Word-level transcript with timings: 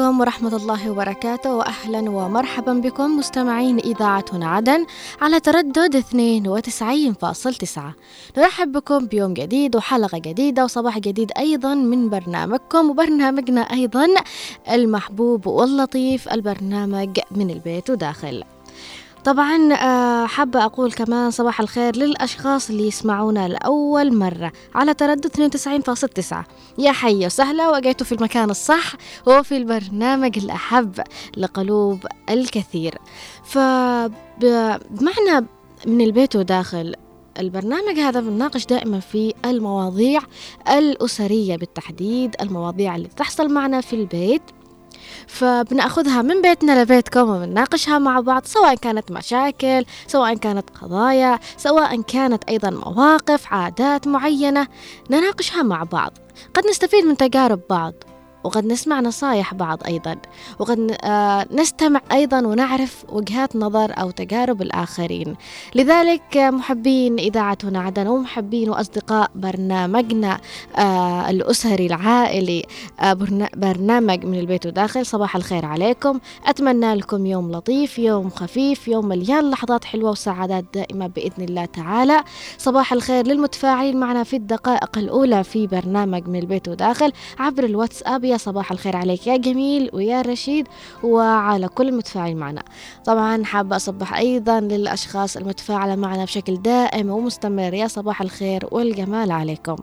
عليكم 0.00 0.20
ورحمة 0.20 0.56
الله 0.56 0.90
وبركاته. 0.90 1.54
وأهلا 1.54 2.10
ومرحبا 2.10 2.72
بكم 2.72 3.18
مستمعين 3.18 3.78
إذاعتنا 3.78 4.46
عدن 4.48 4.86
على 5.20 5.40
تردد 5.40 5.96
92.9 5.96 7.94
نرحب 8.38 8.72
بكم 8.72 9.06
بيوم 9.06 9.34
جديد 9.34 9.76
وحلقة 9.76 10.18
جديدة 10.18 10.64
وصباح 10.64 10.98
جديد 10.98 11.32
أيضا 11.38 11.74
من 11.74 12.08
برنامجكم 12.08 12.90
وبرنامجنا 12.90 13.60
أيضا 13.60 14.06
المحبوب 14.70 15.46
واللطيف 15.46 16.28
البرنامج 16.32 17.18
من 17.30 17.50
البيت 17.50 17.90
وداخل. 17.90 18.44
طبعا 19.24 19.72
آه، 19.74 20.26
حابة 20.26 20.64
أقول 20.64 20.92
كمان 20.92 21.30
صباح 21.30 21.60
الخير 21.60 21.96
للأشخاص 21.96 22.70
اللي 22.70 22.88
يسمعونا 22.88 23.48
لأول 23.48 24.16
مرة 24.16 24.52
على 24.74 24.94
تردد 24.94 25.26
92.9 25.26 26.44
يا 26.78 26.92
حي 26.92 27.26
وسهلا 27.26 27.70
وجيتوا 27.70 28.06
في 28.06 28.12
المكان 28.12 28.50
الصح 28.50 28.92
وفي 29.26 29.56
البرنامج 29.56 30.38
الأحب 30.38 31.00
لقلوب 31.36 32.06
الكثير. 32.30 32.94
فبمعنى 33.44 35.46
من 35.86 36.00
البيت 36.00 36.36
وداخل 36.36 36.94
البرنامج 37.38 37.98
هذا 37.98 38.20
بنناقش 38.20 38.66
دائما 38.66 39.00
في 39.00 39.34
المواضيع 39.44 40.20
الأسرية 40.68 41.56
بالتحديد 41.56 42.36
المواضيع 42.40 42.96
اللي 42.96 43.08
تحصل 43.08 43.52
معنا 43.52 43.80
في 43.80 43.96
البيت. 43.96 44.42
فبنأخذها 45.26 46.22
من 46.22 46.42
بيتنا 46.42 46.82
لبيتكم 46.82 47.28
وبنناقشها 47.28 47.98
مع 47.98 48.20
بعض 48.20 48.44
سواء 48.44 48.74
كانت 48.74 49.10
مشاكل 49.10 49.84
سواء 50.06 50.34
كانت 50.34 50.70
قضايا 50.70 51.38
سواء 51.56 52.02
كانت 52.02 52.44
أيضا 52.44 52.70
مواقف 52.70 53.52
عادات 53.52 54.06
معينة 54.08 54.66
نناقشها 55.10 55.62
مع 55.62 55.82
بعض. 55.82 56.12
قد 56.54 56.66
نستفيد 56.66 57.04
من 57.04 57.16
تجارب 57.16 57.60
بعض. 57.70 57.94
وقد 58.44 58.64
نسمع 58.66 59.00
نصايح 59.00 59.54
بعض 59.54 59.78
أيضا 59.86 60.16
وقد 60.58 60.96
آه، 61.04 61.46
نستمع 61.52 62.00
أيضا 62.12 62.46
ونعرف 62.46 63.04
وجهات 63.08 63.56
نظر 63.56 63.92
أو 64.00 64.10
تجارب 64.10 64.62
الآخرين. 64.62 65.36
لذلك 65.74 66.36
محبين 66.36 67.18
إذاعتنا 67.18 67.80
عدن 67.80 68.06
ومحبين 68.06 68.70
وأصدقاء 68.70 69.30
برنامجنا 69.34 70.40
آه، 70.76 71.30
الأسري 71.30 71.86
العائلي 71.86 72.66
آه، 73.00 73.12
برنامج 73.56 74.24
من 74.24 74.38
البيت 74.38 74.66
وداخل 74.66 75.06
صباح 75.06 75.36
الخير 75.36 75.66
عليكم. 75.66 76.20
أتمنى 76.46 76.94
لكم 76.94 77.26
يوم 77.26 77.52
لطيف 77.52 77.98
يوم 77.98 78.30
خفيف 78.30 78.88
يوم 78.88 79.08
مليان 79.08 79.50
لحظات 79.50 79.84
حلوة 79.84 80.10
وسعادات 80.10 80.64
دائمة 80.74 81.06
بإذن 81.06 81.44
الله 81.44 81.64
تعالى. 81.64 82.24
صباح 82.58 82.92
الخير 82.92 83.26
للمتفاعلين 83.26 83.96
معنا 83.96 84.24
في 84.24 84.36
الدقائق 84.36 84.98
الأولى 84.98 85.44
في 85.44 85.66
برنامج 85.66 86.28
من 86.28 86.38
البيت 86.38 86.68
وداخل 86.68 87.12
عبر 87.38 87.64
الواتساب. 87.64 88.29
يا 88.30 88.36
صباح 88.36 88.72
الخير 88.72 88.96
عليك 88.96 89.26
يا 89.26 89.36
جميل 89.36 89.90
ويا 89.92 90.22
رشيد 90.22 90.68
وعلى 91.02 91.68
كل 91.68 91.88
المتفاعل 91.88 92.34
معنا. 92.36 92.62
طبعا 93.04 93.44
حابة 93.44 93.76
أصبح 93.76 94.14
أيضا 94.14 94.60
للأشخاص 94.60 95.36
المتفاعلة 95.36 95.96
معنا 95.96 96.24
بشكل 96.24 96.56
دائم 96.62 97.10
ومستمر. 97.10 97.74
يا 97.74 97.86
صباح 97.86 98.22
الخير 98.22 98.68
والجمال 98.70 99.30
عليكم. 99.32 99.76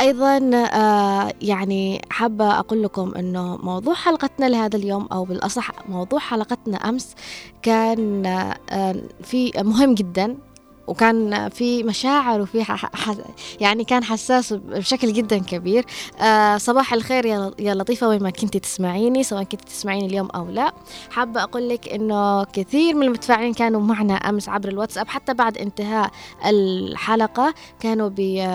أيضا 0.00 0.50
آه 0.56 1.32
يعني 1.42 2.02
حابة 2.10 2.58
أقول 2.58 2.82
لكم 2.82 3.14
إنه 3.14 3.56
موضوع 3.56 3.94
حلقتنا 3.94 4.46
لهذا 4.48 4.76
اليوم 4.76 5.08
أو 5.12 5.24
بالأصح 5.24 5.88
موضوع 5.88 6.18
حلقتنا 6.18 6.76
أمس 6.76 7.14
كان 7.62 8.26
آه 8.70 8.96
في 9.22 9.52
مهم 9.56 9.94
جدا. 9.94 10.36
وكان 10.86 11.48
في 11.48 11.82
مشاعر 11.82 12.40
وفي 12.40 12.64
يعني 13.60 13.84
كان 13.84 14.04
حساس 14.04 14.52
بشكل 14.52 15.12
جدا 15.12 15.38
كبير. 15.38 15.84
آه 16.20 16.56
صباح 16.56 16.92
الخير 16.92 17.26
يا 17.58 17.74
لطيفة 17.74 18.08
وين 18.08 18.22
ما 18.22 18.30
كنتي 18.30 18.58
تسمعيني 18.58 19.22
سواء 19.22 19.42
كنتي 19.42 19.64
تسمعيني 19.64 20.06
اليوم 20.06 20.28
أو 20.30 20.50
لا. 20.50 20.72
حابة 21.10 21.42
أقول 21.42 21.68
لك 21.68 21.88
إنه 21.88 22.44
كثير 22.44 22.94
من 22.94 23.06
المتفاعلين 23.06 23.54
كانوا 23.54 23.80
معنا 23.80 24.14
أمس 24.14 24.48
عبر 24.48 24.68
الواتساب 24.68 25.08
حتى 25.08 25.34
بعد 25.34 25.58
انتهاء 25.58 26.10
الحلقة 26.46 27.54
كانوا 27.80 28.08
بي 28.08 28.46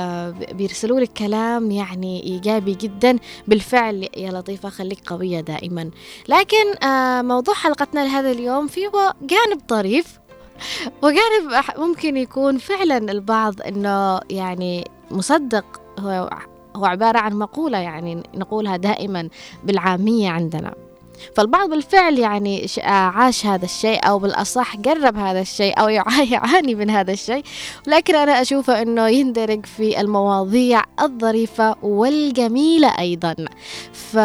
بيرسلوا 0.53 0.99
لك 0.99 1.13
كلام 1.13 1.71
يعني 1.71 2.23
إيجابي 2.23 2.73
جدا. 2.73 3.19
بالفعل 3.47 4.09
يا 4.17 4.31
لطيفة 4.31 4.69
خليك 4.69 4.99
قوية 5.09 5.39
دائما. 5.39 5.89
لكن 6.27 6.85
آه 6.87 7.21
موضوع 7.21 7.53
حلقتنا 7.53 7.99
لهذا 8.05 8.31
اليوم 8.31 8.67
فيه 8.67 8.87
جانب 9.21 9.61
طريف. 9.67 10.19
وجانب 11.03 11.63
ممكن 11.77 12.17
يكون 12.17 12.57
فعلا 12.57 12.97
البعض 12.97 13.61
إنه 13.61 14.19
يعني 14.29 14.87
مصدق 15.11 15.65
هو 15.99 16.29
هو 16.75 16.85
عبارة 16.85 17.19
عن 17.19 17.33
مقولة 17.33 17.77
يعني 17.77 18.23
نقولها 18.35 18.77
دائما 18.77 19.29
بالعامية 19.63 20.29
عندنا. 20.29 20.73
فالبعض 21.35 21.69
بالفعل 21.69 22.19
يعني 22.19 22.65
عاش 22.83 23.45
هذا 23.45 23.65
الشيء 23.65 24.07
أو 24.07 24.19
بالأصح 24.19 24.75
قرب 24.75 25.17
هذا 25.17 25.41
الشيء 25.41 25.79
أو 25.79 25.87
يعاني 26.33 26.75
من 26.75 26.89
هذا 26.89 27.13
الشيء. 27.13 27.43
لكن 27.87 28.15
أنا 28.15 28.41
أشوفه 28.41 28.81
أنه 28.81 29.07
يندرج 29.07 29.65
في 29.65 30.01
المواضيع 30.01 30.81
الظريفة 31.01 31.75
والجميلة 31.81 32.99
أيضا. 32.99 33.35
ف 33.93 34.17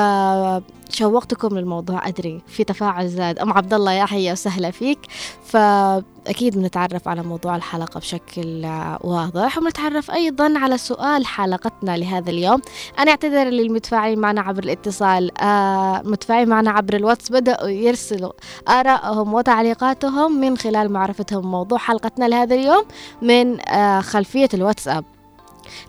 شوقتكم 0.94 1.58
للموضوع 1.58 2.08
أدري 2.08 2.42
في 2.46 2.64
تفاعل 2.64 3.08
زاد. 3.08 3.38
أم 3.38 3.52
عبد 3.52 3.74
الله 3.74 3.92
يا 3.92 4.04
حيا 4.04 4.32
وسهلا 4.32 4.70
فيك. 4.70 4.98
فأكيد 5.44 6.58
بنتعرف 6.58 7.08
على 7.08 7.22
موضوع 7.22 7.56
الحلقة 7.56 8.00
بشكل 8.00 8.64
واضح 9.00 9.58
وبنتعرف 9.58 10.10
أيضا 10.10 10.58
على 10.58 10.78
سؤال 10.78 11.26
حلقتنا 11.26 11.96
لهذا 11.96 12.30
اليوم. 12.30 12.60
أنا 12.98 13.10
أعتذر 13.10 13.44
للمتفاعلين 13.44 14.18
معنا 14.18 14.40
عبر 14.40 14.64
الاتصال. 14.64 15.40
آه 15.40 16.02
متفاعلين 16.04 16.48
معنا 16.48 16.70
عبر 16.70 16.96
الواتس 16.96 17.32
بدأوا 17.32 17.68
يرسلوا 17.68 18.32
آرائهم 18.68 19.34
وتعليقاتهم 19.34 20.40
من 20.40 20.56
خلال 20.56 20.92
معرفتهم 20.92 21.50
موضوع 21.50 21.78
حلقتنا 21.78 22.24
لهذا 22.24 22.54
اليوم 22.54 22.84
من 23.22 23.68
آه 23.68 24.00
خلفية 24.00 24.48
الواتساب. 24.54 25.04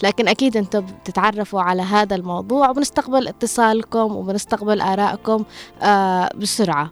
لكن 0.04 0.28
أكيد 0.28 0.58
أنتم 0.58 0.80
بتتعرفوا 0.80 1.62
على 1.62 1.82
هذا 1.82 2.16
الموضوع 2.16 2.70
وبنستقبل 2.70 3.28
اتصالكم 3.28 4.16
وبنستقبل 4.16 4.82
آرائكم 4.82 5.44
آه 5.82 6.30
بسرعة. 6.36 6.92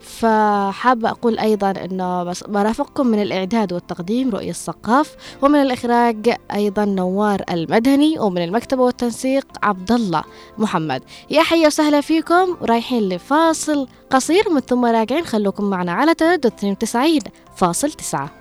فحابة 0.00 1.10
أقول 1.10 1.38
أيضا 1.38 1.70
أنه 1.70 2.32
برافقكم 2.48 3.06
من 3.06 3.22
الإعداد 3.22 3.72
والتقديم 3.72 4.30
رؤية 4.30 4.50
السقاف 4.50 5.16
ومن 5.42 5.62
الإخراج 5.62 6.36
أيضا 6.54 6.84
نوار 6.84 7.42
المدني 7.50 8.18
ومن 8.18 8.44
المكتبة 8.44 8.82
والتنسيق 8.82 9.46
عبد 9.62 9.92
الله 9.92 10.22
محمد. 10.58 11.02
يا 11.30 11.42
حيا 11.42 11.66
وسهلا 11.66 12.00
فيكم 12.00 12.56
رايحين 12.62 13.08
لفاصل 13.08 13.88
قصير 14.10 14.48
ومن 14.48 14.60
ثم 14.60 14.84
راجعين 14.84 15.24
خلوكم 15.24 15.64
معنا 15.64 15.92
على 15.92 16.14
تردد 16.14 16.46
92 16.46 17.18
فاصل 17.56 17.92
9 17.92 18.37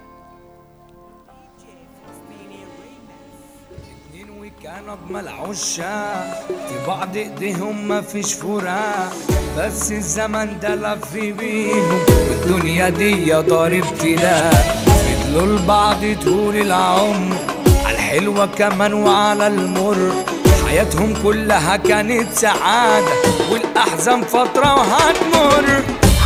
اجمل 4.88 5.28
عشاق 5.28 6.48
في 6.48 6.88
بعض 6.88 7.18
إيديهم 7.18 7.88
ما 7.88 8.02
فيش 8.02 8.34
فراق 8.34 9.14
بس 9.58 9.92
الزمن 9.92 10.60
ده 10.60 10.76
لف 10.76 11.14
بيهم 11.14 12.00
والدنيا 12.30 12.90
دي 12.90 13.34
ضارب 13.34 13.84
ابتلاء 13.84 14.86
فضلوا 14.86 15.58
لبعض 15.58 15.98
طول 16.24 16.56
العمر 16.56 17.38
على 17.86 17.96
الحلوة 17.96 18.46
كمان 18.46 18.94
وعلى 18.94 19.48
المر. 19.48 20.26
حياتهم 20.68 21.14
كلها 21.24 21.76
كانت 21.78 22.34
سعادة 22.34 23.08
والأحزان 23.52 24.22
فترة 24.22 24.76
وهتمر. 24.76 25.84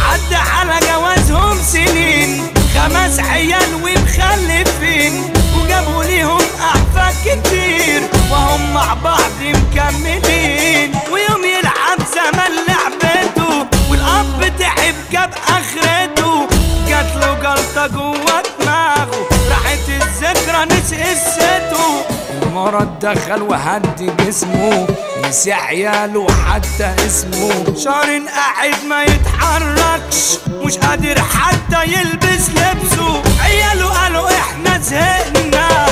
عدى 0.08 0.36
على 0.36 0.80
جوازهم 0.88 1.58
سنين 1.58 2.44
خمس 2.76 3.20
عيال 3.20 3.74
ومخلفين 3.76 5.14
وجابوا 5.58 6.04
ليهم 6.04 6.42
أحفاد 6.62 7.14
كتير. 7.26 8.21
وهم 8.32 8.74
مع 8.74 8.94
بعض 8.94 9.32
مكملين 9.42 10.92
ويوم 11.12 11.44
يلعب 11.46 12.00
زمن 12.16 12.52
لعبته 12.68 13.68
والأب 13.90 14.54
تعب 14.60 14.96
جاب 15.12 15.34
آخرته. 15.48 16.48
جات 16.88 17.16
له 17.16 17.34
جلطة 17.34 17.88
جوه 17.88 18.44
دماغه 18.60 19.30
راحت 19.50 19.90
الذكرى 19.90 20.66
نسي 20.66 21.04
قصته. 21.04 22.06
المرض 22.42 23.00
دخل 23.00 23.42
وهد 23.42 24.18
جسمه 24.18 24.88
نسي 25.28 25.54
عياله 25.54 26.28
حتى 26.50 26.96
اسمه. 27.08 27.76
شهر 27.84 28.22
قاعد 28.28 28.84
ما 28.90 29.04
يتحركش 29.04 30.38
مش 30.66 30.78
قادر 30.78 31.22
حتى 31.22 31.84
يلبس 31.84 32.50
لبسه. 32.50 33.22
عياله 33.44 33.86
قالوا 33.86 34.30
إحنا 34.30 34.78
زهقنا. 34.78 35.88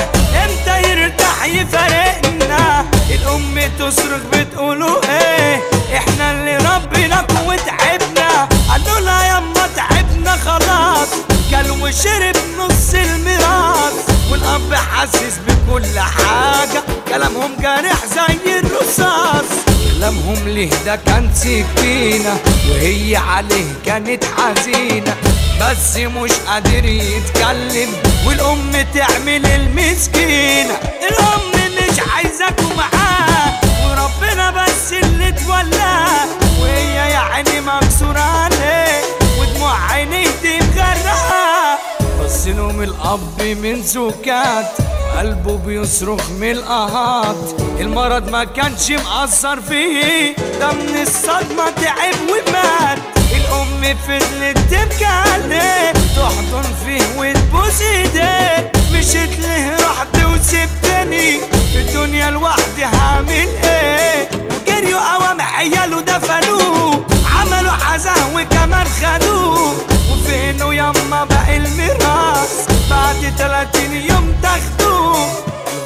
يرتاح 1.00 1.44
يفارقنا. 1.44 2.86
الأم 3.10 3.60
تصرخ 3.78 4.22
بتقولوا 4.32 5.00
إيه؟ 5.08 5.60
إحنا 5.96 6.32
اللي 6.32 6.56
ربنا 6.56 7.26
وتعبنا. 7.46 8.48
قالوا 8.70 9.00
لها 9.00 9.38
يما 9.38 9.68
تعبنا 9.76 10.36
خلاص. 10.36 11.08
كل 11.50 11.70
وشرب 11.70 12.36
نص 12.58 12.94
الميراث. 12.94 13.94
والأب 14.32 14.74
حاسس 14.74 15.38
بكل 15.46 15.98
حاجة. 15.98 16.82
كلامهم 17.08 17.56
جارح 17.60 18.06
زي 18.06 18.58
الرصاص. 18.58 19.69
ابوهم 20.08 20.48
ليه 20.48 20.70
ده 20.86 20.96
كان 21.06 21.30
سكينة 21.34 22.36
وهي 22.70 23.16
عليه 23.16 23.72
كانت 23.86 24.24
حزينة. 24.24 25.16
بس 25.60 25.96
مش 25.96 26.32
قادر 26.46 26.84
يتكلم 26.84 27.88
والأم 28.26 28.72
تعمل 28.94 29.46
المسكينة. 29.46 30.74
الأم 31.10 31.50
مش 31.76 32.00
عايزاكوا 32.14 32.74
معاه 32.76 33.52
وربنا 33.86 34.50
بس 34.50 34.92
اللي 34.92 35.32
تولاه. 35.32 36.26
وهي 36.60 36.94
يا 37.12 37.18
عيني 37.18 37.60
مكسورة 37.60 38.20
عليه 38.20 39.02
ودموع 39.40 39.90
عينيه 39.92 40.26
تتغرق. 40.26 41.78
بص 42.24 42.46
لهم 42.46 42.82
الأب 42.82 43.42
من 43.42 43.82
سكات 43.82 44.72
قلبه 45.18 45.56
بيصرخ 45.58 46.30
من 46.30 46.50
القهات 46.50 47.36
المرض 47.80 48.30
ما 48.30 48.44
كانش 48.44 48.90
مأثر 48.90 49.60
فيه. 49.60 50.36
ده 50.60 50.72
من 50.72 51.02
الصدمة 51.02 51.70
تعب 51.82 52.14
ومات. 52.30 52.98
الأم 53.36 53.96
فضلت 54.08 54.58
تبكي 54.58 55.04
عليه. 55.04 55.92
تحضن 55.92 56.62
فيه 56.86 57.02
وتبوس 57.18 57.82
ايديه. 57.82 58.72
مشيت 58.92 59.38
له 59.40 59.76
رحت 59.76 60.16
وسبتني 60.16 61.40
في 61.72 61.78
الدنيا 61.78 62.30
لوحدي 62.30 62.84
هعمل 62.84 63.48
إيه؟ 63.64 64.28
وجريوا 64.66 65.14
قوام 65.14 65.40
عياله 65.40 66.00
دفنوه. 66.00 67.04
عملوا 67.36 67.72
عزاه 67.72 68.34
وكمان 68.36 68.86
خدوه. 69.02 69.74
وفينه 70.12 70.74
يما 70.74 71.24
بقى 71.24 71.56
الميراث؟ 71.56 72.69
بعد 72.90 73.32
30 73.38 73.92
يوم 73.92 74.34
تاخدوه. 74.42 75.26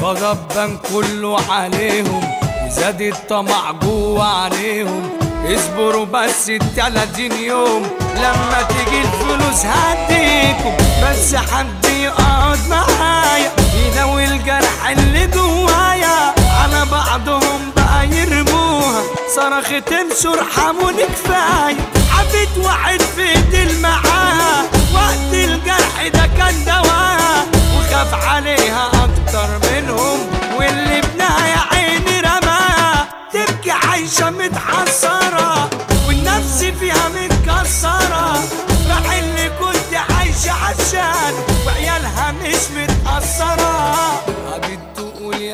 الغضب 0.00 0.38
بان 0.54 0.78
كله 0.92 1.36
عليهم 1.50 2.20
وزاد 2.66 3.00
الطمع 3.02 3.72
جوه 3.82 4.24
عليهم 4.24 5.10
اصبروا 5.46 6.04
بس 6.06 6.48
التلاتين 6.50 7.32
يوم 7.32 7.82
لما 8.16 8.62
تيجي 8.68 9.00
الفلوس 9.00 9.64
هديكم 9.64 10.76
بس 11.04 11.34
حد 11.34 11.84
يقعد 11.84 12.58
معايا 12.70 13.50
يداوي 13.86 14.24
الجرح 14.24 14.88
اللي 14.90 15.26
جوايا. 15.26 16.34
على 16.62 16.84
بعضهم 16.92 17.60
بقى 17.76 18.08
يرموها 18.08 19.02
صرخت 19.36 19.92
امشوا 19.92 20.34
ارحموني 20.34 21.02
كفايه 21.02 21.76
حبيت 22.10 22.64
واحد 22.66 23.02
في 23.02 23.22
ايدي 23.28 23.62
المعاه 23.62 24.64
وقت 24.94 25.34
الجرح 25.34 26.06
ده 26.14 26.26
كان 26.38 26.64
دواها 26.64 27.44
وخاف 27.78 28.14
عليها 28.28 28.86
أكتر 28.88 29.48
منهم 29.72 30.18
واللي 30.58 30.98
ابنها 30.98 31.46
يا 31.48 31.60
عيني 31.72 32.20
رماها 32.20 33.06
تبكي 33.32 33.70
عايشة 33.70 34.30
متحسرة 34.30 35.70
والنفس 36.06 36.64
فيها 36.80 37.08
متكسرة. 37.08 38.42
راح 38.88 39.12
اللي 39.12 39.48
كنت 39.60 39.96
عايشة 40.10 40.52
عشان 40.52 41.34
وعيالها 41.66 42.32
مش 42.32 42.62
متأثرة. 42.76 43.94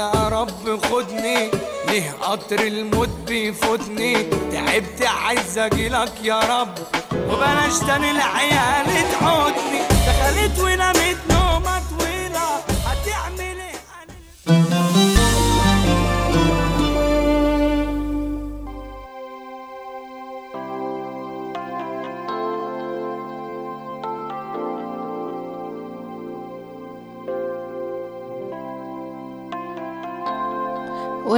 رب 0.09 0.81
خدني 0.85 1.51
ليه 1.89 2.13
قطر 2.23 2.61
الموت 2.61 3.09
بيفوتني. 3.09 4.23
تعبت 4.53 5.03
عايز 5.03 5.59
اجيلك 5.59 6.13
يا 6.23 6.41
رب. 6.41 6.75
وبلاش 7.13 7.79
تاني 7.87 8.11
العيال 8.11 8.87
تحوتني. 9.13 9.81
دخلت 10.07 10.59
ونامت 10.59 11.17
نومة 11.31 11.83
طويلة 11.99 12.49
هتعمل 12.87 13.41
إيه؟ 13.61 15.10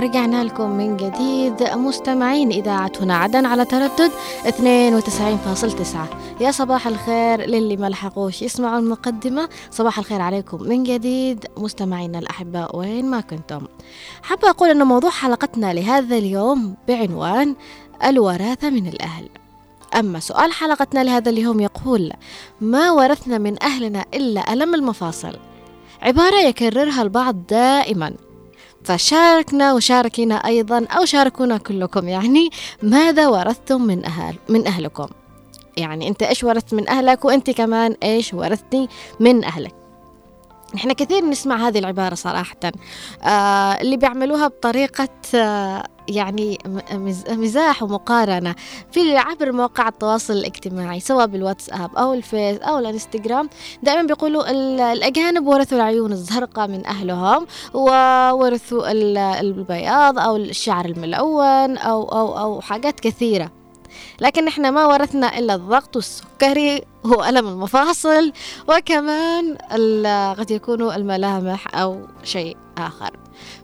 ورجعنا 0.02 0.44
لكم 0.44 0.70
من 0.70 0.96
جديد. 0.96 1.62
مستمعين 1.62 2.52
إذاعة 2.52 2.92
هنا 3.00 3.16
عدن 3.16 3.46
على 3.46 3.64
تردد 3.64 4.10
92.9 4.44 6.08
يا 6.40 6.50
صباح 6.50 6.86
الخير 6.86 7.40
للي 7.40 7.76
ما 7.76 7.88
لحقوش 7.88 8.42
يسمعوا 8.42 8.78
المقدمة. 8.78 9.48
صباح 9.70 9.98
الخير 9.98 10.20
عليكم 10.20 10.62
من 10.62 10.82
جديد. 10.82 11.46
مستمعينا 11.56 12.18
الأحباء 12.18 12.76
وين 12.76 13.10
ما 13.10 13.20
كنتم. 13.20 13.60
حابة 14.22 14.50
أقول 14.50 14.70
أن 14.70 14.82
موضوع 14.82 15.10
حلقتنا 15.10 15.72
لهذا 15.72 16.16
اليوم 16.16 16.74
بعنوان 16.88 17.54
الوراثة 18.04 18.70
من 18.70 18.86
الأهل. 18.86 19.28
أما 19.98 20.20
سؤال 20.20 20.52
حلقتنا 20.52 21.04
لهذا 21.04 21.30
اليوم 21.30 21.60
يقول 21.60 22.12
ما 22.60 22.90
ورثنا 22.90 23.38
من 23.38 23.62
أهلنا 23.62 24.04
إلا 24.14 24.52
ألم 24.52 24.74
المفاصل؟ 24.74 25.36
عبارة 26.02 26.36
يكررها 26.36 27.02
البعض 27.02 27.36
دائما. 27.50 28.14
فشاركنا 28.84 29.72
وشاركينا 29.72 30.34
أيضا 30.34 30.86
أو 30.86 31.04
شاركونا 31.04 31.58
كلكم 31.58 32.08
يعني 32.08 32.50
ماذا 32.82 33.28
ورثتم 33.28 33.82
من 33.82 34.04
أهل 34.04 34.36
من 34.48 34.66
أهلكم. 34.66 35.06
يعني 35.76 36.08
أنت 36.08 36.22
إيش 36.22 36.44
ورثت 36.44 36.74
من 36.74 36.88
أهلك 36.88 37.24
وأنت 37.24 37.50
كمان 37.50 37.96
إيش 38.02 38.34
ورثتي 38.34 38.88
من 39.20 39.44
أهلك. 39.44 39.74
نحن 40.74 40.92
كثير 40.92 41.24
نسمع 41.24 41.68
هذه 41.68 41.78
العبارة 41.78 42.14
صراحة. 42.14 42.56
آه 43.22 43.80
اللي 43.80 43.96
بيعملوها 43.96 44.48
بطريقة 44.48 45.08
آه 45.34 45.84
يعني 46.08 46.58
مزاح 47.30 47.82
ومقارنة 47.82 48.54
في 48.92 49.16
عبر 49.16 49.52
مواقع 49.52 49.88
التواصل 49.88 50.32
الاجتماعي 50.32 51.00
سواء 51.00 51.26
بالواتساب 51.26 51.96
أو 51.96 52.14
الفيس 52.14 52.58
أو 52.58 52.78
الانستغرام 52.78 53.48
دائما 53.82 54.02
بيقولوا 54.02 54.50
ال- 54.50 54.80
الأجانب 54.80 55.46
ورثوا 55.46 55.78
العيون 55.78 56.12
الزرقاء 56.12 56.68
من 56.68 56.86
أهلهم 56.86 57.46
وورثوا 57.74 58.90
ال- 58.92 59.18
البياض 59.18 60.18
أو 60.18 60.36
الشعر 60.36 60.84
الملون 60.84 61.78
أو 61.78 62.04
أو 62.04 62.38
أو 62.38 62.60
حاجات 62.60 63.00
كثيرة. 63.00 63.61
لكن 64.20 64.48
إحنا 64.48 64.70
ما 64.70 64.86
ورثنا 64.86 65.38
إلا 65.38 65.54
الضغط 65.54 65.96
والسكري 65.96 66.82
وألم 67.04 67.48
المفاصل 67.48 68.32
وكمان 68.68 69.56
قد 70.38 70.50
يكونوا 70.50 70.96
الملامح 70.96 71.76
أو 71.76 72.06
شيء 72.24 72.56
آخر. 72.78 73.16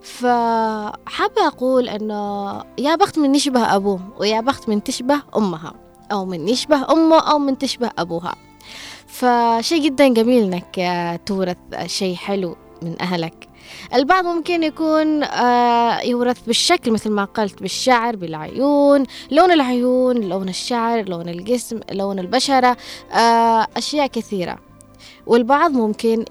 فحابة 0.02 1.47
أقول 1.47 1.88
أنه 1.88 2.62
يا 2.78 2.94
بخت 2.94 3.18
من 3.18 3.35
يشبه 3.35 3.76
أبوه 3.76 4.00
ويا 4.18 4.40
بخت 4.40 4.68
من 4.68 4.82
تشبه 4.82 5.23
أمها 5.37 5.75
أو 6.12 6.25
من 6.25 6.49
يشبه 6.49 6.92
أمه 6.92 7.18
أو 7.18 7.38
من 7.38 7.58
تشبه 7.58 7.90
أبوها. 7.99 8.35
فشيء 9.06 9.82
جدا 9.82 10.08
جميل 10.08 10.62
آه، 10.78 11.16
تورث 11.16 11.56
شيء 11.87 12.16
حلو 12.16 12.56
من 12.82 13.02
أهلك. 13.02 13.48
البعض 13.94 14.25
ممكن 14.25 14.62
يكون 14.62 15.22
آه، 15.22 16.00
يورث 16.00 16.40
بالشكل 16.46 16.92
مثل 16.92 17.10
ما 17.10 17.25
قلت 17.25 17.62
بالشعر 17.62 18.16
بالعيون 18.16 19.04
لون 19.30 19.52
العيون 19.52 20.16
لون 20.16 20.48
الشعر 20.48 21.08
لون 21.08 21.28
الجسم 21.28 21.80
لون 21.92 22.18
البشرة 22.18 22.76
آه، 23.12 23.66
أشياء 23.76 24.06
كثيرة. 24.06 24.58
والبعض 25.26 25.70
ممكن 25.70 26.25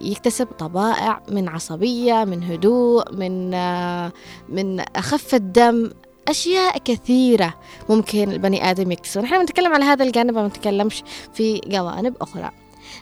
يكتسب 0.00 0.46
طبائع 0.46 1.22
من 1.28 1.48
عصبية 1.48 2.24
من 2.24 2.42
هدوء 2.42 3.12
من 3.12 3.54
آه، 3.54 4.12
من 4.48 4.80
أخف 4.80 5.34
الدم 5.34 5.90
أشياء 6.28 6.78
كثيرة 6.78 7.54
ممكن 7.88 8.32
البني 8.32 8.70
آدم 8.70 8.92
يكتسبها. 8.92 9.24
نحن 9.24 9.38
بنتكلم 9.38 9.74
على 9.74 9.84
هذا 9.84 10.04
الجانب 10.04 10.34
ما 10.34 10.42
بنتكلمش 10.42 11.02
في 11.32 11.60
جوانب 11.66 12.16
أخرى. 12.20 12.50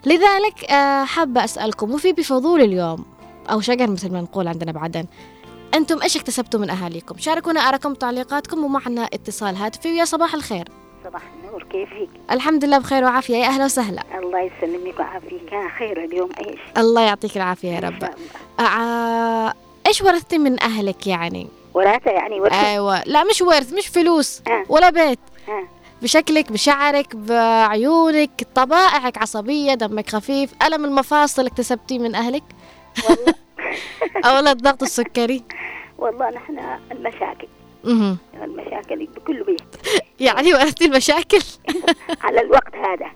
لذلك 0.07 0.71
حابة 1.05 1.45
أسألكم 1.45 1.95
وفي 1.95 2.13
بفضول 2.13 2.61
اليوم 2.61 3.05
أو 3.51 3.61
شجر 3.61 3.91
مثل 3.91 4.13
ما 4.13 4.21
نقول 4.21 4.49
عندنا 4.49 4.73
بعدين. 4.73 5.07
أنتم 5.75 6.03
إيش 6.03 6.17
اكتسبتوا 6.17 6.61
من 6.61 6.71
أهاليكم؟ 6.71 7.19
شاركونا 7.19 7.61
آراءكم 7.61 7.95
تعليقاتكم 7.95 8.65
ومعنا 8.65 9.05
اتصال 9.05 9.57
هاتفي. 9.57 9.93
ويا 9.93 10.05
صباح 10.05 10.35
الخير. 10.35 10.69
صباح 11.05 11.23
النور 11.35 11.63
كيفك؟ 11.63 12.09
الحمد 12.31 12.65
لله 12.65 12.79
بخير 12.79 13.05
وعافية. 13.05 13.37
يا 13.37 13.47
أهلا 13.47 13.65
وسهلا. 13.65 14.03
الله 14.19 14.41
يسلمك 14.41 14.99
ويعافيك. 14.99 15.51
خير 15.79 16.05
اليوم 16.05 16.31
إيش؟ 16.39 16.61
الله 16.79 17.01
يعطيك 17.01 17.37
العافية 17.37 17.69
يا 17.69 17.81
رب. 17.81 18.01
شاء 18.01 18.15
الله. 18.59 18.69
آه، 18.69 19.55
إيش 19.87 20.03
ورثتي 20.03 20.39
من 20.39 20.63
أهلك 20.63 21.07
يعني؟ 21.07 21.49
وراثة 21.75 22.11
يعني 22.11 22.41
ورثة؟ 22.41 22.71
أيوة. 22.71 23.03
لا 23.07 23.25
مش 23.25 23.43
ورث 23.43 23.73
مش 23.73 23.87
فلوس 23.87 24.43
آه. 24.49 24.65
ولا 24.69 24.91
بيت. 24.91 25.19
آه. 25.49 25.69
بشكلك 26.03 26.53
بشعرك 26.53 27.17
بعيونك 27.17 28.47
طبائعك 28.55 29.19
عصبية 29.19 29.75
دمك 29.75 30.11
خفيف 30.11 30.51
ألم 30.67 30.85
المفاصل 30.85 31.47
اكتسبتيه 31.47 31.99
من 31.99 32.15
أهلك؟ 32.15 32.43
والله. 33.09 33.35
أو 34.25 34.43
لا 34.45 34.53
الضغط 34.53 34.83
السكري. 34.83 35.43
والله 35.99 36.31
نحن 36.31 36.59
المشاكل. 36.93 37.49
مهم. 37.85 38.19
المشاكل 38.43 39.07
بكل 39.07 39.43
بيت. 39.45 39.63
يعني 40.21 40.55
ورثتي 40.55 40.85
المشاكل. 40.85 41.39
على 42.25 42.41
الوقت 42.41 42.75
هذا. 42.75 43.11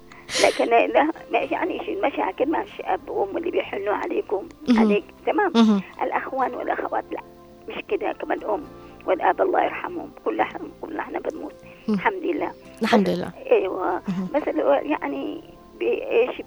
لكن 0.44 0.64
لا 0.64 1.04
ما 1.32 1.38
يعني 1.38 1.78
شي 1.84 1.92
المشاكل 1.92 2.50
ما 2.50 2.64
فيش 2.64 2.80
أب 2.80 3.08
وأم 3.08 3.36
اللي 3.36 3.50
بيحنوا 3.50 3.94
عليكم. 3.94 4.48
عليك 4.76 5.04
تمام. 5.26 5.80
الأخوان 6.02 6.54
والأخوات 6.54 7.04
لا. 7.12 7.20
مش 7.68 7.82
كده 7.88 8.12
كمان 8.12 8.44
أم 8.44 8.64
والأب 9.06 9.40
الله 9.42 9.64
يرحمهم. 9.64 10.10
كلنا 10.24 10.48
كلنا 10.82 11.00
إحنا 11.00 11.18
بنموت. 11.18 11.52
الحمد 11.88 12.22
لله. 12.22 12.52
الحمد 12.82 13.08
لله. 13.08 13.30
أيوه. 13.50 14.02
ال- 14.36 14.90
يعني 14.90 15.44
بإيش 15.78 16.42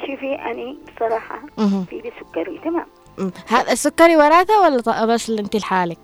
شوفي 0.00 0.34
اني 0.34 0.78
بصراحه 0.96 1.40
مهم. 1.58 1.84
في 1.84 1.96
بسكري 2.02 2.58
تمام 2.64 2.86
مم. 3.18 3.30
هذا 3.48 3.72
السكري 3.72 4.16
وراثة 4.16 4.60
ولا 4.60 5.04
بس 5.04 5.30
انت 5.42 5.56
لحالك؟ 5.56 5.98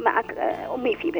معك 0.00 0.30
آه، 0.30 0.74
أمي 0.74 0.96
في 0.96 1.10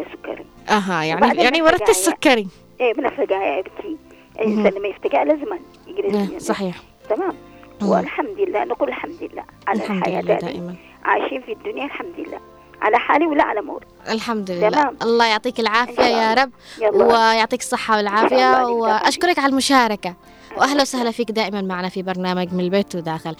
أها 0.71 1.03
يعني 1.03 1.21
وبعدين 1.21 1.41
يعني 1.45 1.61
نفس 1.61 1.73
ورثت. 1.73 1.89
السكري 1.89 2.49
إيه 2.81 2.95
بنفرقها 2.95 3.45
يا 3.45 3.63
بنتي 3.63 3.97
مهم. 4.39 4.59
الانسان 4.59 4.79
لما 4.79 4.89
يفتقع 4.89 5.23
لازم 5.23 5.53
آه، 5.53 5.59
يجلس 5.87 6.43
صحيح 6.47 6.77
تمام. 7.11 7.35
والحمد 7.83 8.39
لله 8.41 8.65
نقول 8.65 8.89
الحمد 8.89 9.19
لله 9.33 9.45
على 9.67 9.83
الحمد 9.83 9.97
الحياة 9.97 10.21
لله 10.23 10.35
دائما 10.35 10.75
عايشين 11.05 11.43
في 11.43 11.53
الدنيا 11.53 11.85
الحمد 11.85 12.15
لله 12.19 12.41
على 12.83 12.99
حالي 12.99 13.27
ولا 13.27 13.43
على 13.45 13.61
مور 13.63 13.85
الحمد 14.09 14.51
لله 14.51 14.71
تمام. 14.71 14.97
الله 15.03 15.27
يعطيك 15.27 15.61
العافية 15.61 16.03
يا. 16.03 16.35
رب 16.35 16.51
يلا 16.81 17.05
ويعطيك 17.05 17.61
الصحة 17.61 17.97
والعافية. 17.97 18.65
وأشكرك 18.67 19.39
على 19.39 19.51
المشاركة 19.51 20.15
وأهلا 20.57 20.83
وسهلا 20.83 21.11
فيك 21.11 21.31
دائما 21.31 21.63
معنا 21.63 21.89
في 21.89 22.03
برنامج 22.03 22.53
من 22.53 22.61
البيت 22.61 22.95
وداخل. 22.95 23.37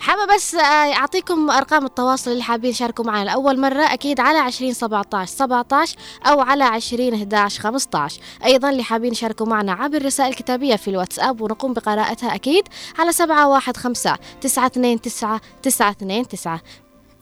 حابة 0.00 0.34
بس 0.34 0.54
آه، 0.54 0.92
أعطيكم 0.94 1.50
أرقام 1.50 1.84
التواصل 1.84 2.30
اللي 2.30 2.42
حابين 2.42 2.70
يشاركوا 2.70 3.04
معنا. 3.04 3.24
لأول 3.24 3.60
مرة 3.60 3.82
أكيد 3.82 4.20
على 4.20 4.38
20 4.38 4.72
17 4.72 5.30
17 5.30 5.96
أو 6.26 6.40
على 6.40 6.64
20 6.64 7.14
11 7.14 7.60
15 7.62 8.20
أيضا 8.44 8.70
اللي 8.70 8.82
حابين 8.82 9.12
يشاركوا 9.12 9.46
معنا 9.46 9.72
عبر 9.72 10.04
رسائل 10.04 10.34
كتابية 10.34 10.76
في 10.76 10.88
الواتساب 10.88 11.40
ونقوم 11.40 11.72
بقراءتها 11.72 12.34
أكيد 12.34 12.68
على 12.98 13.12
715 13.12 14.18
929 14.40 15.40
929 15.62 16.58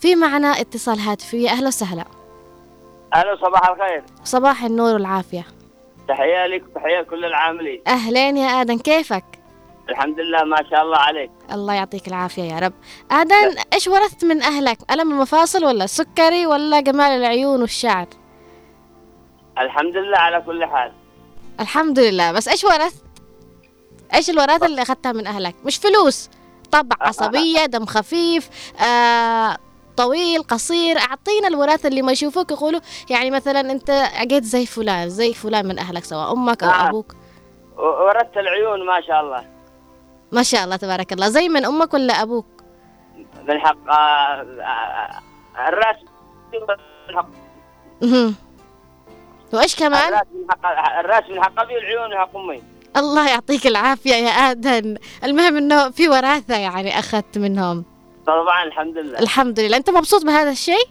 في 0.00 0.16
معنا 0.16 0.60
اتصال 0.60 0.98
هاتفي. 0.98 1.50
أهلا 1.50 1.68
وسهلا. 1.68 2.04
ألو 3.16 3.36
صباح 3.36 3.68
الخير. 3.68 4.04
صباح 4.24 4.64
النور 4.64 4.94
والعافية. 4.94 5.46
تحية 6.08 6.46
لك 6.46 6.64
وتحية 6.68 7.02
كل 7.02 7.24
العاملين 7.24 7.82
أهلين 7.86 8.36
يا 8.36 8.60
آدم 8.60 8.78
كيفك؟ 8.78 9.24
الحمد 9.88 10.20
لله 10.20 10.44
ما 10.44 10.56
شاء 10.70 10.82
الله 10.82 10.96
عليك 10.98 11.30
الله 11.52 11.74
يعطيك 11.74 12.08
العافية 12.08 12.42
يا 12.42 12.58
رب 12.58 12.72
آدم 13.10 13.54
إيش 13.72 13.88
ورثت 13.88 14.24
من 14.24 14.42
أهلك؟ 14.42 14.78
ألم 14.90 15.12
المفاصل 15.12 15.64
ولا 15.64 15.84
السكري 15.84 16.46
ولا 16.46 16.80
جمال 16.80 17.06
العيون 17.12 17.60
والشعر؟ 17.60 18.06
الحمد 19.58 19.96
لله 19.96 20.18
على 20.18 20.40
كل 20.40 20.64
حال 20.64 20.92
الحمد 21.60 21.98
لله 21.98 22.32
بس 22.32 22.48
إيش 22.48 22.64
ورثت؟ 22.64 23.04
إيش 24.14 24.30
الوراثة 24.30 24.66
اللي 24.66 24.82
أخذتها 24.82 25.12
من 25.12 25.26
أهلك؟ 25.26 25.54
مش 25.64 25.76
فلوس 25.76 26.30
طبع 26.72 26.96
عصبية 27.06 27.66
دم 27.66 27.86
خفيف 27.86 28.72
آه 28.82 29.56
طويل 30.06 30.42
قصير 30.42 30.98
أعطينا 30.98 31.48
الوراثة 31.48 31.88
اللي 31.88 32.02
ما 32.02 32.12
يشوفوك 32.12 32.50
يقولوا 32.50 32.80
يعني 33.10 33.30
مثلا 33.30 33.60
أنت 33.60 33.90
عقيت 33.90 34.44
زي 34.44 34.66
فلان 34.66 35.08
زي 35.08 35.34
فلان 35.34 35.66
من 35.68 35.78
أهلك 35.78 36.04
سواء 36.04 36.32
أمك 36.32 36.62
أو 36.64 36.70
آه. 36.70 36.88
أبوك 36.88 37.14
و- 37.76 37.82
وردت 37.82 38.36
العيون 38.36 38.86
ما 38.86 39.00
شاء 39.00 39.20
الله 39.20 39.44
ما 40.32 40.42
شاء 40.42 40.64
الله 40.64 40.76
تبارك 40.76 41.12
الله 41.12 41.28
زي 41.28 41.48
من 41.48 41.64
أمك 41.64 41.94
ولا 41.94 42.22
أبوك؟ 42.22 42.46
من 43.48 43.60
حق 43.60 43.76
آه، 43.90 43.92
آه، 43.92 45.20
الرأس 45.68 45.96
من 47.08 47.16
حق. 47.16 47.28
وإيش 49.52 49.76
كمان؟ 49.76 50.08
الرأس 50.08 50.26
من 50.34 50.50
حق 50.50 50.98
الرأس 50.98 51.24
من 51.30 51.42
حق 51.42 51.60
أبي 51.60 51.74
والعيون 51.74 52.10
من 52.10 52.16
حق 52.16 52.36
أمي 52.36 52.62
الله 52.96 53.28
يعطيك 53.30 53.66
العافية 53.66 54.14
يا 54.14 54.30
آدم 54.30 54.94
المهم 55.24 55.56
أنه 55.56 55.90
في 55.90 56.08
وراثة 56.08 56.56
يعني 56.56 56.98
أخذت 56.98 57.38
منهم 57.38 57.84
طبعا 58.26 58.64
الحمد 58.64 58.98
لله. 58.98 59.18
الحمد 59.18 59.60
لله. 59.60 59.76
أنت 59.76 59.90
مبسوط 59.90 60.24
بهذا 60.24 60.50
الشيء؟ 60.50 60.86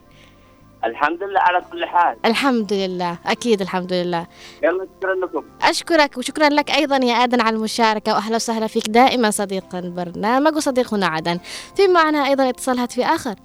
الحمد 0.83 1.23
لله 1.23 1.39
على 1.39 1.61
كل 1.71 1.85
حال. 1.85 2.17
الحمد 2.25 2.73
لله. 2.73 3.17
أكيد 3.25 3.61
الحمد 3.61 3.93
لله. 3.93 4.27
يلا 4.63 4.87
شكرا 4.97 5.15
لكم. 5.15 5.43
أشكرك 5.61 6.17
وشكرا 6.17 6.49
لك 6.49 6.71
أيضا 6.71 6.97
يا 6.97 7.13
آدم 7.13 7.41
على 7.41 7.55
المشاركة 7.55 8.13
وأهلا 8.13 8.35
وسهلا 8.35 8.67
فيك 8.67 8.87
دائما 8.87 9.31
صديق 9.31 9.75
البرنامج 9.75 10.55
وصديقنا 10.55 11.07
عدن. 11.07 11.39
في 11.75 11.87
معنا 11.87 12.27
أيضا 12.27 12.49
اتصال 12.49 12.79
هاتفي 12.79 13.05
آخر. 13.05 13.35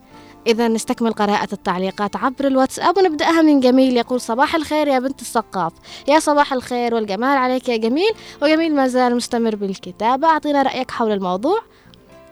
إذا 0.46 0.68
نستكمل 0.68 1.12
قراءة 1.12 1.48
التعليقات 1.52 2.16
عبر 2.16 2.46
الواتساب 2.46 2.98
ونبدأها 2.98 3.42
من 3.42 3.60
جميل. 3.60 3.96
يقول 3.96 4.20
صباح 4.20 4.54
الخير 4.54 4.88
يا 4.88 4.98
بنت 4.98 5.20
السقاف 5.20 5.72
يا 6.08 6.18
صباح 6.18 6.52
الخير 6.52 6.94
والجمال 6.94 7.38
عليك 7.38 7.68
يا 7.68 7.76
جميل. 7.76 8.12
وجميل 8.42 8.74
ما 8.74 8.88
زال 8.88 9.16
مستمر 9.16 9.56
بالكتابة. 9.56 10.28
أعطينا 10.28 10.62
رأيك 10.62 10.90
حول 10.90 11.12
الموضوع. 11.12 11.60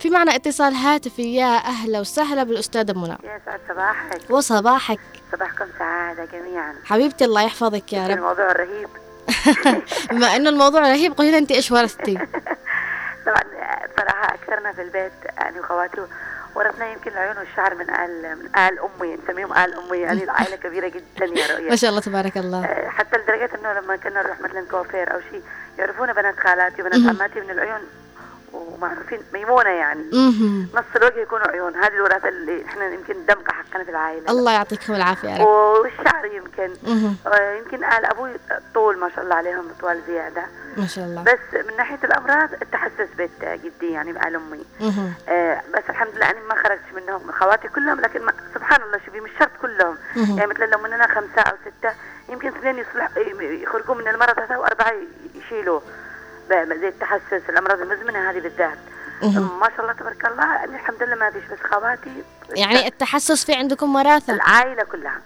في 0.04 0.10
معنا 0.10 0.34
اتصال 0.34 0.74
هاتفي. 0.74 1.34
يا 1.36 1.56
أهلا 1.56 2.00
وسهلا 2.00 2.42
بالأستاذة 2.42 2.92
منى. 2.92 3.18
يا 3.24 3.40
سعد 3.46 3.60
صباحك. 3.68 4.20
وصباحك. 4.30 4.98
صباحكم 5.32 5.64
سعادة 5.78 6.24
جميعا. 6.24 6.74
حبيبتي 6.84 7.24
الله 7.24 7.42
يحفظك 7.42 7.92
يا 7.92 8.06
رب. 8.06 8.10
الموضوع 8.10 8.52
رهيب. 8.52 8.88
بما 10.10 10.36
إنه 10.36 10.50
الموضوع 10.50 10.80
رهيب 10.80 11.16
قولي 11.18 11.28
لنا 11.28 11.38
أنت 11.38 11.52
إيش 11.52 11.72
ورثتي؟ 11.72 12.14
طبعا 13.26 13.42
بصراحة 13.94 14.34
أكثرنا 14.34 14.72
في 14.72 14.82
البيت 14.82 15.12
يعني 15.38 15.60
وخواتي 15.60 16.00
ورثنا 16.54 16.92
يمكن 16.92 17.10
العيون 17.10 17.38
والشعر 17.38 17.74
من 17.74 17.90
آل 17.90 18.38
من 18.38 18.56
آل 18.56 18.78
أمي 18.78 19.16
نسميهم 19.24 19.52
آل 19.52 19.74
أمي 19.74 19.98
يعني 19.98 20.24
العائلة 20.28 20.56
كبيرة 20.56 20.88
جدا 20.88 21.24
يا 21.24 21.48
ما 21.48 21.54
رؤيا 21.54 21.76
شاء 21.76 21.90
الله 21.90 22.00
تبارك 22.00 22.36
الله. 22.36 22.64
آه، 22.64 22.88
حتى 22.88 23.18
لدرجة 23.18 23.50
إنه 23.60 23.72
لما 23.72 23.96
كنا 23.96 24.22
نروح 24.22 24.40
مثلا 24.40 24.66
كوافير 24.70 25.14
أو 25.14 25.20
شيء 25.30 25.42
يعرفونا 25.78 26.12
بنات 26.12 26.40
خالاتي 26.40 26.82
وبنات. 26.82 27.16
عماتي 27.16 27.40
من 27.40 27.50
العيون. 27.50 27.80
ومعروفين 28.54 29.20
ميمونة 29.34 29.70
يعني. 29.70 30.04
نص 30.74 30.84
الوجه 30.96 31.18
يكونوا 31.20 31.48
عيون. 31.48 31.76
هذه 31.76 31.92
الوراثة 31.92 32.28
اللي 32.28 32.64
إحنا 32.64 32.86
يمكن 32.88 33.26
دمقة 33.26 33.52
حقنا 33.52 33.84
في 33.84 33.90
العائلة. 33.90 34.30
الله 34.30 34.52
يعطيكم 34.52 34.94
العافية 34.94 35.42
والشعر 35.44 36.24
يمكن. 36.24 36.70
آه، 37.26 37.52
يمكن 37.58 37.84
آل 37.84 38.04
أبوي 38.04 38.30
طول 38.74 38.98
ما 38.98 39.10
شاء 39.16 39.24
الله 39.24 39.34
عليهم 39.34 39.64
طوال 39.80 40.00
زيادة. 40.06 40.42
ما 40.76 40.86
شاء 40.86 41.04
الله. 41.04 41.22
بس 41.22 41.64
من 41.70 41.76
ناحية 41.76 41.98
الأمراض 42.04 42.48
التحسس 42.62 43.08
بيت 43.16 43.30
جدي 43.44 43.90
يعني 43.92 44.10
أمي 44.36 44.64
مهم. 44.80 45.12
آه 45.28 45.60
بس 45.74 45.82
الحمد 45.88 46.14
لله 46.16 46.30
أنا 46.30 46.40
ما 46.48 46.54
خرجتش 46.54 46.92
منهم 46.94 47.26
من 47.26 47.32
خواتي 47.32 47.68
كلهم 47.68 48.00
لكن 48.00 48.22
ما 48.24 48.32
سبحان 48.54 48.82
الله 48.82 48.98
شوفي 49.06 49.20
مش 49.20 49.30
شرط 49.38 49.50
كلهم. 49.62 49.96
يعني 50.16 50.46
مثلا 50.46 50.64
لو 50.66 50.78
مننا 50.78 51.06
خمسة 51.06 51.40
أو 51.42 51.54
ستة 51.64 51.94
يمكن 52.28 52.48
اثنين 52.48 52.78
يصلح 52.78 53.10
يخرجوا 53.40 53.94
من 53.94 54.08
المرض 54.08 54.38
هذا 54.38 54.56
وأربعة 54.56 54.92
يشيلوا 55.34 55.80
ب- 55.80 55.82
زي 56.48 56.88
التحسس 56.88 57.42
الأمراض 57.48 57.80
المزمنة 57.80 58.30
هذه 58.30 58.40
بالذات. 58.40 58.78
ما 59.60 59.68
شاء 59.76 59.80
الله 59.80 59.92
تبارك 59.92 60.24
الله 60.26 60.64
الحمد 60.64 61.02
لله 61.02 61.14
ما 61.16 61.30
فيش 61.30 61.42
بس 61.44 61.58
خواتي. 61.72 62.22
يعني 62.48 62.86
التحسس 62.86 63.44
في 63.44 63.54
عندكم 63.54 63.94
وراثة؟ 63.96 64.32
العائلة 64.32 64.82
كلها. 64.84 65.20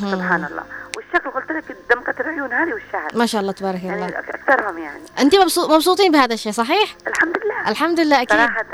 سبحان 0.00 0.44
الله. 0.44 0.62
والشكل 0.96 1.30
قلت 1.30 1.52
لك 1.52 1.76
دمقة 1.90 2.14
العيون 2.20 2.52
هذه 2.52 2.72
والشعر. 2.72 3.10
ما 3.14 3.26
شاء 3.26 3.40
الله 3.40 3.52
تبارك 3.52 3.82
يعني 3.84 4.06
الله. 4.06 4.18
أكثرهم 4.18 4.78
يعني. 4.78 5.00
أنت 5.18 5.34
مبسوط 5.34 5.70
مبسوطين 5.70 6.12
بهذا 6.12 6.34
الشيء 6.34 6.52
صحيح؟ 6.52 6.96
الحمد 7.06 7.38
لله. 7.44 7.68
الحمد 7.70 8.00
لله 8.00 8.22
أكيد. 8.22 8.38
صراحة. 8.38 8.64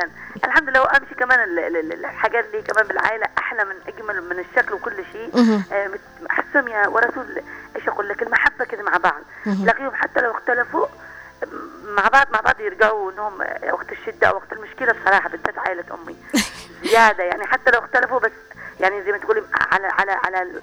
الحمد 0.44 0.68
لله 0.68 0.80
وأمشي 0.82 1.14
كمان 1.14 1.40
ال- 1.40 1.58
ال- 1.58 1.76
ال- 1.76 2.04
الحاجات 2.04 2.44
اللي 2.44 2.62
كمان 2.62 2.86
بالعائلة 2.86 3.26
أحلى 3.38 3.64
من 3.64 3.74
أجمل 3.88 4.22
من 4.24 4.38
الشكل 4.38 4.74
وكل 4.74 5.04
شيء. 5.12 5.30
آه، 5.72 5.90
أحسهم 6.30 6.68
يا 6.68 6.88
ورثوا 6.88 7.22
إيش 7.76 7.88
أقول 7.88 8.08
لك 8.08 8.22
المحبة 8.22 8.64
كده 8.64 8.82
مع 8.82 8.96
بعض. 8.96 9.20
تلاقيهم 9.44 9.94
حتى 9.94 10.20
لو 10.20 10.30
اختلفوا 10.30 10.86
مع 11.84 12.08
بعض 12.08 12.26
مع 12.32 12.40
بعض 12.40 12.60
يرجعوا 12.60 13.12
انهم 13.12 13.42
آه، 13.42 13.72
وقت 13.74 13.92
الشدة 13.92 14.26
أو 14.28 14.36
وقت 14.36 14.52
المشكلة 14.52 14.92
بصراحة 14.92 15.28
بالذات 15.28 15.58
عائلة 15.58 15.84
أمي 15.94 16.16
زيادة 16.90 17.24
يعني 17.24 17.46
حتى 17.46 17.70
لو 17.70 17.78
اختلفوا 17.78 18.18
بس 18.20 18.32
يعني 18.80 19.02
زي 19.02 19.12
ما 19.12 19.18
تقولي 19.18 19.42
على 19.72 19.86
على 19.86 20.12
على 20.12 20.42
ال- 20.42 20.62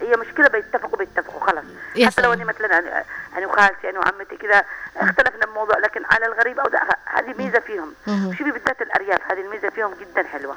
هي 0.00 0.16
مشكلة 0.16 0.48
بيتفقوا 0.48 0.98
بيتفقوا 0.98 1.40
خلاص 1.40 1.64
حتى 2.06 2.22
لو. 2.22 2.32
أني 2.32 2.44
مثلا 2.44 3.04
أنا 3.36 3.46
وخالتي 3.46 3.90
أنا 3.90 3.98
وعمتي 3.98 4.36
كذا 4.36 4.64
اختلفنا 4.96 5.46
بموضوع 5.46 5.78
لكن 5.78 6.02
على 6.10 6.26
الغريب 6.26 6.60
أو 6.60 6.70
هذه 7.04 7.34
ميزة 7.38 7.58
فيهم. 7.60 7.94
شوفي 8.38 8.50
بالذات 8.50 8.82
الأرياف 8.82 9.20
هذه 9.32 9.40
الميزة 9.40 9.68
فيهم 9.68 9.94
جدا 10.00 10.22
حلوة 10.28 10.56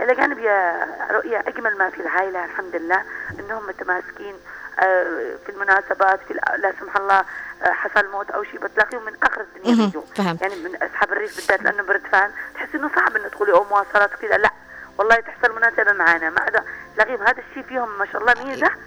إلى 0.00 0.14
جانب 0.14 0.38
يا 0.38 0.86
رؤيا 1.10 1.48
أجمل 1.48 1.78
ما 1.78 1.90
في 1.90 2.00
العائلة 2.00 2.44
الحمد 2.44 2.76
لله 2.76 3.02
إنهم 3.40 3.66
متماسكين 3.66 4.34
آه، 4.78 5.34
في 5.46 5.52
المناسبات 5.52 6.20
في 6.28 6.34
لا 6.58 6.72
سمح 6.80 6.96
الله 6.96 7.18
آه، 7.20 7.24
حصل 7.62 8.10
موت 8.12 8.30
أو 8.30 8.44
شيء 8.44 8.60
بتلاقيهم 8.60 9.04
من 9.04 9.12
آخر 9.22 9.40
الدنيا. 9.40 9.86
بيجوا. 9.86 10.02
يعني 10.18 10.56
من 10.56 10.76
أصحاب 10.76 11.12
الريف 11.12 11.36
بالذات 11.36 11.62
لأنه 11.62 11.82
بردفان 11.82 12.30
تحس 12.54 12.74
إنه 12.74 12.90
صعب 12.96 13.16
إنه 13.16 13.28
تقولي 13.28 13.52
أو 13.52 13.64
مواصلات 13.64 14.14
وكذا. 14.14 14.36
لا 14.36 14.50
والله 14.98 15.16
تحصل 15.16 15.56
مناسبة 15.56 15.92
معانا. 15.92 16.30
ما 16.30 16.40
عدا 16.40 16.64
تلاقيهم 16.96 17.22
هذا 17.22 17.42
الشيء 17.50 17.62
فيهم 17.62 17.98
ما 17.98 18.06
شاء 18.12 18.20
الله 18.20 18.34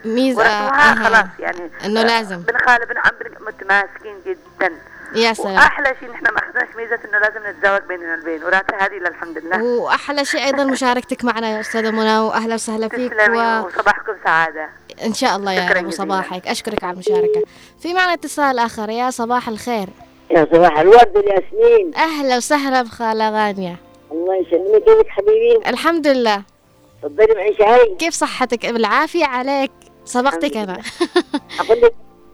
ميزة. 0.05 0.39
ورثوها 0.39 0.91
أها. 0.91 1.03
خلاص 1.03 1.39
يعني. 1.39 1.71
آه، 1.83 1.87
لازم. 1.87 2.39
بن 2.41 2.57
خال 2.57 2.85
بن 2.85 2.97
عم 2.97 3.45
متماسكين 3.47 4.21
جدا. 4.25 4.75
يا 5.15 5.33
سلام. 5.33 5.53
وأحلى 5.55 5.95
شيء 5.99 6.11
نحن 6.11 6.23
ما 6.23 6.39
أخذناش 6.39 6.75
ميزة 6.75 6.99
إنه 7.05 7.19
لازم 7.19 7.47
نتزوج 7.47 7.81
بيننا 7.81 8.15
البين. 8.15 8.43
وراثة 8.43 8.77
هذه 8.77 8.93
للحمد 8.93 9.37
لله. 9.37 9.63
وأحلى 9.63 10.25
شيء 10.25 10.45
أيضا 10.45 10.63
مشاركتك 10.63 11.25
معنا 11.25 11.49
يا 11.49 11.59
أستاذة 11.59 11.91
منى 11.91 12.17
واهلا 12.19 12.53
وسهلا 12.53 12.87
فيك 12.89 13.13
تسلمي 13.13 13.37
و... 13.37 13.65
وصباحكم 13.65 14.13
سعادة. 14.23 14.69
إن 15.05 15.13
شاء 15.13 15.35
الله 15.35 15.53
يا 15.53 15.69
جزيلاً. 15.71 15.87
وصباحك 15.87 16.47
أشكرك 16.47 16.83
على 16.83 16.93
المشاركة. 16.93 17.43
في 17.79 17.93
معنا 17.93 18.13
اتصال 18.13 18.59
آخر. 18.59 18.89
يا 18.89 19.09
صباح 19.09 19.47
الخير. 19.47 19.87
يا 20.31 20.47
صباح 20.53 20.79
الورد 20.79 21.17
والياسمين 21.17 21.95
أهلا 21.95 22.37
وسهلا 22.37 22.81
بخاله 22.81 23.29
غانية. 23.29 23.75
الله 24.11 24.35
يسلمك 24.35 24.83
كيفك 24.83 25.07
حبيبي. 25.09 25.69
الحمد 25.69 26.07
لله. 26.07 26.43
تفضلي 27.03 27.33
معي 27.35 27.55
شاي. 27.59 27.95
كيف 27.99 28.13
صحتك؟ 28.13 28.65
بالعافية 28.65 29.25
عليك. 29.25 29.71
سبقتك 30.05 30.57
أنا. 30.57 30.81
أقول 31.59 31.81
لك 31.81 31.93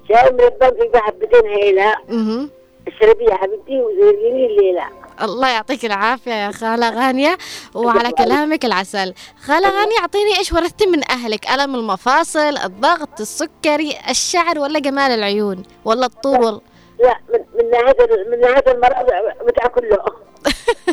شاي 0.10 0.28
البنك 0.28 0.90
بحبتين 0.94 1.46
هيلا. 1.46 1.96
مهم. 2.10 2.50
اشربي 2.88 3.24
يا 3.26 3.36
حبيبتي 3.36 3.82
وزيني 3.82 4.46
الليلة. 4.46 4.86
الله 5.22 5.48
يعطيك 5.50 5.86
العافية 5.86 6.32
يا 6.32 6.52
خالة 6.52 6.90
غانية 6.90 7.38
وعلى 7.76 8.12
كلامك 8.24 8.66
العسل. 8.66 9.14
خالة 9.46 9.70
غانية 9.70 9.98
أعطيني 10.00 10.38
إيش 10.38 10.54
ورثتي 10.54 10.86
من 10.86 11.12
أهلك؟ 11.12 11.50
ألم 11.50 11.76
المفاصل 11.76 12.58
الضغط 12.58 13.22
السكري 13.22 13.96
الشعر 14.10 14.60
ولا 14.60 14.80
جمال 14.80 15.12
العيون 15.12 15.64
ولا 15.86 16.06
الطول؟ 16.06 16.36
ولا 16.46 16.62
لا 17.00 17.16
من 17.34 17.40
من 17.64 17.70
ناحية 17.72 18.30
من 18.32 18.40
ناحية 18.40 18.72
المرض 18.72 19.06
بتاع 19.48 19.68
كله 19.68 19.98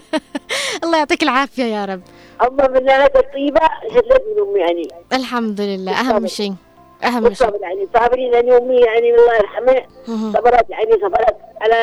الله 0.84 0.98
يعطيك 0.98 1.22
العافية 1.22 1.64
يا 1.64 1.84
رب. 1.84 2.00
أما 2.42 2.68
من 2.68 2.84
ناحية 2.84 3.12
الطيبة 3.16 3.60
من 3.90 4.48
أمي 4.48 4.60
يعني 4.60 4.88
الحمد 5.12 5.60
لله 5.60 5.92
أهم 6.00 6.26
شيء. 6.26 6.54
أهم 7.04 7.12
شيء. 7.20 7.28
بالصبر 7.28 7.58
يعني 7.62 7.88
صابرين 7.94 8.32
يعني 8.32 8.56
أمي 8.56 8.76
يعني 8.76 9.14
الله 9.14 9.34
يرحمها. 9.34 9.86
صبرت 10.06 10.70
يعني 10.70 10.92
صبرت 10.92 11.36
على 11.60 11.74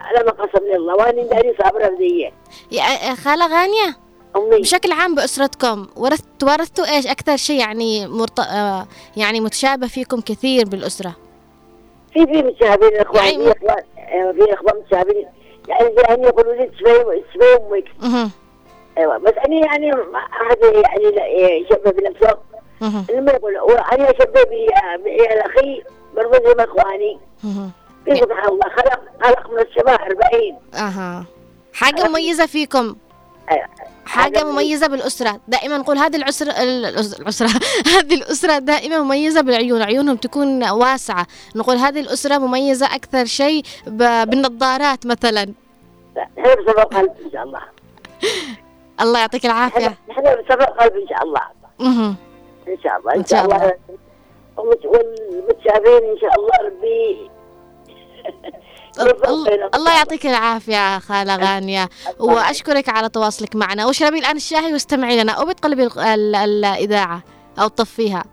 على 0.00 0.24
ما 0.26 0.30
قسم 0.30 0.64
لي 0.64 0.76
الله. 0.76 0.94
وأنا 0.94 1.22
يعني 1.22 1.54
صابرة 1.62 1.90
زي 1.98 2.30
يا 2.72 3.14
خالة 3.14 3.46
غانية؟ 3.46 3.96
أمي. 4.36 4.60
بشكل 4.60 4.92
عام 4.92 5.14
بأسرتكم 5.14 5.86
ورثت 5.96 6.42
ورثتوا 6.42 6.96
إيش؟ 6.96 7.06
أكثر 7.06 7.36
شيء 7.36 7.60
يعني 7.60 8.06
مرت... 8.06 8.40
آه، 8.40 8.86
يعني 9.16 9.40
متشابه 9.40 9.86
فيكم 9.86 10.20
كثير 10.20 10.64
بالأسرة. 10.68 11.16
في 12.12 12.26
في 12.26 12.42
متشابهين 12.42 12.92
الإخوان 12.92 13.24
يعني 13.24 13.54
في 13.54 13.74
أيوة، 14.12 14.32
في 14.32 14.54
إخوان 14.54 14.76
متشابهين. 14.82 15.26
يعني 15.68 15.84
زي 15.96 16.14
أن 16.14 16.22
يقولوا 16.24 16.54
لي 16.54 16.66
تشبه 16.66 17.22
تشبه 17.30 17.56
أمك. 17.56 17.84
مهم. 18.02 18.30
أيوة 18.98 19.18
بس 19.18 19.32
أنا 19.46 19.54
يعني 19.66 19.90
ما 19.90 20.18
أحد 20.18 20.58
يعني 20.62 21.16
لا 21.16 21.26
يشبه 21.56 21.90
بنفسه. 21.90 22.38
لما 22.80 23.32
يقول 23.32 23.56
أنا 23.92 24.10
أشبه 24.10 24.42
ب- 24.42 25.04
بعيال 25.04 25.38
أخي 25.38 25.82
برضه 26.16 26.48
زي 26.48 26.54
ما 26.54 26.64
إخواني. 26.64 27.18
مهم. 27.44 27.70
في 28.04 28.16
سبحان 28.16 28.48
الله 28.48 28.68
خلق 28.76 29.00
خلق 29.22 29.50
من 29.50 29.58
الشباب 29.58 30.00
40 30.00 30.58
أها. 30.74 31.24
حاجة 31.74 32.08
مميزة 32.08 32.46
فيكم. 32.46 32.96
أيوة. 33.50 33.64
حاجة 34.06 34.44
مميزة 34.44 34.86
بالأسرة. 34.86 35.40
دائما 35.48 35.78
نقول 35.78 35.98
هذه 35.98 36.16
العسرة 36.16 36.52
الأسرة 36.62 37.48
هذه 37.96 38.14
الأسرة 38.14 38.58
دائما 38.58 38.98
مميزة 38.98 39.40
بالعيون. 39.40 39.82
عيونهم 39.82 40.16
تكون 40.16 40.70
واسعة. 40.70 41.26
نقول 41.56 41.76
هذه 41.76 42.00
الأسرة 42.00 42.38
مميزة 42.38 42.86
أكثر 42.94 43.24
شيء 43.24 43.62
بالنظارات 43.86 45.06
مثلا. 45.06 45.44
لا، 46.16 46.28
نحن 46.38 46.48
بسبب 46.64 46.78
قلب 46.78 47.12
إن 47.26 47.30
شاء 47.32 47.42
الله. 47.42 47.60
الله 49.00 49.20
يعطيك 49.20 49.46
العافية. 49.46 49.94
نحن 50.10 50.22
بسبب 50.22 50.62
قلب 50.62 50.92
إن 50.96 51.08
شاء 51.08 51.22
الله. 51.24 51.40
إن 52.68 52.76
شاء 52.82 52.98
الله 52.98 53.14
إن 53.14 53.24
شاء 53.26 53.44
الله. 53.44 53.72
والمتشابهين 54.56 56.10
إن 56.10 56.18
شاء 56.20 56.34
الله 56.40 56.52
ربي. 56.66 57.30
الله 59.74 59.96
يعطيك 59.96 60.26
العافية 60.26 60.98
خالة 60.98 61.36
غانية 61.36 61.88
وأشكرك 62.18 62.88
على 62.88 63.08
تواصلك 63.08 63.56
معنا. 63.56 63.86
واشربي 63.86 64.18
الآن 64.18 64.36
الشاي 64.36 64.72
واستمعي 64.72 65.22
لنا 65.22 65.32
أو 65.32 65.46
بتقلبي 65.46 65.82
ال- 65.86 65.98
ال- 66.34 66.34
الإذاعة 66.64 67.22
أو 67.58 67.68
تطفيها 67.68 68.24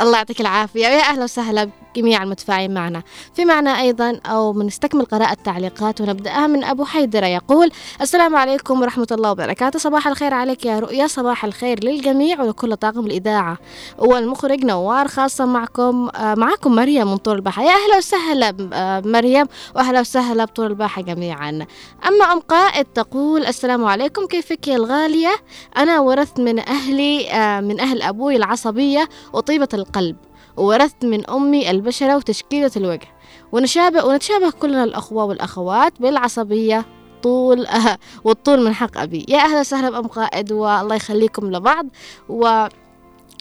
الله 0.00 0.16
يعطيك 0.18 0.40
العافية. 0.40 0.86
ويا 0.86 1.00
أهلا 1.00 1.24
وسهلا. 1.24 1.70
جميع 1.96 2.22
المتفاعلين 2.22 2.74
معنا. 2.74 3.02
في 3.34 3.44
معنا 3.44 3.70
أيضا 3.70 4.20
أو 4.26 4.52
بنستكمل 4.52 5.04
قراءة 5.04 5.32
التعليقات 5.32 6.00
ونبدأها 6.00 6.46
من 6.46 6.64
أبو 6.64 6.84
حيدرة 6.84 7.26
يقول 7.26 7.70
السلام 8.00 8.36
عليكم 8.36 8.80
ورحمة 8.80 9.06
الله 9.12 9.30
وبركاته. 9.30 9.78
صباح 9.78 10.08
الخير 10.08 10.34
عليك 10.34 10.66
يا 10.66 10.78
رؤيا. 10.78 11.06
صباح 11.06 11.44
الخير 11.44 11.84
للجميع 11.84 12.42
ولكل 12.42 12.76
طاقم 12.76 13.06
الإذاعة. 13.06 13.58
والمخرج 13.98 14.64
نوار 14.64 15.08
خاصة 15.08 15.44
معكم 15.44 16.08
آه 16.16 16.34
معكم 16.34 16.74
مريم 16.74 17.10
من 17.10 17.16
طول 17.16 17.36
الباحة. 17.36 17.62
يا 17.62 17.70
أهلا 17.70 17.96
وسهلا 17.96 18.56
آه 18.72 19.00
مريم 19.00 19.46
وأهلا 19.76 20.00
وسهلا 20.00 20.44
بطول 20.44 20.66
الباحة 20.66 21.02
جميعا. 21.02 21.66
أما 22.08 22.32
أم 22.32 22.40
قائد 22.40 22.84
تقول 22.84 23.46
السلام 23.46 23.84
عليكم 23.84 24.26
كيفك 24.26 24.68
يا 24.68 24.76
الغالية؟ 24.76 25.36
أنا 25.76 26.00
ورثت 26.00 26.40
من 26.40 26.58
أهلي 26.58 27.30
آه 27.30 27.60
من 27.60 27.80
أهل 27.80 28.02
أبوي 28.02 28.36
العصبية 28.36 29.08
وطيبة 29.32 29.68
القلب. 29.74 30.16
وورثت 30.56 31.04
من 31.04 31.30
أمي 31.30 31.70
البشرة 31.70 32.16
وتشكيلة 32.16 32.70
الوجه. 32.76 33.08
ونشابه 33.52 34.04
ونتشابه 34.04 34.50
كلنا 34.50 34.84
الأخوة 34.84 35.24
والأخوات 35.24 35.92
بالعصبية 36.00 36.84
طول 37.22 37.66
آه 37.66 37.98
والطول 38.24 38.64
من 38.64 38.74
حق 38.74 38.98
أبي. 38.98 39.26
يا 39.28 39.38
أهلا 39.38 39.60
وسهلا 39.60 39.90
بأم 39.90 40.06
قائد 40.06 40.52
والله 40.52 40.94
يخليكم 40.94 41.50
لبعض. 41.50 41.86
و 42.28 42.66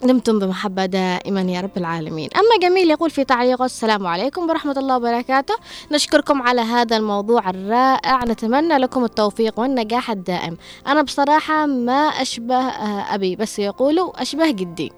دمتم 0.03 0.39
بمحبة 0.39 0.85
دائما 0.85 1.41
يا 1.41 1.61
رب 1.61 1.77
العالمين. 1.77 2.29
أما 2.35 2.69
جميل 2.69 2.91
يقول 2.91 3.09
في 3.09 3.23
تعليقه 3.23 3.65
السلام 3.65 4.07
عليكم 4.07 4.49
ورحمة 4.49 4.71
الله 4.77 4.95
وبركاته. 4.95 5.55
نشكركم 5.91 6.41
على 6.41 6.61
هذا 6.61 6.97
الموضوع 6.97 7.49
الرائع. 7.49 8.23
نتمنى 8.25 8.77
لكم 8.77 9.03
التوفيق 9.03 9.59
والنجاح 9.59 10.11
الدائم. 10.11 10.57
أنا 10.87 11.01
بصراحة 11.01 11.65
ما 11.65 12.07
أشبه 12.07 12.55
أبي 13.15 13.35
بس 13.35 13.59
يقولوا 13.59 14.21
أشبه 14.21 14.51
جدي. 14.51 14.91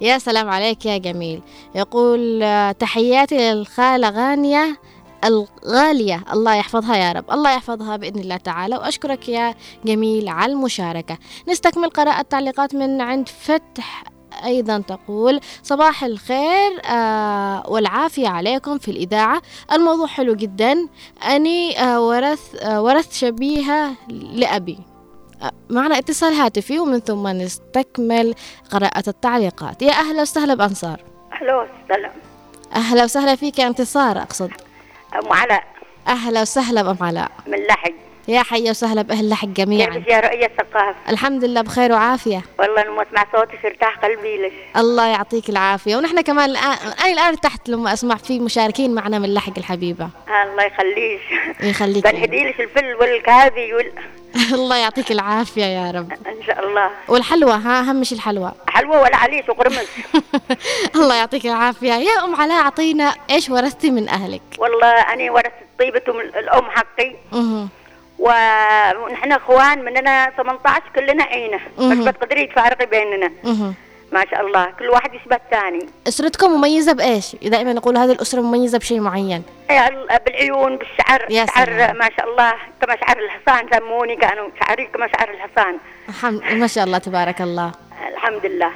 يا 0.00 0.18
سلام 0.18 0.48
عليك 0.48 0.86
يا 0.86 0.98
جميل. 0.98 1.42
يقول 1.74 2.44
تحياتي 2.78 3.52
للخالة 3.52 4.08
غانية 4.08 4.80
الغالية 5.24 6.24
الله 6.32 6.54
يحفظها 6.54 6.96
يا 6.96 7.12
رب. 7.12 7.30
الله 7.30 7.50
يحفظها 7.50 7.96
بإذن 7.96 8.20
الله 8.20 8.36
تعالى. 8.36 8.76
وأشكرك 8.76 9.28
يا 9.28 9.54
جميل 9.84 10.28
على 10.28 10.52
المشاركة. 10.52 11.18
نستكمل 11.48 11.90
قراءة 11.90 12.20
التعليقات 12.20 12.74
من 12.74 13.00
عند 13.00 13.28
فتح. 13.28 14.04
أيضا 14.44 14.78
تقول 14.78 15.40
صباح 15.62 16.04
الخير 16.04 16.80
آه 16.84 17.62
والعافية 17.68 18.28
عليكم 18.28 18.78
في 18.78 18.90
الإذاعة. 18.90 19.42
الموضوع 19.72 20.06
حلو 20.06 20.34
جدا. 20.34 20.88
أني 21.22 21.80
آه 21.80 22.06
ورث 22.06 22.54
آه 22.62 22.82
ورث 22.82 23.18
شبيهة 23.18 23.92
لأبي. 24.08 24.78
معنا 25.70 25.98
اتصال 25.98 26.32
هاتفي 26.32 26.78
ومن 26.78 26.98
ثم 26.98 27.26
نستكمل 27.26 28.34
قراءة 28.70 29.04
التعليقات. 29.08 29.82
يا 29.82 29.92
أهلا 29.92 30.22
وسهلا 30.22 30.54
بأنصار. 30.54 31.00
ألو 31.42 31.66
سلام 31.88 32.12
أهلا 32.74 33.04
وسهلا 33.04 33.34
فيك 33.34 33.58
يا 33.58 33.66
انتصار 33.66 34.18
أقصد. 34.18 34.50
أم 35.14 35.32
علاء. 35.32 35.64
أهلا 36.08 36.40
وسهلا 36.40 36.82
بأم 36.82 36.96
علاء. 37.00 37.30
من 37.46 37.58
لحج. 37.58 37.94
يا 38.28 38.42
حيا 38.42 38.70
وسهلا 38.70 39.02
بأهل 39.02 39.28
لحق 39.30 39.48
جميعا. 39.48 39.90
كيفك 39.94 40.08
يا 40.08 40.20
رؤية 40.20 40.46
الثقافة. 40.46 40.94
الحمد 41.08 41.44
لله 41.44 41.60
بخير 41.60 41.92
وعافية. 41.92 42.42
والله 42.58 42.82
لما 42.84 43.02
اسمع 43.02 43.26
صوتك 43.32 43.66
ارتاح 43.66 43.96
قلبي 43.98 44.36
لك. 44.42 44.52
الله 44.76 45.06
يعطيك 45.06 45.48
العافية. 45.50 45.96
ونحن 45.96 46.20
كمان 46.20 46.50
الآن 46.50 46.64
أنا 47.00 47.06
الآن 47.12 47.18
ارتحت 47.26 47.68
لما 47.68 47.92
أسمع 47.92 48.16
في 48.16 48.38
مشاركين 48.40 48.94
معنا 48.94 49.18
من 49.18 49.34
لحق 49.34 49.52
الحبيبة. 49.58 50.08
الله 50.28 50.62
يخليك. 50.64 51.20
يخليك. 51.60 52.04
بنهدي 52.08 52.44
لك 52.48 52.60
الفل 52.60 52.94
والكافي 52.94 53.74
وال... 53.74 53.92
الله 54.58 54.76
يعطيك 54.76 55.12
العافية 55.12 55.64
يا 55.64 55.90
رب. 55.90 56.12
إن 56.12 56.42
شاء 56.46 56.66
الله. 56.68 56.90
والحلوى 57.08 57.52
ها 57.52 57.80
أهم 57.80 58.04
شيء 58.04 58.18
الحلوى. 58.18 58.52
حلوة 58.68 59.00
ولا 59.00 59.16
عليش 59.16 59.48
وقرمز. 59.48 59.86
الله 60.96 61.14
يعطيك 61.14 61.46
العافية. 61.46 61.92
يا 61.92 62.24
أم 62.24 62.34
علاء 62.34 62.62
أعطينا 62.62 63.14
إيش 63.30 63.50
ورثتي 63.50 63.90
من 63.90 64.08
أهلك؟ 64.08 64.42
والله 64.58 64.86
أنا 65.00 65.32
ورثت 65.32 65.52
طيبة 65.78 66.00
أم- 66.08 66.36
الأم 66.36 66.64
حقي. 66.70 67.16
ونحن 68.18 69.32
إخوان 69.32 69.84
مننا 69.84 70.30
18 70.36 70.82
كلنا 70.94 71.24
عينة. 71.24 71.60
بس. 71.78 72.08
بتقدري 72.08 72.46
تفارقي 72.46 72.86
بيننا. 72.86 73.30
مه. 73.44 73.72
ما 74.12 74.24
شاء 74.30 74.46
الله. 74.46 74.70
كل 74.78 74.88
واحد 74.88 75.14
يشبه 75.14 75.36
الثاني 75.36 75.86
أسرتكم 76.08 76.50
مميزة 76.50 76.92
بإيش؟ 76.92 77.36
دائما 77.36 77.72
نقول 77.72 77.96
هذه 77.96 78.12
الأسرة 78.12 78.40
مميزة 78.40 78.78
بشيء 78.78 79.00
معين. 79.00 79.42
بالعيون 80.26 80.76
بالشعر. 80.76 81.26
يا 81.30 81.46
شعر. 81.46 81.70
ما 81.92 82.10
شاء 82.16 82.30
الله. 82.30 82.52
كما 82.82 82.96
شعر 82.96 83.18
الحصان 83.18 83.78
سموني 83.78 84.16
كانوا 84.16 84.48
شعري 84.60 84.86
كما 84.86 85.08
شعر 85.16 85.30
الحصان. 85.30 85.78
الحمد 86.08 86.42
ما 86.52 86.66
شاء 86.66 86.84
الله 86.84 86.98
تبارك 86.98 87.40
الله. 87.40 87.72
الحمد 88.14 88.46
لله. 88.46 88.70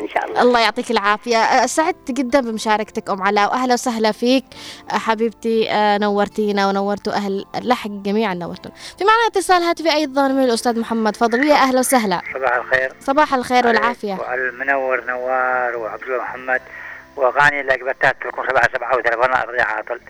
إن 0.00 0.08
شاء 0.08 0.24
الله. 0.26 0.42
الله 0.42 0.60
يعطيك 0.60 0.90
العافية. 0.90 1.36
أه، 1.36 1.66
سعدت 1.66 2.10
جدا 2.10 2.40
بمشاركتك 2.40 3.10
أم 3.10 3.22
علاء 3.22 3.50
وأهلا 3.50 3.74
وسهلا 3.74 4.12
فيك. 4.12 4.44
حبيبتي 4.90 5.68
نورتينا 6.00 6.68
ونورتوا 6.68 7.12
أهل 7.12 7.44
اللحق 7.54 7.90
جميعا 7.90 8.34
نورتوا 8.34 8.70
في 8.98 9.04
معنا 9.04 9.26
اتصال 9.26 9.62
هاتفي 9.62 9.92
أيضا 9.94 10.28
من 10.28 10.44
الأستاذ 10.44 10.80
محمد 10.80 11.16
فضل. 11.16 11.44
يا 11.44 11.54
أهلا 11.54 11.78
وسهلا. 11.78 12.20
صباح 12.34 12.54
الخير. 12.56 12.92
صباح 13.00 13.34
الخير 13.34 13.66
والعافية. 13.66 14.14
وعلى 14.14 14.48
المنور 14.48 15.04
نوار 15.04 15.76
وعبد 15.76 16.02
الله 16.02 16.18
محمد 16.22 16.60
واغاني 17.16 17.60
اللي 17.60 17.72
قبلتها 17.72 18.12
تلكم 18.12 18.42
سبعة 18.50 18.68
سبعة 18.76 18.96
وتليفونات 18.96 19.48
ارضي 19.48 19.60
عاطل 19.60 20.00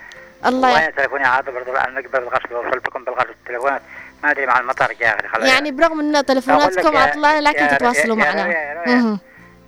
الله 0.47 0.71
يع- 0.71 0.85
وين 0.85 0.95
تليفوني 0.95 1.25
عاطل 1.25 1.53
برضو 1.53 1.73
الان 1.73 1.95
مقبل 1.95 2.19
الغسل 2.19 2.55
وصلتكم 2.55 3.05
بالغسل 3.05 3.31
التليفونات 3.31 3.83
ما 4.23 4.31
أدري 4.31 4.47
مع 4.47 4.61
أخي 4.81 5.29
خلاص. 5.29 5.49
يعني 5.49 5.71
برغم 5.71 6.15
أقول 6.15 6.25
تلفوناتكم 6.25 6.97
عطلانة 6.97 7.41
لكن 7.41 7.69
تتواصلوا 7.77 8.17
معنا. 8.17 9.19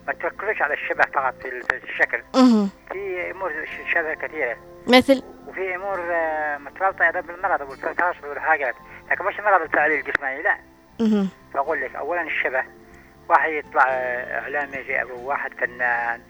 ما 0.06 0.12
تركزوش 0.12 0.62
على 0.62 0.74
الشبه 0.74 1.04
فقط 1.14 1.34
في 1.42 1.48
ال- 1.48 1.62
في 1.80 1.90
الشكل. 1.90 2.22
في 2.92 3.30
أمور 3.30 3.52
شبه 3.94 4.14
كثيرة 4.14 4.56
مثل 4.86 5.22
وفي 5.48 5.74
أمور 5.74 5.98
آه، 6.12 6.58
مترابطة 6.58 7.06
أيضا 7.06 7.20
بالمرض 7.20 7.60
والتواصل 7.70 8.26
والحاجات 8.28 8.74
لكن 9.10 9.24
مش 9.24 9.38
المرض 9.38 9.60
الفعلي 9.62 10.00
الجسماني 10.00 10.42
لا. 10.42 10.56
بقول 11.54 11.80
لك 11.80 11.94
اولا 11.96 12.22
الشبه 12.22 12.64
واحد 13.28 13.50
يطلع 13.52 13.84
آه، 13.88 14.40
إعلامي 14.40 14.84
زي 14.84 15.02
أبو 15.02 15.28
واحد 15.28 15.54
فنان 15.54 16.20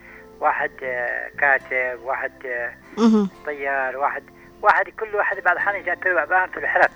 واحد 0.41 0.71
آه، 0.83 1.29
كاتب 1.39 2.01
واحد. 2.03 2.33
طيار 3.47 3.97
واحد 3.97 4.23
واحد 4.63 4.89
كل 4.89 5.17
واحد 5.17 5.37
بعض 5.37 5.53
الأحيان 5.53 5.77
يجي 5.81 5.93
أبان 6.23 6.49
في 6.51 6.57
الحرف؟ 6.57 6.91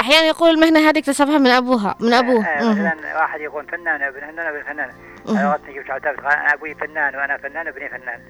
أحيانا 0.00 0.26
يقول 0.26 0.50
المهنة 0.50 0.88
هذه 0.88 0.98
اكتسبها 0.98 1.38
من 1.38 1.46
أبوها 1.46 1.94
من 2.00 2.12
أبوه. 2.12 2.44
آه،. 2.46 2.72
مثلا 2.72 3.16
واحد 3.20 3.40
يكون 3.40 3.66
فنان 3.66 4.02
ابن 4.02 4.20
فنان 4.20 4.46
ابن 4.46 4.62
فنان. 4.62 4.90
أنا 5.28 6.54
أبوي 6.54 6.74
فنان 6.74 7.16
وأنا 7.16 7.36
فنان 7.36 7.66
وابني 7.66 7.88
فنان. 7.88 8.20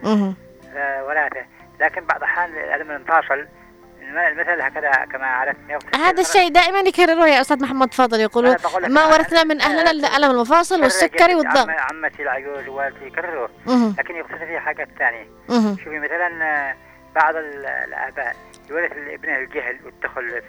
آه، 0.76 1.04
وراثة 1.04 1.44
لكن 1.80 2.04
بعض 2.04 2.16
الأحيان 2.16 2.80
لما 2.80 2.98
نتواصل 2.98 3.46
المثل 4.28 4.60
هكذا 4.60 4.90
كما 4.90 5.26
عرفت 5.26 5.56
هذا 5.94 6.20
الشيء 6.20 6.48
دائما 6.48 6.78
يكرروه 6.78 7.28
يا 7.28 7.40
أستاذ 7.40 7.62
محمد 7.62 7.94
فاضل. 7.94 8.20
يقولوا 8.20 8.54
لك 8.54 8.90
ما 8.90 9.06
ورثنا 9.06 9.44
من 9.44 9.60
أهلنا 9.60 9.90
الا 9.90 10.16
الم 10.16 10.30
المفاصل 10.30 10.82
والسكري 10.82 11.34
والضغط. 11.34 11.68
عم- 11.68 11.76
عمتي 11.90 12.22
العجوز 12.22 12.68
ووالدي 12.68 13.06
يكرروه. 13.06 13.48
لكن 13.98 14.16
يقصد 14.16 14.38
في 14.38 14.58
حاجات 14.58 14.88
ثانية. 14.98 15.26
مهم. 15.48 15.76
شوفي 15.76 15.98
مثلا 15.98 16.44
آه، 16.44 16.74
بعض 17.14 17.36
ال- 17.36 17.66
الآباء. 17.66 18.36
يورث 18.72 18.92
ابنه 18.92 19.36
الجهل 19.36 19.78
والتخلف. 19.84 20.44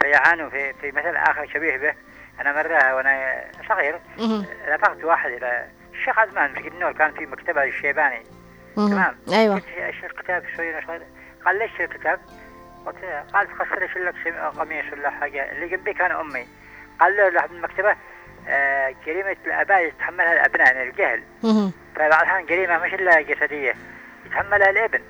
فيعانوا 0.00 0.50
في 0.50 0.72
في 0.72 0.92
مثل 0.92 1.16
آخر 1.16 1.48
شبيه 1.54 1.76
به 1.76 1.94
أنا 2.40 2.52
مرة 2.52 2.94
وأنا 2.94 3.44
صغير. 3.68 4.00
رافقت 4.68 5.04
واحد 5.04 5.30
إلى 5.30 5.68
الشيخ 5.92 6.18
عزمان 6.18 6.54
في 6.54 6.68
النور 6.68 6.92
كان 6.92 7.12
في 7.12 7.26
مكتبة 7.26 7.64
الشيباني. 7.64 8.22
تمام 8.76 9.16
أيوه 9.32 9.54
قلت 9.54 9.68
إيش 9.68 10.04
الكتاب 10.04 10.44
شوي 10.56 10.74
قال 11.44 11.58
ليش 11.58 11.80
الكتاب؟ 11.80 12.20
قلت 12.86 13.04
قال 13.32 13.48
تخسر 13.48 13.88
لك 13.96 14.34
قميص 14.58 14.92
ولا 14.92 15.10
حاجة 15.10 15.52
اللي 15.52 15.68
جنبي 15.68 15.94
كان 15.94 16.10
أمي 16.10 16.48
قال 17.00 17.16
له 17.16 17.28
له 17.28 17.44
المكتبة 17.44 17.96
آه 18.48 18.94
جريمة 19.06 19.36
الأباء 19.46 19.86
يتحملها 19.86 20.32
الأبناء 20.32 20.66
يعني 20.66 20.90
الجهل. 20.90 21.22
فبعض 21.96 22.12
الاحيان 22.12 22.46
جريمة 22.46 22.78
مش 22.78 22.94
إلا 22.94 23.20
جسدية 23.20 23.74
يتحملها 24.26 24.70
الابن 24.70 25.00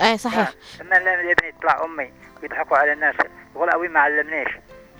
اي 0.00 0.18
صحيح. 0.18 0.52
لما 0.80 0.96
الابن 0.96 1.48
يطلع 1.48 1.84
أمي 1.84 2.12
ويضحكوا 2.42 2.76
على 2.76 2.92
الناس. 2.92 3.14
يقول 3.54 3.70
أبوي 3.70 3.88
ما 3.88 4.00
علمنيش. 4.00 4.48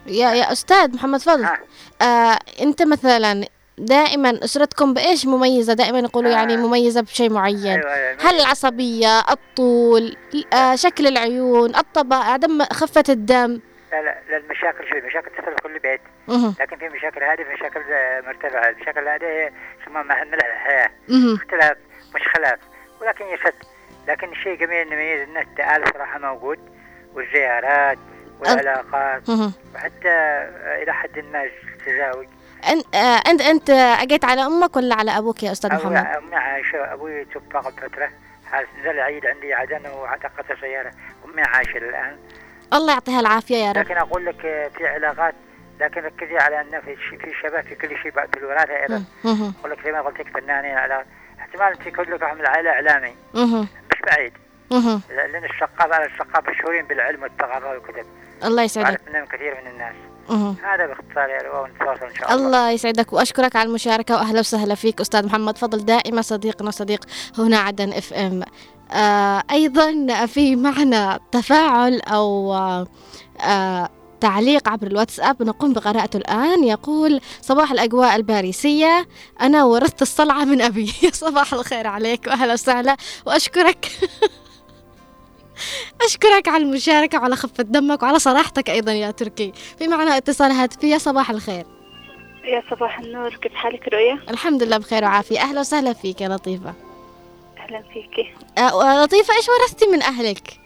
يا 0.06 0.30
يا 0.30 0.52
أستاذ 0.52 0.94
محمد 0.94 1.20
فضل 1.20 1.44
ها. 1.44 1.58
آه 2.02 2.38
أنت 2.60 2.82
مثلا 2.82 3.44
دائما 3.78 4.44
أسرتكم 4.44 4.94
بإيش 4.94 5.26
مميزة؟ 5.26 5.72
دائما 5.72 5.98
يقولوا 5.98 6.30
آه. 6.30 6.34
يعني 6.34 6.56
مميزة 6.56 7.00
بشيء 7.00 7.30
معين. 7.30 7.66
أيوه 7.66 7.94
أيوه 7.94 8.16
هل 8.20 8.40
العصبية 8.40 9.18
الطول 9.20 10.16
آه 10.52 10.74
شكل 10.74 11.06
العيون 11.06 11.76
الطبائع 11.76 12.36
دم 12.36 12.64
خفة 12.64 13.04
الدم؟ 13.08 13.60
لا 13.92 14.02
لا 14.02 14.18
لا 14.30 14.36
المشاكل 14.36 14.88
شوي 14.90 15.00
مشاكل 15.00 15.30
تصل 15.30 15.44
في 15.56 15.62
كل 15.62 15.78
بيت. 15.78 16.00
لكن 16.60 16.76
في 16.76 16.88
مشاكل 16.88 17.22
هذه 17.22 17.44
مشاكل 17.54 17.80
آه، 17.92 18.20
مرتفعة. 18.20 18.68
المشاكل 18.68 19.08
هذه 19.08 19.24
هي 19.24 19.50
ملح 19.88 20.22
الحياة 20.22 20.90
مهم. 21.08 21.34
اختلاف 21.34 21.76
مش 22.14 22.28
خلاف. 22.34 22.58
ولكن 23.00 23.24
يشد 23.24 23.54
لكن 24.08 24.28
الشيء 24.32 24.54
جميل 24.54 24.76
إنه 24.76 24.94
يميز 24.94 25.28
الناس 25.28 25.44
التآلف 25.46 25.92
صراحة 25.94 26.18
موجود 26.18 26.58
والزيارات 27.14 27.98
والعلاقات. 28.40 29.28
وحتى 29.74 30.08
إلى 30.82 30.92
حد 30.92 31.18
ما 31.18 31.44
التزاوج. 31.44 32.26
أن- 32.62 32.94
آه، 32.96 33.22
انت 33.30 33.40
أنت 33.40 33.70
أجيت 33.70 34.24
على 34.24 34.46
أمك 34.46 34.76
ولا 34.76 34.94
على 34.94 35.18
أبوك 35.18 35.42
يا 35.42 35.52
أستاذ 35.52 35.72
أبوي 35.72 35.94
محمد 35.94 36.16
أمي 36.16 36.36
عايشة 36.36 36.92
أبوي 36.92 37.24
توفى 37.24 37.58
قبل 37.58 37.72
فترة. 37.90 38.10
نزل 38.80 39.00
عيد 39.00 39.26
عندي 39.26 39.54
عدن 39.54 39.86
واعتقدت 39.86 40.60
سيارة 40.60 40.90
أمي 41.24 41.42
عايشة 41.42 41.76
الآن. 41.76 42.16
الله 42.72 42.92
يعطيها 42.92 43.20
العافية 43.20 43.56
يا 43.56 43.72
رب. 43.72 43.78
لكن 43.78 43.96
أقول 43.96 44.26
لك 44.26 44.44
آه، 44.44 44.68
في 44.68 44.86
علاقات 44.88 45.34
لكن 45.80 46.00
ركزي 46.00 46.38
على 46.38 46.60
أن 46.60 46.80
في 46.80 46.96
في 46.96 47.32
شباب 47.42 47.64
في 47.64 47.74
كل 47.74 47.98
شيء 48.02 48.10
بعد 48.12 48.28
في 48.34 48.38
الوراثة 48.40 48.76
أيضا. 48.76 49.04
أقول 49.60 49.70
لك 49.72 49.84
زي 49.84 49.92
ما 49.92 50.00
قلت 50.00 50.20
لك 50.20 50.38
فنانين 50.40 50.78
على 50.78 51.04
احتمال 51.40 51.66
أنت 51.66 51.82
لك 51.86 52.22
من 52.34 52.40
العائلة 52.40 52.70
إعلامي. 52.70 53.14
بعيد. 54.10 54.32
لأن 55.10 55.44
الشقاب 55.44 55.92
على 55.92 56.04
الشقاب 56.04 56.50
مشهورين 56.50 56.86
بالعلم 56.86 57.22
والثقافة 57.22 57.70
والكتب. 57.70 58.06
الله 58.44 58.62
يسعدك. 58.62 59.00
منهم 59.08 59.24
كثير 59.26 59.54
من 59.60 59.70
الناس. 59.70 59.94
هذا 60.64 60.86
باختصار 60.86 61.28
يا 61.28 61.42
رواء 61.42 61.62
ونتواصل 61.62 62.04
إن 62.04 62.14
شاء 62.14 62.34
الله. 62.34 62.46
الله 62.46 62.70
يسعدك 62.70 63.12
وأشكرك 63.12 63.56
على 63.56 63.68
المشاركة 63.68 64.14
وأهلا 64.14 64.40
وسهلا 64.40 64.74
فيك 64.74 65.00
أستاذ 65.00 65.26
محمد. 65.26 65.58
فضل 65.58 65.84
دائما 65.84 66.22
صديقنا 66.22 66.70
صديق 66.70 67.04
هنا 67.38 67.58
عدن 67.58 67.92
اف 67.92 68.12
ام 68.12 68.42
آه 68.92 69.42
أيضا 69.50 70.26
في 70.26 70.56
معنا 70.56 71.20
تفاعل 71.32 72.00
أو 72.00 72.54
آه 72.54 72.86
آه 73.40 73.88
تعليق 74.20 74.68
عبر 74.68 74.86
الواتساب. 74.86 75.42
نقوم 75.42 75.72
بقراءته 75.72 76.16
الآن. 76.16 76.64
يقول 76.64 77.20
صباح 77.40 77.72
الأجواء 77.72 78.16
الباريسية. 78.16 79.08
أنا 79.40 79.64
ورثت 79.64 80.02
الصلعة 80.02 80.44
من 80.44 80.60
أبي. 80.60 80.86
صباح 81.12 81.54
الخير 81.54 81.86
عليك 81.86 82.26
وأهلا 82.26 82.52
وسهلا. 82.52 82.96
وأشكرك. 83.26 83.88
أشكرك 86.06 86.48
على 86.48 86.64
المشاركة 86.64 87.18
وعلى 87.18 87.36
خفة 87.36 87.62
دمك 87.62 88.02
وعلى 88.02 88.18
صراحتك 88.18 88.70
أيضا 88.70 88.92
يا 88.92 89.10
تركي. 89.10 89.52
في 89.78 89.88
معنا 89.88 90.16
اتصال 90.16 90.52
هاتفية 90.52 90.96
صباح 90.96 91.30
الخير. 91.30 91.66
يا 92.44 92.62
صباح 92.70 92.98
النور. 92.98 93.34
كيف 93.34 93.54
حالك 93.54 93.88
رؤيا؟ 93.88 94.18
الحمد 94.30 94.62
لله 94.62 94.78
بخير 94.78 95.04
وعافية. 95.04 95.40
أهلا 95.40 95.60
وسهلا 95.60 95.92
فيك 95.92 96.20
يا 96.20 96.28
لطيفة. 96.28 96.74
أهلا 97.58 97.82
فيكي 97.92 98.34
أه 98.58 99.04
لطيفة 99.04 99.34
إيش 99.34 99.46
ورثتي 99.48 99.86
من 99.86 100.02
أهلك؟ 100.02 100.60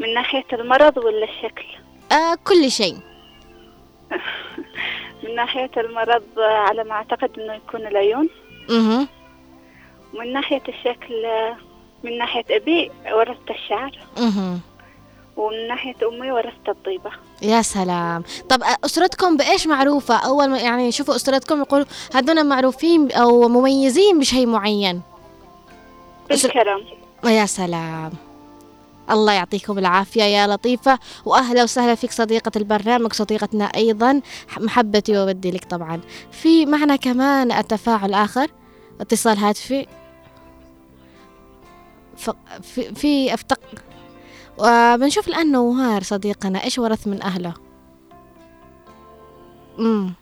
من 0.00 0.14
ناحية 0.14 0.44
المرض 0.52 0.96
ولا 0.96 1.24
الشكل؟ 1.24 1.64
أه 2.12 2.34
كل 2.44 2.70
شيء. 2.70 2.96
من 5.24 5.34
ناحية 5.34 5.70
المرض 5.76 6.22
آه، 6.38 6.42
على 6.42 6.84
ما 6.84 6.92
أعتقد 6.92 7.30
إنه 7.38 7.54
يكون 7.54 7.86
العيون. 7.86 8.28
أها 8.70 9.06
ومن 10.14 10.32
ناحية 10.32 10.62
الشكل 10.68 11.24
آه، 11.24 11.56
من 12.04 12.18
ناحية 12.18 12.44
أبي 12.50 12.90
ورثت 13.12 13.50
الشعر. 13.50 13.98
أها 14.18 14.58
ومن 15.36 15.68
ناحية 15.68 15.94
أمي 16.08 16.30
ورثت 16.32 16.68
الطيبة 16.68 17.10
يا 17.42 17.62
سلام. 17.62 18.22
طب 18.48 18.62
أه، 18.62 18.76
أسرتكم 18.84 19.36
بإيش 19.36 19.66
معروفة؟ 19.66 20.16
أول 20.16 20.48
ما 20.48 20.58
يعني 20.58 20.92
شوفوا 20.92 21.16
أسرتكم 21.16 21.60
يقولوا 21.60 21.86
هذول 22.14 22.44
معروفين 22.46 23.12
أو 23.12 23.48
مميزين 23.48 24.18
بشيء 24.18 24.46
معين. 24.46 25.02
بالكرم. 26.30 26.84
يا 27.24 27.46
سلام. 27.46 28.25
الله 29.10 29.32
يعطيكم 29.32 29.78
العافية 29.78 30.22
يا 30.22 30.46
لطيفة 30.46 30.98
وأهلا 31.24 31.62
وسهلا 31.62 31.94
فيك 31.94 32.12
صديقة 32.12 32.52
البرنامج 32.56 33.12
صديقتنا 33.12 33.64
أيضا 33.64 34.20
محبتي 34.58 35.18
وودي 35.18 35.50
لك 35.50 35.64
طبعا 35.64 36.00
في 36.32 36.66
معنا 36.66 36.96
كمان 36.96 37.52
التفاعل 37.52 38.14
آخر 38.14 38.50
اتصال 39.00 39.38
هاتفي. 39.38 39.86
في, 42.62 42.94
في 42.94 43.34
أفتق 43.34 43.60
وبنشوف 44.58 45.28
الآن 45.28 45.52
نوار 45.52 46.02
صديقنا 46.02 46.64
إيش 46.64 46.78
ورث 46.78 47.06
من 47.06 47.22
أهله 47.22 47.54
مم. 49.78 50.12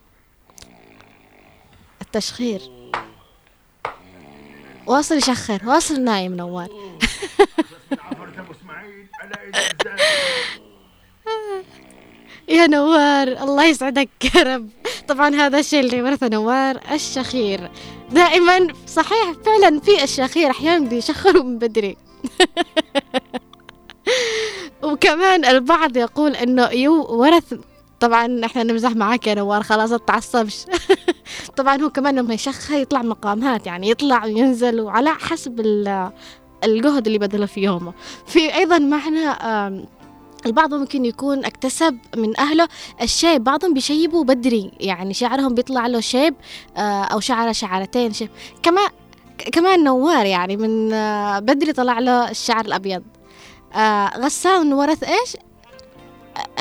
التشخير 2.02 2.60
واصل 4.86 5.16
يشخر 5.16 5.62
واصل 5.66 6.00
نايم 6.00 6.34
نوار 6.36 6.68
يا 12.48 12.66
نوار 12.66 13.28
الله 13.28 13.64
يسعدك 13.64 14.08
يا 14.34 14.42
رب. 14.42 14.68
طبعا 15.08 15.34
هذا 15.34 15.58
الشيء 15.58 15.80
اللي 15.80 16.02
ورثه 16.02 16.28
نوار 16.28 16.80
الشخير. 16.92 17.70
دائما 18.10 18.68
صحيح 18.86 19.32
فعلا 19.44 19.80
في 19.80 20.04
الشخير 20.04 20.50
أحيانا 20.50 20.88
بيشخروا 20.88 21.42
من 21.42 21.58
بدري. 21.58 21.96
وكمان 24.82 25.44
البعض 25.44 25.96
يقول 25.96 26.36
إنه 26.36 26.68
يو 26.68 27.04
ورث 27.04 27.54
طبعا 28.00 28.40
إحنا 28.44 28.62
نمزح 28.62 28.90
معاك 28.90 29.26
يا 29.26 29.34
نوار 29.34 29.62
خلاص 29.62 29.90
ما 29.90 29.98
تعصبش 29.98 30.64
طبعا 31.56 31.82
هو 31.82 31.90
كمان 31.90 32.14
لما 32.14 32.34
يشخر 32.34 32.74
يطلع 32.74 33.02
مقامات 33.02 33.66
يعني 33.66 33.90
يطلع 33.90 34.24
وينزل 34.24 34.80
وعلى 34.80 35.10
حسب 35.10 35.60
الجهد 36.64 37.06
اللي 37.06 37.18
بذله 37.18 37.46
في 37.46 37.60
يومه. 37.60 37.92
في 38.26 38.54
أيضا 38.54 38.78
معنا 38.78 39.30
آم، 39.66 39.84
البعض 40.46 40.74
ممكن 40.74 41.04
يكون 41.04 41.44
اكتسب 41.44 41.98
من 42.16 42.40
أهله 42.40 42.68
الشيب 43.02 43.44
بعضهم 43.44 43.74
بيشيبوا 43.74 44.24
بدري 44.24 44.70
يعني 44.80 45.14
شعرهم 45.14 45.54
بيطلع 45.54 45.86
له 45.86 46.00
شيب 46.00 46.34
آه، 46.76 47.02
أو 47.04 47.20
شعره 47.20 47.52
شعرتين 47.52 48.12
شيب. 48.12 48.30
كمان 48.62 48.88
ك- 49.38 49.50
كمان 49.50 49.84
نوار 49.84 50.26
يعني 50.26 50.56
من 50.56 50.92
آه، 50.92 51.38
بدري 51.38 51.72
طلع 51.72 51.98
له 51.98 52.30
الشعر 52.30 52.64
الأبيض. 52.64 53.02
آه، 53.74 54.18
غسان 54.18 54.72
ورث 54.72 55.04
آه، 55.04 55.42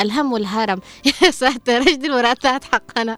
الهم 0.02 0.34
والهرم. 0.34 0.80
يا 1.24 1.32
ساتر 1.32 1.78
إيش 1.78 1.94
دي 1.96 2.08
الوراثات 2.08 2.64
حقنا 2.64 3.18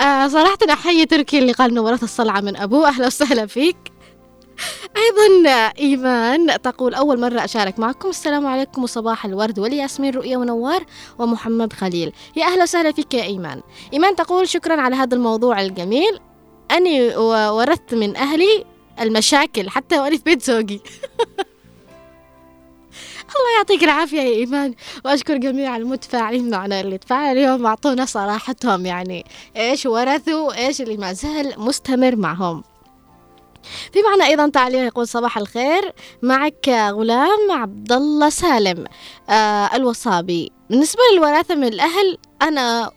صراحة 0.28 0.58
أحيي 0.70 1.06
تركي 1.06 1.38
اللي 1.38 1.52
قال 1.52 1.70
إنه 1.70 1.80
ورث 1.80 2.02
الصلعة 2.02 2.40
من 2.40 2.56
أبوه. 2.56 2.88
أهلا 2.88 3.06
وسهلا 3.06 3.46
فيك. 3.46 3.76
أيضا 4.96 5.50
إيمان 5.78 6.62
تقول 6.62 6.94
أول 6.94 7.20
مرة 7.20 7.44
أشارك 7.44 7.78
معكم. 7.78 8.08
السلام 8.08 8.46
عليكم 8.46 8.82
وصباح 8.82 9.24
الورد. 9.24 9.58
والياسمين 9.58 10.14
رؤية 10.14 10.36
ونوار 10.36 10.84
ومحمد 11.18 11.72
خليل. 11.72 12.12
يا 12.36 12.44
أهلا 12.44 12.62
وسهلا 12.62 12.92
فيك 12.92 13.14
يا 13.14 13.22
إيمان. 13.22 13.62
إيمان 13.92 14.16
تقول 14.16 14.48
شكرا 14.48 14.80
على 14.80 14.96
هذا 14.96 15.14
الموضوع 15.14 15.60
الجميل. 15.60 16.20
أني 16.70 17.16
ورثت 17.16 17.94
من 17.94 18.16
أهلي 18.16 18.64
المشاكل 19.00 19.70
حتى 19.70 19.98
وأنا 19.98 20.16
في 20.16 20.22
بيت 20.24 20.42
زوجي. 20.42 20.80
الله 23.36 23.56
يعطيك 23.56 23.84
العافية 23.84 24.20
يا 24.20 24.36
إيمان. 24.36 24.74
وأشكر 25.04 25.36
جميع 25.36 25.76
المتفاعلين 25.76 26.50
معنا 26.50 26.80
اللي 26.80 26.98
تفاعلوا 26.98 27.32
اليوم 27.32 27.66
أعطونا 27.66 28.04
صراحتهم 28.04 28.86
يعني 28.86 29.24
إيش 29.56 29.86
ورثوا 29.86 30.66
إيش 30.66 30.80
اللي 30.80 30.96
ما 30.96 31.12
زال 31.12 31.54
مستمر 31.56 32.16
معهم. 32.16 32.62
في 33.92 34.02
معنا 34.10 34.26
أيضا 34.26 34.48
تعليق 34.48 34.80
يقول 34.84 35.08
صباح 35.08 35.38
الخير. 35.38 35.92
معك 36.22 36.68
غلام 36.68 37.50
عبد 37.50 37.92
الله 37.92 38.30
سالم 38.30 38.84
آه 39.30 39.70
الوصابي. 39.76 40.52
بالنسبة 40.70 41.00
للوراثة 41.14 41.54
من 41.54 41.64
الأهل 41.64 42.18
أنا 42.42 42.90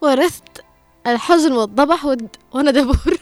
ورثت 0.00 0.64
الحزن 1.06 1.52
والضبح 1.52 2.04
وأنا 2.54 2.70
دبور 2.70 2.96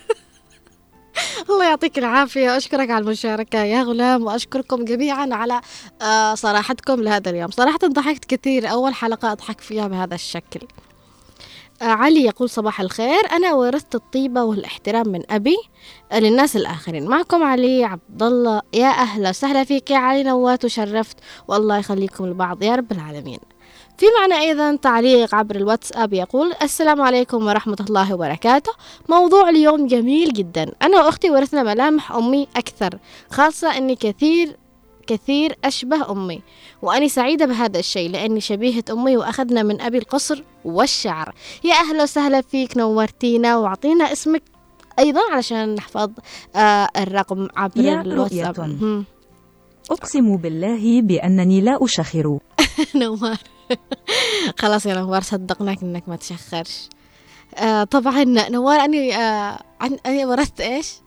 الله 1.50 1.64
يعطيك 1.64 1.98
العافية. 1.98 2.56
أشكرك 2.56 2.90
على 2.90 3.04
المشاركة 3.04 3.58
يا 3.58 3.82
غلام 3.82 4.24
وأشكركم 4.24 4.84
جميعا 4.84 5.28
على 5.32 5.60
آه 6.02 6.34
صراحتكم 6.34 7.02
لهذا 7.02 7.30
اليوم. 7.30 7.50
صراحة 7.50 7.78
ضحكت 7.78 8.24
كثير. 8.24 8.70
أول 8.70 8.94
حلقة 8.94 9.32
أضحك 9.32 9.60
فيها 9.60 9.88
بهذا 9.88 10.14
الشكل. 10.14 10.60
علي 11.84 12.24
يقول 12.24 12.50
صباح 12.50 12.80
الخير. 12.80 13.32
أنا 13.32 13.52
ورثت 13.52 13.94
الطيبة 13.94 14.42
والاحترام 14.42 15.08
من 15.08 15.22
أبي 15.30 15.56
للناس 16.14 16.56
الآخرين. 16.56 17.08
معكم 17.08 17.42
علي 17.42 17.84
عبد 17.84 18.22
الله 18.22 18.62
يا 18.74 18.88
أهلا 18.88 19.28
وسهلا 19.28 19.64
فيك 19.64 19.90
يا 19.90 19.98
علي 19.98 20.22
نوات 20.22 20.64
وشرفت. 20.64 21.16
والله 21.48 21.78
يخليكم 21.78 22.26
لبعض 22.26 22.62
يا 22.62 22.74
رب 22.74 22.92
العالمين. 22.92 23.38
في 23.98 24.06
معنا 24.20 24.40
أيضا 24.40 24.76
تعليق 24.76 25.34
عبر 25.34 25.56
الواتساب 25.56 26.12
يقول 26.12 26.52
السلام 26.62 27.00
عليكم 27.00 27.46
ورحمة 27.46 27.76
الله 27.88 28.14
وبركاته. 28.14 28.72
موضوع 29.08 29.48
اليوم 29.48 29.86
جميل 29.86 30.32
جدا. 30.32 30.72
أنا 30.82 31.04
وأختي 31.04 31.30
ورثنا 31.30 31.62
ملامح 31.62 32.12
أمي 32.12 32.48
أكثر 32.56 32.98
خاصة 33.30 33.76
أني 33.76 33.96
كثير 33.96 34.56
كثير 35.06 35.56
أشبه 35.64 36.10
أمي 36.10 36.42
وأنا 36.82 37.08
سعيدة 37.08 37.46
بهذا 37.46 37.78
الشيء 37.78 38.10
لأني 38.10 38.40
شبيهة 38.40 38.84
أمي 38.90 39.16
وأخذنا 39.16 39.62
من 39.62 39.80
أبي 39.80 39.98
القصر 39.98 40.42
والشعر. 40.64 41.34
يا 41.64 41.74
أهلا 41.74 42.02
وسهلا 42.02 42.40
فيك 42.40 42.76
نورتينا 42.76 43.56
وأعطينا 43.56 44.12
اسمك 44.12 44.42
أيضا 44.98 45.20
علشان 45.32 45.74
نحفظ 45.74 46.10
آه 46.56 46.88
الرقم 46.96 47.48
عبر 47.56 47.80
يا 47.80 48.00
الواتساب. 48.00 49.04
أقسم 49.90 50.36
بالله 50.36 51.02
بأنني 51.02 51.60
لا 51.60 51.84
أشخر. 51.84 52.38
نوار 53.02 53.38
خلاص 54.58 54.86
يا 54.86 54.94
نوار 54.94 55.22
صدقناك 55.22 55.82
إنك 55.82 56.08
ما 56.08 56.16
تشخرش. 56.16 56.88
آه 57.56 57.84
طبعا 57.84 58.24
نوار 58.24 58.80
اني 58.80 59.16
آه 59.16 59.58
عن 59.80 59.98
اني 60.06 60.24
ورثت 60.24 60.60
إيش؟ 60.60 61.03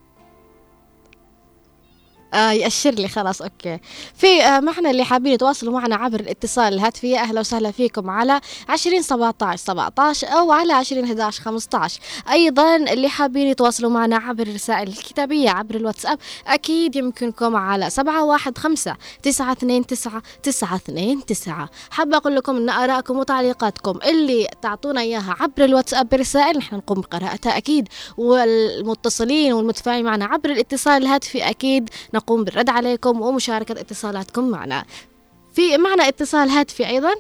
آه 2.34 2.52
يأشر 2.52 2.92
لي. 2.92 3.08
خلاص 3.08 3.42
أوكي. 3.42 3.80
في 4.16 4.44
آه 4.44 4.60
معنا 4.60 4.90
اللي 4.92 5.04
حابين 5.04 5.34
يتواصلوا 5.34 5.74
معنا 5.74 5.96
عبر 5.96 6.20
الاتصال. 6.20 6.74
الهاتفي 6.74 7.20
أهلا 7.20 7.40
وسهلا 7.40 7.72
فيكم 7.72 8.10
على 8.10 8.42
20 8.70 9.02
17 9.02 9.58
17 9.64 10.28
أو 10.28 10.52
على 10.52 10.74
20 10.74 11.04
11 11.04 11.44
15 11.44 12.00
أيضا 12.32 12.76
اللي 12.76 13.10
حابين 13.10 13.48
يتواصلوا 13.48 13.92
معنا 13.92 14.16
عبر 14.18 14.44
الرسائل 14.48 14.88
الكتابية 14.88 15.50
عبر 15.50 15.76
الواتساب 15.76 16.20
أكيد 16.48 16.96
يمكنكم 16.96 17.56
على 17.56 17.90
715 17.90 18.96
929 19.24 19.86
929 20.44 21.68
حابة 21.92 22.18
أقول 22.18 22.36
لكم 22.36 22.56
أن 22.56 22.70
آراءكم 22.70 23.18
وتعليقاتكم 23.18 24.00
اللي 24.10 24.48
تعطونا 24.62 25.02
إياها 25.02 25.36
عبر 25.40 25.66
الواتساب 25.66 26.10
برسائل 26.10 26.58
نحن 26.58 26.76
نقوم 26.76 27.02
بقراءتها 27.02 27.58
أكيد. 27.58 27.88
والمتصلين 28.18 29.54
والمتفاعلين 29.54 30.06
معنا 30.06 30.26
عبر 30.26 30.50
الاتصال 30.50 31.02
الهاتفي 31.04 31.50
أكيد 31.50 31.90
نقوم 32.18 32.44
بالرد 32.44 32.70
عليكم 32.70 33.22
ومشاركة 33.22 33.72
اتصالاتكم 33.72 34.50
معنا. 34.50 34.86
في 35.54 35.78
معنا 35.78 36.08
اتصال 36.08 36.50
هاتفي 36.50 36.88
أيضا. 36.88 37.12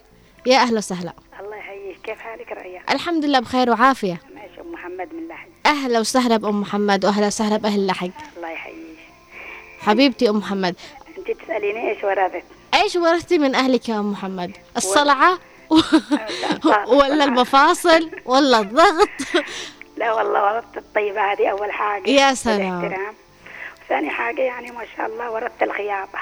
يا 0.46 0.58
أهلا 0.58 0.78
وسهلا. 0.78 1.14
الله 1.40 1.56
يحييك. 1.56 1.98
كيف 2.04 2.20
حالك 2.20 2.52
رؤيا 2.52 2.82
الحمد 2.90 3.26
لله 3.26 3.40
بخير 3.40 3.70
وعافية. 3.70 4.22
ماشي. 4.36 4.62
أم 4.62 4.72
محمد 4.72 5.14
من 5.14 5.28
لحج 5.28 5.50
أهلا 5.66 6.00
وسهلا 6.00 6.38
بأم 6.38 6.62
محمد 6.62 7.06
وأهلا 7.06 7.28
وسهلا 7.28 7.58
بأهل 7.58 7.88
لحق 7.88 8.08
الله 8.38 8.50
يحييك. 8.50 8.98
حبيبتي 9.80 10.30
أم 10.30 10.38
محمد. 10.38 10.76
أنت 11.18 11.32
تسأليني 11.42 11.90
إيش 11.92 12.04
ورثت 12.04 12.44
إيش 12.74 12.96
ورثتي 12.96 13.38
من 13.38 13.56
أهلك 13.56 13.90
يا 13.90 14.00
أم 14.00 14.12
محمد؟ 14.12 14.52
الصلعة 14.78 15.40
ولا 17.00 17.24
المفاصل 17.24 18.10
ولا 18.26 18.60
الضغط؟ 18.60 19.10
لا 19.98 20.14
والله 20.14 20.44
ورثت 20.54 20.78
الطيبة 20.78 21.22
هذه 21.32 21.48
أول 21.48 21.72
حاجة. 21.72 22.10
يا 22.10 22.34
سلام. 22.34 23.14
ثاني 23.90 24.10
حاجة 24.10 24.42
يعني 24.42 24.72
ما 24.72 24.86
شاء 24.98 25.06
الله 25.08 25.32
ورثت 25.32 25.64
الخياطة. 25.64 26.20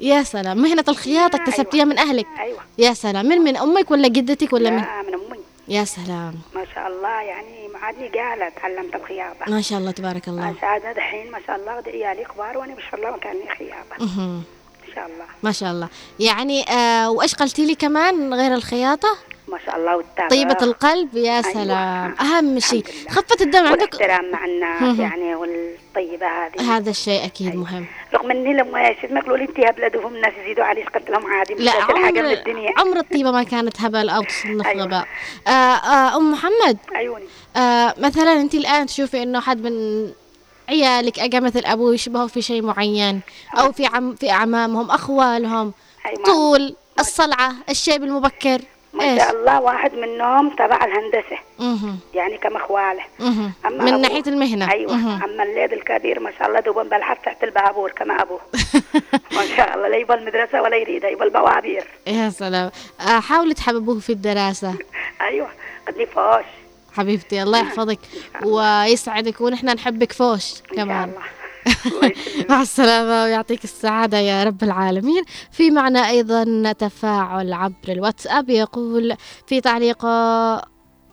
يا 0.00 0.22
سلام 0.22 0.58
مهنة 0.58 0.84
الخياطة 0.88 1.36
اكتسبتيها 1.36 1.84
من 1.84 1.98
أهلك؟ 1.98 2.26
أيوه. 2.40 2.60
يا 2.78 2.92
سلام 2.92 3.26
من 3.26 3.38
من 3.38 3.56
أمك 3.56 3.90
ولا 3.90 4.08
جدتك 4.08 4.52
ولا 4.52 4.70
من؟ 4.70 4.76
من 4.76 5.14
أمي. 5.14 5.38
يا 5.68 5.84
سلام. 5.84 6.34
ما 6.54 6.64
شاء 6.74 6.86
الله 6.88 7.22
يعني 7.22 7.68
معادني 7.74 8.08
قاعدة 8.08 8.48
تعلمت 8.48 8.94
الخياطة. 8.94 9.50
ما 9.50 9.60
شاء 9.60 9.78
الله 9.78 9.90
تبارك 9.90 10.28
الله. 10.28 10.50
ما 10.50 10.54
شاء 10.60 10.76
الله 10.76 10.92
دحين 10.92 11.30
ما 11.30 11.38
شاء 11.46 11.56
الله 11.56 11.72
عيالي 11.72 12.24
كبار 12.24 12.58
وأنا 12.58 12.74
ما 12.74 12.80
شاء 12.90 12.94
الله 12.94 13.10
مكاني 13.16 13.48
خياطة. 13.58 14.04
مهم. 14.04 14.42
ان 14.88 14.94
شاء 14.94 15.06
الله. 15.06 15.24
ما 15.42 15.52
شاء 15.52 15.70
الله. 15.70 15.88
يعني 16.20 16.70
آه 16.70 17.10
وإيش 17.10 17.34
قلتي 17.34 17.66
لي 17.66 17.74
كمان 17.74 18.34
غير 18.34 18.54
الخياطة؟ 18.54 19.08
ما 19.48 19.58
شاء 19.66 19.76
الله 19.76 19.96
والتابع 19.96 20.28
طيبة 20.28 20.56
القلب 20.62 21.16
يا 21.16 21.42
سلام. 21.42 22.14
أهم 22.20 22.58
شيء 22.58 22.84
خفة 23.10 23.36
الدم 23.40 23.66
عندك؟ 23.66 23.94
والاحترام 23.94 24.30
مع 24.30 24.44
الناس 24.44 24.82
مهم. 24.82 25.00
يعني 25.00 25.34
والطيبة 25.34 26.26
هذه. 26.26 26.76
هذا 26.76 26.90
الشيء 26.90 27.24
أكيد 27.24 27.56
مهم. 27.56 27.86
رغم 28.14 28.30
إني 28.30 28.54
لما 28.54 28.94
ما 29.10 29.20
يقولوا 29.20 29.36
لي 29.36 29.44
انت 29.44 29.60
هبلدهم 29.60 30.14
الناس 30.14 30.32
يزيدوا 30.42 30.64
عليك 30.64 30.88
قلت 30.88 31.10
لهم 31.10 31.26
عادي 31.26 31.54
لا 31.54 31.72
عمر 31.72 32.32
الدنيا 32.32 32.72
عمر 32.78 32.96
الطيبة 32.96 33.30
ما 33.30 33.42
كانت 33.42 33.80
هبل 33.80 34.08
أو 34.08 34.22
تصنف 34.22 34.66
غباء. 34.66 35.06
آه 35.46 35.50
آه 35.50 36.16
أم 36.16 36.32
محمد. 36.32 36.78
عيوني 36.94 37.24
آه 37.56 37.94
مثلا 37.98 38.32
أنت 38.32 38.54
الآن 38.54 38.86
تشوفي 38.86 39.22
إنه 39.22 39.40
حد 39.40 39.62
من 39.62 40.08
عيالك 40.68 41.18
أجا 41.18 41.40
مثل 41.40 41.62
أبوه 41.64 41.94
يشبهه 41.94 42.26
في 42.26 42.42
شيء 42.42 42.62
معين 42.62 43.20
أو 43.58 43.72
في 43.72 43.86
عم 43.86 44.14
في 44.14 44.30
أعمامهم 44.30 44.90
أخوالهم 44.90 45.72
طول 46.24 46.74
الصلعة 47.00 47.54
الشيب 47.70 48.04
المبكر. 48.04 48.60
ما 48.98 49.16
شاء 49.18 49.30
الله 49.30 49.60
واحد 49.60 49.94
منهم 49.94 50.50
تبع 50.50 50.84
الهندسة. 50.84 51.38
مهم. 51.58 51.98
يعني 52.14 52.38
كما 52.38 52.54
اخواله. 52.54 53.02
مهم. 53.20 53.52
أما 53.66 53.84
من 53.84 54.00
ناحية 54.00 54.22
المهنة. 54.26 54.70
أيوه. 54.70 54.96
مهم. 54.96 55.22
أما 55.22 55.42
الوليد 55.42 55.72
الكبير 55.72 56.20
ما 56.20 56.32
شاء 56.38 56.48
الله 56.48 56.60
دوبا 56.60 56.82
بلحف 56.82 57.18
تحت 57.24 57.44
البابور 57.44 57.90
كما 57.90 58.22
أبوه. 58.22 58.40
ما 59.36 59.46
شاء 59.56 59.74
الله 59.74 59.88
لا 59.88 59.96
يبغى 59.96 60.18
المدرسة 60.18 60.62
ولا 60.62 60.76
يريد 60.76 61.04
يبغى 61.04 61.24
البوابير. 61.26 61.84
يا 62.06 62.30
سلام. 62.30 62.70
آه 63.00 63.20
حاولي 63.20 63.54
تحببوه 63.54 64.00
في 64.00 64.10
الدراسة. 64.12 64.74
أيوه. 65.20 65.48
قد 65.88 66.08
فوش. 66.14 66.44
حبيبتي 66.96 67.42
الله 67.42 67.58
يحفظك 67.58 67.98
ويسعدك 68.46 69.40
ونحن 69.40 69.66
نحبك 69.66 70.12
فوش 70.12 70.54
كمان. 70.76 71.12
مع 72.50 72.62
السلامة 72.62 73.22
ويعطيك 73.24 73.64
السعادة 73.64 74.18
يا 74.18 74.44
رب 74.44 74.62
العالمين. 74.62 75.22
في 75.52 75.70
معنا 75.70 76.08
أيضا 76.08 76.72
تفاعل 76.72 77.52
عبر 77.52 77.88
الواتساب 77.88 78.50
يقول 78.50 79.16
في 79.46 79.60
تعليق 79.60 80.06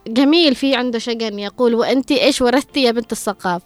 جميل 0.08 0.56
في 0.56 0.76
عنده 0.76 1.00
شجن 1.00 1.40
يقول 1.40 1.76
وأنت 1.76 2.12
إيش 2.12 2.42
ورثتي 2.42 2.84
يا 2.84 2.92
بنت 2.92 3.12
الثقاف 3.12 3.62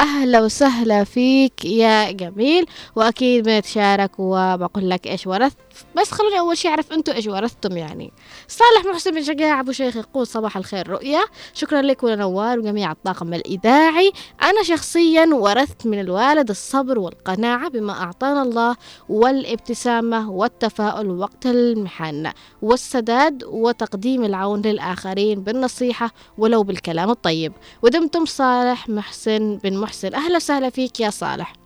أهلا 0.00 0.40
وسهلا 0.40 1.04
فيك 1.04 1.64
يا 1.64 2.10
جميل. 2.10 2.66
وأكيد 2.96 3.44
بنتشارك 3.44 4.10
وبقول 4.18 4.90
لك 4.90 5.06
إيش 5.06 5.26
ورثت. 5.26 5.56
بس 5.96 6.10
خلوني 6.10 6.38
أول 6.38 6.58
شيء 6.58 6.70
أعرف 6.70 6.92
أنتوا 6.92 7.14
إيش 7.14 7.26
ورثتم 7.26 7.76
يعني. 7.76 8.12
صالح 8.48 8.84
محسن 8.92 9.10
بن 9.10 9.22
شجاع 9.22 9.60
أبو 9.60 9.72
شيخ 9.72 9.96
يقول 9.96 10.26
صباح 10.26 10.56
الخير 10.56 10.88
رؤيا. 10.88 11.20
شكرا 11.54 11.82
لك 11.82 12.02
ولنوار 12.02 12.58
وجميع 12.58 12.92
الطاقم 12.92 13.34
الإذاعي. 13.34 14.12
أنا 14.42 14.62
شخصيا 14.62 15.26
ورثت 15.32 15.86
من 15.86 16.00
الوالد 16.00 16.50
الصبر 16.50 16.98
والقناعة 16.98 17.68
بما 17.68 17.92
أعطانا 17.92 18.42
الله 18.42 18.76
والابتسامة 19.08 20.30
والتفاؤل 20.30 21.10
وقت 21.10 21.46
المحن 21.46 22.32
والسداد 22.62 23.44
وتقديم 23.44 24.24
العون 24.24 24.62
للآخرين 24.62 25.40
بالنصيحة 25.40 26.10
ولو 26.38 26.62
بالكلام 26.62 27.10
الطيب. 27.10 27.52
ودمتم 27.82 28.24
صالح 28.24 28.88
محسن 28.88 29.56
بن 29.56 29.76
محسن. 29.76 30.14
أهلا 30.14 30.36
وسهلا 30.36 30.70
فيك 30.70 31.00
يا 31.00 31.10
صالح. 31.10 31.59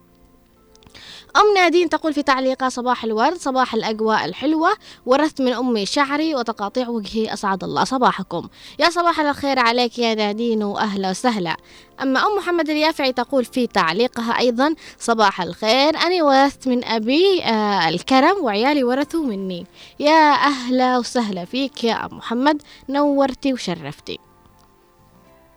أم 1.36 1.54
نادين 1.54 1.88
تقول 1.88 2.14
في 2.14 2.22
تعليقها 2.22 2.68
صباح 2.68 3.04
الورد 3.04 3.36
صباح 3.36 3.74
الأجواء 3.74 4.24
الحلوة 4.24 4.70
ورثت 5.06 5.40
من 5.40 5.52
أمي 5.52 5.86
شعري 5.86 6.34
وتقاطيع 6.34 6.88
وجهي 6.88 7.32
أسعد 7.32 7.64
الله 7.64 7.84
صباحكم. 7.84 8.48
يا 8.78 8.90
صباح 8.90 9.20
الخير 9.20 9.58
عليك 9.58 9.98
يا 9.98 10.14
نادين 10.14 10.62
وأهلا 10.62 11.10
وسهلا. 11.10 11.56
أما 12.02 12.26
أم 12.26 12.36
محمد 12.36 12.70
اليافعي 12.70 13.12
تقول 13.12 13.44
في 13.44 13.66
تعليقها 13.66 14.38
أيضا 14.38 14.74
صباح 14.98 15.40
الخير 15.40 15.96
أنا 15.96 16.24
ورثت 16.24 16.68
من 16.68 16.84
أبي 16.84 17.42
آه 17.44 17.88
الكرم 17.88 18.44
وعيالي 18.44 18.84
ورثوا 18.84 19.24
مني. 19.24 19.66
يا 20.00 20.32
أهلا 20.32 20.98
وسهلا 20.98 21.44
فيك 21.44 21.84
يا 21.84 22.06
أم 22.06 22.16
محمد 22.16 22.62
نورتي 22.88 23.52
وشرفتي. 23.52 24.18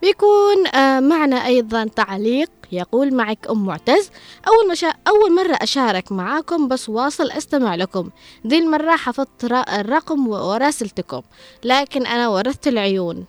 بيكون 0.02 0.68
آه، 0.68 1.00
معنا 1.00 1.46
أيضا 1.46 1.84
تعليق 1.96 2.50
يقول 2.72 3.14
معك 3.14 3.48
أم 3.50 3.66
معتز 3.66 4.12
أول, 4.48 4.72
مشا... 4.72 4.94
أول 5.08 5.36
مرة 5.36 5.54
أشارك 5.62 6.12
معاكم 6.12 6.68
بس 6.68 6.90
واصل 6.90 7.32
أستمع 7.32 7.76
لكم. 7.76 8.10
دي 8.46 8.58
المرة 8.58 8.96
حفظت 8.96 9.44
الرقم 9.54 10.28
وراسلتكم 10.28 11.22
لكن 11.64 12.06
أنا 12.06 12.28
ورثت 12.28 12.68
العيون. 12.68 13.26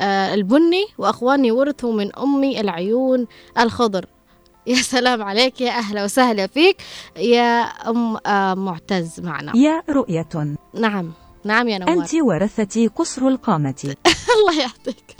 آه 0.00 0.34
البني 0.34 0.86
وأخواني 0.98 1.52
ورثوا 1.52 1.92
من 1.92 2.16
أمي 2.16 2.60
العيون 2.60 3.26
الخضر. 3.58 4.06
يا 4.66 4.76
سلام 4.76 5.22
عليك 5.22 5.60
يا 5.60 5.70
أهلا 5.70 6.04
وسهلا 6.04 6.46
فيك. 6.46 6.76
يا 7.16 7.60
أم 7.62 8.16
آه 8.26 8.54
معتز 8.54 9.20
معنا. 9.20 9.56
يا 9.56 9.82
رؤية. 9.90 10.56
نعم 10.74 11.12
نعم 11.44 11.68
يا 11.68 11.78
نوار. 11.78 11.92
أنت 11.92 12.14
ورثتي 12.14 12.86
قصر 12.86 13.28
القامة. 13.28 13.74
الله 14.36 14.60
يعطيك 14.60 15.16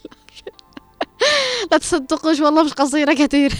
لا 1.73 1.79
تصدقوش 1.79 2.41
والله 2.41 2.63
مش 2.63 2.73
قصيرة 2.73 3.15
كثير. 3.15 3.53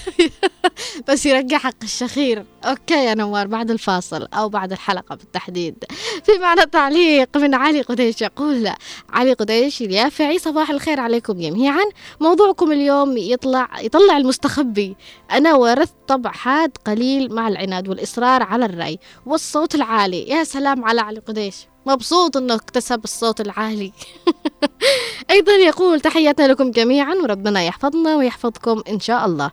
بس 1.09 1.27
يرجع 1.27 1.59
حق 1.59 1.83
الشخير. 1.83 2.45
أوكي 2.65 3.05
يا 3.05 3.15
نوار 3.15 3.47
بعد 3.47 3.71
الفاصل 3.71 4.29
أو 4.35 4.49
بعد 4.49 4.73
الحلقة 4.73 5.15
بالتحديد. 5.15 5.85
في 6.25 6.33
معنى 6.41 6.67
تعليق 6.67 7.37
من 7.37 7.55
علي 7.55 7.81
قديش 7.81 8.23
يقول 8.23 8.71
علي 9.11 9.33
قديش 9.33 9.83
اليافعي 9.83 10.39
صباح 10.39 10.71
الخير 10.71 11.01
عليكم 11.01 11.33
جميعا. 11.33 11.85
موضوعكم 12.21 12.73
اليوم 12.73 13.17
يطلع 13.17 13.69
يطلع 13.81 14.17
المستخبي. 14.17 14.97
أنا 15.31 15.55
ورثت 15.55 15.95
طبع 16.09 16.31
حاد 16.31 16.77
قليل 16.85 17.35
مع 17.35 17.49
العناد 17.49 17.89
والإصرار 17.89 18.43
على 18.43 18.65
الرأي 18.65 18.99
والصوت 19.27 19.75
العالي. 19.75 20.29
يا 20.29 20.45
سلام 20.45 20.85
على 20.85 21.01
علي 21.01 21.21
قديش. 21.21 21.74
مبسوط 21.87 22.37
إنه 22.37 22.55
اكتسب 22.55 23.05
الصوت 23.05 23.41
العالي. 23.41 23.93
أيضا 25.31 25.53
يقول 25.53 26.01
تحياتنا 26.01 26.47
لكم 26.47 26.71
جميعا 26.71 27.15
وربنا 27.15 27.63
يحفظنا 27.63 28.17
ويحفظكم 28.17 28.83
إن 28.89 29.01
شاء 29.01 29.27
الله. 29.27 29.51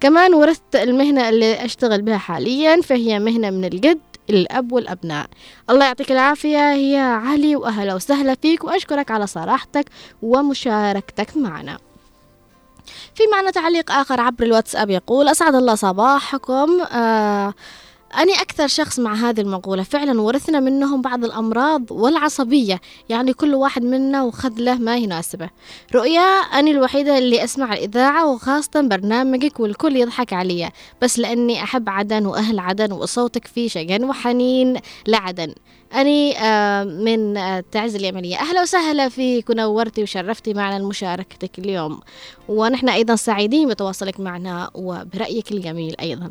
كمان 0.00 0.34
ورثت 0.34 0.76
المهنة 0.76 1.28
اللي 1.28 1.64
أشتغل 1.64 2.02
بها 2.02 2.18
حاليا 2.18 2.80
فهي 2.80 3.18
مهنة 3.18 3.50
من 3.50 3.64
الجد 3.64 4.00
الأب 4.30 4.72
والأبناء. 4.72 5.26
الله 5.70 5.86
يعطيك 5.86 6.12
العافية 6.12 6.58
يا 6.72 7.02
علي 7.02 7.56
وأهلا 7.56 7.94
وسهلا 7.94 8.34
فيك 8.42 8.64
وأشكرك 8.64 9.10
على 9.10 9.26
صراحتك 9.26 9.86
ومشاركتك 10.22 11.36
معنا. 11.36 11.78
في 13.14 13.22
معنا 13.32 13.50
تعليق 13.50 13.92
آخر 13.92 14.20
عبر 14.20 14.44
الواتساب 14.44 14.90
يقول 14.90 15.28
أسعد 15.28 15.54
الله 15.54 15.74
صباحكم. 15.74 16.80
آه 16.80 17.54
أنا 18.14 18.32
أكثر 18.32 18.66
شخص 18.66 18.98
مع 18.98 19.14
هذه 19.14 19.40
المقولة 19.40 19.82
فعلا 19.82 20.20
ورثنا 20.20 20.60
منهم 20.60 21.02
بعض 21.02 21.24
الأمراض 21.24 21.90
والعصبية. 21.90 22.80
يعني 23.08 23.32
كل 23.32 23.54
واحد 23.54 23.82
منا 23.82 24.22
وخذ 24.22 24.52
له 24.58 24.74
ما 24.74 24.96
يناسبه. 24.96 25.50
رؤيا 25.94 26.20
أنا 26.20 26.70
الوحيدة 26.70 27.18
اللي 27.18 27.44
أسمع 27.44 27.72
الإذاعة 27.72 28.32
وخاصة 28.32 28.80
برنامجك 28.80 29.60
والكل 29.60 29.96
يضحك 29.96 30.32
علي. 30.32 30.70
بس 31.02 31.18
لأني 31.18 31.62
أحب 31.62 31.88
عدن 31.88 32.26
وأهل 32.26 32.58
عدن 32.58 32.92
وصوتك 32.92 33.46
فيه 33.46 33.68
شجن 33.68 34.04
وحنين 34.04 34.80
لعدن. 35.06 35.54
أني 35.94 36.38
آه، 36.38 36.84
من 36.84 37.36
آه، 37.36 37.64
تعز 37.72 37.94
اليمنية. 37.94 38.36
أهلا 38.36 38.62
وسهلا 38.62 39.08
فيك 39.08 39.50
ونورتي 39.50 40.02
وشرفتي 40.02 40.54
معنا 40.54 40.84
مشاركتك 40.84 41.58
اليوم. 41.58 42.00
ونحن 42.48 42.88
أيضا 42.88 43.16
سعيدين 43.16 43.68
بتواصلك 43.68 44.20
معنا 44.20 44.70
وبرأيك 44.74 45.52
الجميل 45.52 45.96
أيضا. 46.00 46.28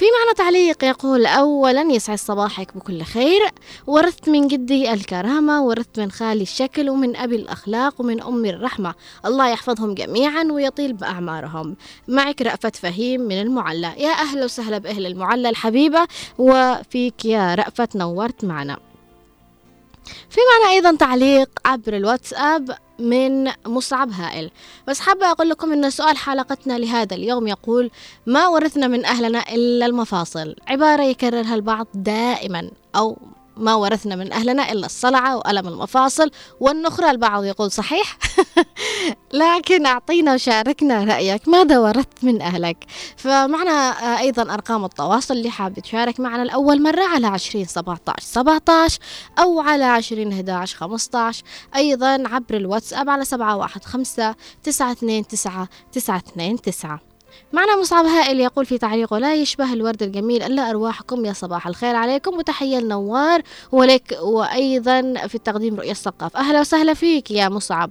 في 0.00 0.06
معنى 0.18 0.34
تعليق 0.36 0.84
يقول 0.84 1.26
أولا 1.26 1.82
يسعد 1.82 2.18
صباحك 2.18 2.76
بكل 2.76 3.02
خير 3.02 3.40
ورثت 3.86 4.28
من 4.28 4.48
جدي 4.48 4.92
الكرامة 4.92 5.62
ورثت 5.62 6.00
من 6.00 6.10
خالي 6.10 6.42
الشكل 6.42 6.90
ومن 6.90 7.16
أبي 7.16 7.36
الأخلاق 7.36 8.00
ومن 8.00 8.22
أمي 8.22 8.50
الرحمة. 8.50 8.94
الله 9.26 9.48
يحفظهم 9.48 9.94
جميعا 9.94 10.44
ويطيل 10.44 10.92
بأعمارهم. 10.92 11.76
معك 12.08 12.42
رأفت 12.42 12.76
فهيم 12.76 13.20
من 13.20 13.40
المعلى. 13.40 13.92
يا 13.98 14.10
أهلا 14.10 14.44
وسهلا 14.44 14.78
بأهل 14.78 15.06
المعلى 15.06 15.48
الحبيبة 15.48 16.06
وفيك 16.38 17.24
يا 17.24 17.54
رأفت 17.54 17.96
نورت 17.96 18.44
معنا. 18.44 18.78
في 20.30 20.40
معنا 20.52 20.74
أيضا 20.74 20.96
تعليق 20.96 21.50
عبر 21.64 21.96
الواتساب 21.96 22.76
من 23.00 23.50
مصعب 23.66 24.10
هائل. 24.12 24.50
بس 24.88 25.00
حابة 25.00 25.30
أقول 25.30 25.48
لكم 25.48 25.72
أن 25.72 25.90
سؤال 25.90 26.16
حلقتنا 26.16 26.78
لهذا 26.78 27.16
اليوم 27.16 27.46
يقول 27.46 27.90
ما 28.26 28.48
ورثنا 28.48 28.86
من 28.86 29.04
أهلنا 29.04 29.54
إلا 29.54 29.86
المفاصل. 29.86 30.56
عبارة 30.68 31.02
يكررها 31.02 31.54
البعض 31.54 31.86
دائما 31.94 32.70
أو 32.96 33.18
ما 33.60 33.74
ورثنا 33.74 34.16
من 34.16 34.32
أهلنا 34.32 34.72
إلا 34.72 34.86
الصلعة 34.86 35.36
وألم 35.36 35.68
المفاصل 35.68 36.30
والنخرة 36.60 37.10
البعض 37.10 37.44
يقول 37.44 37.70
صحيح. 37.70 38.18
لكن 39.32 39.86
أعطينا 39.86 40.34
وشاركنا 40.34 41.04
رأيك 41.04 41.48
ماذا 41.48 41.78
ورثت 41.78 42.24
من 42.24 42.42
أهلك؟ 42.42 42.84
فمعنا 43.16 43.70
أيضا 44.20 44.54
أرقام 44.54 44.84
التواصل 44.84 45.34
اللي 45.34 45.50
حاب 45.50 45.78
تشارك 45.78 46.20
معنا 46.20 46.42
الأول 46.42 46.82
مرة 46.82 47.04
على 47.04 47.26
عشرين 47.26 47.64
سبعة 47.64 48.00
عشر 48.08 48.26
سبعة 48.26 48.62
عشر 48.84 48.98
أو 49.38 49.60
على 49.60 49.84
عشرين 49.84 50.32
أحد 50.32 50.50
عشر 50.50 50.76
خمسة 50.76 51.18
عشر 51.18 51.42
أيضا 51.76 52.22
عبر 52.28 52.56
الواتساب 52.56 53.10
على 53.10 53.24
سبعة 53.24 53.56
واحد 53.56 53.84
خمسة 53.84 54.34
تسعة 54.62 54.92
اثنين 54.92 55.26
تسعة 55.26 55.68
تسعة 55.92 56.22
اثنين 56.28 56.60
تسعة. 56.60 57.09
معنا 57.52 57.80
مصعب 57.80 58.04
هائل 58.04 58.40
يقول 58.40 58.66
في 58.66 58.78
تعليقه 58.78 59.18
لا 59.18 59.34
يشبه 59.34 59.72
الورد 59.72 60.02
الجميل 60.02 60.42
إلا 60.42 60.70
أرواحكم 60.70 61.24
يا 61.24 61.32
صباح 61.32 61.66
الخير 61.66 61.96
عليكم. 61.96 62.38
وتحية 62.38 62.78
لنوار 62.78 63.42
ولك 63.72 64.18
وأيضا 64.22 65.14
في 65.28 65.34
التقديم 65.34 65.76
رؤية 65.76 65.90
الثقاف. 65.90 66.36
أهلا 66.36 66.60
وسهلا 66.60 66.94
فيك 66.94 67.30
يا 67.30 67.48
مصعب. 67.48 67.90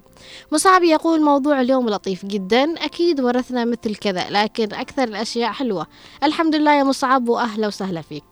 مصعب 0.52 0.82
يقول 0.82 1.22
موضوع 1.22 1.60
اليوم 1.60 1.88
لطيف 1.88 2.26
جدا 2.26 2.84
أكيد 2.84 3.20
ورثنا 3.20 3.64
مثل 3.64 3.94
كذا 3.94 4.26
لكن 4.30 4.74
أكثر 4.74 5.04
الأشياء 5.04 5.52
حلوة. 5.52 5.86
الحمد 6.22 6.54
لله 6.54 6.74
يا 6.74 6.84
مصعب 6.84 7.28
وأهلا 7.28 7.66
وسهلا 7.66 8.02
فيك. 8.02 8.29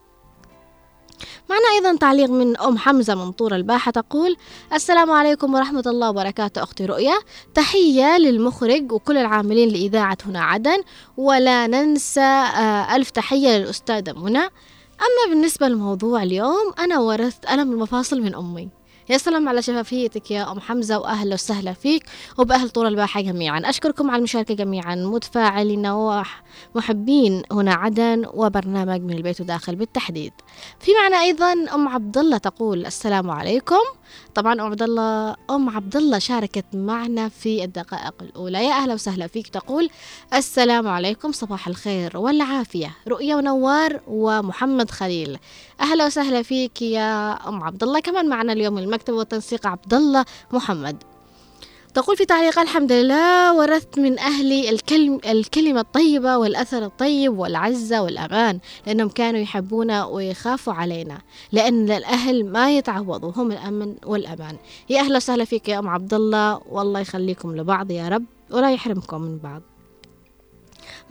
معنا 1.51 1.69
أيضا 1.75 1.97
تعليق 1.99 2.31
من 2.31 2.57
أم 2.57 2.79
حمزة 2.79 3.15
من 3.15 3.33
طور 3.33 3.55
الباحة 3.55 3.91
تقول 3.91 4.37
السلام 4.73 5.11
عليكم 5.11 5.55
ورحمة 5.55 5.83
الله 5.87 6.11
وبركاته 6.11 6.63
أختي 6.63 6.87
رؤيا. 6.87 7.15
تحية 7.55 8.19
للمخرج 8.19 8.93
وكل 8.93 9.17
العاملين 9.17 9.69
لإذاعة 9.69 10.19
هنا 10.27 10.41
عدن. 10.41 10.83
ولا 11.17 11.67
ننسى 11.67 12.21
آه، 12.21 12.97
ألف 12.97 13.11
تحية 13.11 13.59
للأستاذة 13.59 14.13
منى. 14.13 14.39
أما 14.39 15.25
بالنسبة 15.29 15.68
لموضوع 15.68 16.22
اليوم 16.22 16.72
أنا 16.79 16.99
ورثت 16.99 17.51
ألم 17.51 17.72
المفاصل 17.72 18.20
من 18.20 18.35
أمي. 18.35 18.78
يا 19.11 19.19
سلام 19.19 19.49
على 19.49 19.63
شفافيتك 19.63 20.31
يا 20.31 20.53
أم 20.53 20.61
حمزة 20.61 20.99
وأهلا 20.99 21.35
وسهلا 21.35 21.73
فيك 21.73 22.05
وبأهل 22.39 22.69
طول 22.71 22.87
الباحة 22.87 23.21
جميعا. 23.21 23.61
أشكركم 23.65 24.11
على 24.11 24.19
المشاركة 24.19 24.55
جميعا. 24.55 24.95
متفاعلين 24.95 25.87
ومحبين 25.87 27.43
هنا 27.53 27.75
عدن 27.75 28.27
وبرنامج 28.35 29.01
من 29.01 29.13
البيت 29.13 29.41
وداخل 29.41 29.77
بالتحديد. 29.77 30.33
في 30.81 30.91
معنا 31.03 31.21
أيضا 31.21 31.53
أم 31.53 31.89
عبد 31.89 32.19
الله 32.19 32.39
تقول 32.39 32.87
السلام 32.87 33.31
عليكم. 33.31 33.83
طبعا 34.35 34.53
أم 34.53 34.61
عبد 34.61 34.83
الله 34.83 35.37
أم 35.51 35.71
عبد 35.71 35.97
الله 35.97 36.19
شاركت 36.19 36.65
معنا 36.75 37.29
في 37.29 37.65
الدقائق 37.65 38.15
الأولى. 38.23 38.65
يا 38.65 38.73
أهلا 38.73 38.95
وسهلا 38.95 39.27
فيك 39.27 39.49
تقول 39.49 39.91
السلام 40.35 40.89
عليكم 40.89 41.33
صباح 41.33 41.69
الخير 41.69 42.17
والعافية. 42.17 42.97
رؤيا 43.09 43.37
ونوار 43.37 44.01
ومحمد 44.07 44.91
خليل. 44.91 45.39
أهلا 45.81 46.07
وسهلا 46.07 46.43
فيك 46.43 46.83
يا 46.83 47.33
أم 47.49 47.63
عبد 47.63 47.83
الله 47.83 48.01
كمان 48.01 48.29
معنا 48.29 48.53
اليوم 48.53 48.79
المكتب 48.99 49.14
والتنسيق 49.14 49.66
عبد 49.66 49.94
الله 49.94 50.24
محمد. 50.53 51.03
تقول 51.94 52.16
في 52.16 52.24
تعليق 52.24 52.59
الحمد 52.59 52.92
لله 52.92 53.55
ورثت 53.55 53.99
من 53.99 54.18
أهلي 54.18 54.70
الكلم 54.70 55.20
الكلمة 55.26 55.80
الطيبة 55.80 56.38
والأثر 56.38 56.84
الطيب 56.84 57.38
والعزة 57.38 58.03
والأمان 58.03 58.59
لأنهم 58.86 59.09
كانوا 59.09 59.40
يحبونا 59.40 60.05
ويخافوا 60.05 60.72
علينا 60.72 61.18
لأن 61.53 61.90
الأهل 61.90 62.53
ما 62.53 62.76
يتعوضوا 62.76 63.32
هم 63.36 63.53
الأمن 63.53 63.94
والأمان. 64.07 64.57
يا 64.90 65.01
أهلا 65.01 65.16
وسهلا 65.16 65.44
فيك 65.44 65.68
يا 65.68 65.78
أم 65.78 65.88
عبد 65.88 66.14
الله 66.14 66.61
والله 66.70 67.01
يخليكم 67.01 67.57
لبعض 67.57 67.90
يا 67.90 68.09
رب 68.09 68.24
ولا 68.51 68.72
يحرمكم 68.72 69.20
من 69.20 69.38
بعض. 69.38 69.62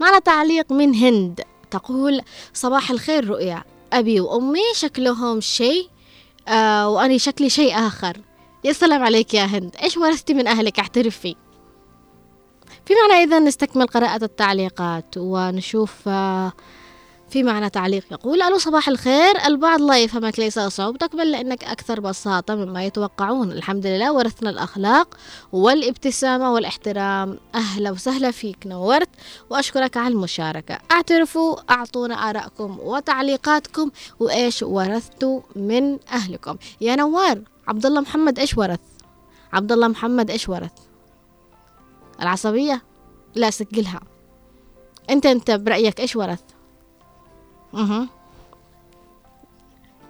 معنا 0.00 0.18
تعليق 0.18 0.72
من 0.72 0.94
هند؟ 0.94 1.40
تقول 1.70 2.20
صباح 2.54 2.90
الخير 2.90 3.28
رؤيا. 3.28 3.64
أبي 3.92 4.20
وأمي 4.20 4.60
شكلهم 4.74 5.40
شيء 5.40 5.88
آه 6.48 6.88
وأنا 6.88 7.18
شكلي 7.18 7.50
شيء 7.50 7.78
آخر. 7.78 8.16
يا 8.64 8.72
سلام 8.72 9.02
عليك 9.02 9.34
يا 9.34 9.44
هند. 9.44 9.76
إيش 9.82 9.96
ورثتي 9.96 10.34
من 10.34 10.46
أهلك؟ 10.46 10.78
اعترف 10.78 11.18
فيه. 11.18 11.34
في 12.86 12.94
معنى 12.94 13.24
إذا 13.24 13.38
نستكمل 13.38 13.86
قراءة 13.86 14.24
التعليقات 14.24 15.14
ونشوف 15.16 16.08
آه، 16.08 16.52
في 17.30 17.42
معنى 17.42 17.70
تعليق 17.70 18.04
يقول 18.10 18.42
ألو 18.42 18.58
صباح 18.58 18.88
الخير. 18.88 19.46
البعض 19.46 19.80
لا 19.80 19.98
يفهمك 19.98 20.38
ليس 20.38 20.58
صعوبتك 20.58 21.16
بل 21.16 21.30
لأنك 21.30 21.64
أكثر 21.64 22.00
بساطة 22.00 22.54
مما 22.54 22.84
يتوقعون. 22.84 23.52
الحمد 23.52 23.86
لله 23.86 24.12
ورثنا 24.12 24.50
الأخلاق 24.50 25.16
والابتسامة 25.52 26.52
والإحترام. 26.52 27.38
أهلا 27.54 27.90
وسهلا 27.90 28.30
فيك 28.30 28.66
نورت 28.66 29.08
وأشكرك 29.50 29.96
على 29.96 30.14
المشاركة. 30.14 30.78
أعترفوا 30.90 31.56
أعطونا 31.70 32.14
آرائكم 32.14 32.78
وتعليقاتكم 32.80 33.90
وإيش 34.20 34.62
ورثتوا 34.62 35.40
من 35.56 35.98
أهلكم؟ 36.12 36.56
يا 36.80 36.96
نوار 36.96 37.42
عبد 37.68 37.86
الله 37.86 38.00
محمد 38.00 38.38
إيش 38.38 38.58
ورث؟ 38.58 38.80
عبد 39.52 39.72
الله 39.72 39.88
محمد 39.88 40.30
إيش 40.30 40.48
ورث؟ 40.48 40.72
العصبية؟ 42.22 42.82
لا 43.34 43.50
سجلها. 43.50 44.00
أنت 45.10 45.26
أنت 45.26 45.50
برأيك 45.50 46.00
إيش 46.00 46.16
ورث؟ 46.16 46.40
أها 47.74 48.08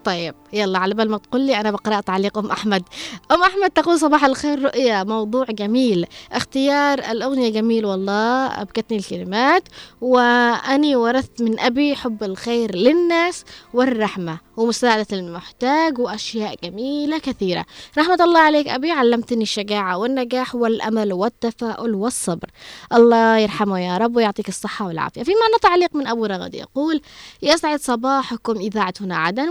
طيب 0.08 0.34
يلا 0.52 0.78
على 0.78 0.94
بال 0.94 1.10
ما 1.10 1.18
تقول 1.18 1.40
لي 1.40 1.60
أنا 1.60 1.70
بقرأ 1.70 2.00
تعليق 2.00 2.38
أم 2.38 2.50
أحمد. 2.50 2.82
أم 3.30 3.42
أحمد 3.42 3.70
تقول 3.70 3.98
صباح 3.98 4.24
الخير 4.24 4.62
رؤيا 4.62 5.04
موضوع 5.04 5.44
جميل. 5.44 6.06
اختيار 6.32 6.98
الأغنية 6.98 7.48
جميل 7.48 7.86
والله 7.86 8.46
أبكتني 8.62 8.98
الكلمات. 8.98 9.68
وأني 10.00 10.96
ورثت 10.96 11.42
من 11.42 11.60
أبي 11.60 11.96
حب 11.96 12.22
الخير 12.22 12.74
للناس 12.74 13.44
والرحمة 13.74 14.38
ومساعدة 14.56 15.06
المحتاج 15.12 15.98
وأشياء 15.98 16.54
جميلة 16.64 17.18
كثيرة. 17.18 17.64
رحمة 17.98 18.18
الله 18.20 18.40
عليك 18.40 18.68
أبي 18.68 18.90
علمتني 18.90 19.42
الشجاعة 19.42 19.98
والنجاح 19.98 20.54
والأمل 20.54 21.12
والتفاؤل 21.12 21.94
والصبر. 21.94 22.50
الله 22.92 23.38
يرحمه 23.38 23.80
يا 23.80 23.98
رب 23.98 24.16
ويعطيك 24.16 24.48
الصحة 24.48 24.86
والعافية. 24.86 25.22
في 25.22 25.30
معنى 25.30 25.60
تعليق 25.62 25.96
من 25.96 26.06
أبو 26.06 26.24
رغد 26.24 26.54
يقول 26.54 27.00
يسعد 27.42 27.80
صباحكم 27.80 28.56
إذاعة 28.56 28.94
هنا 29.00 29.16
عدن 29.16 29.48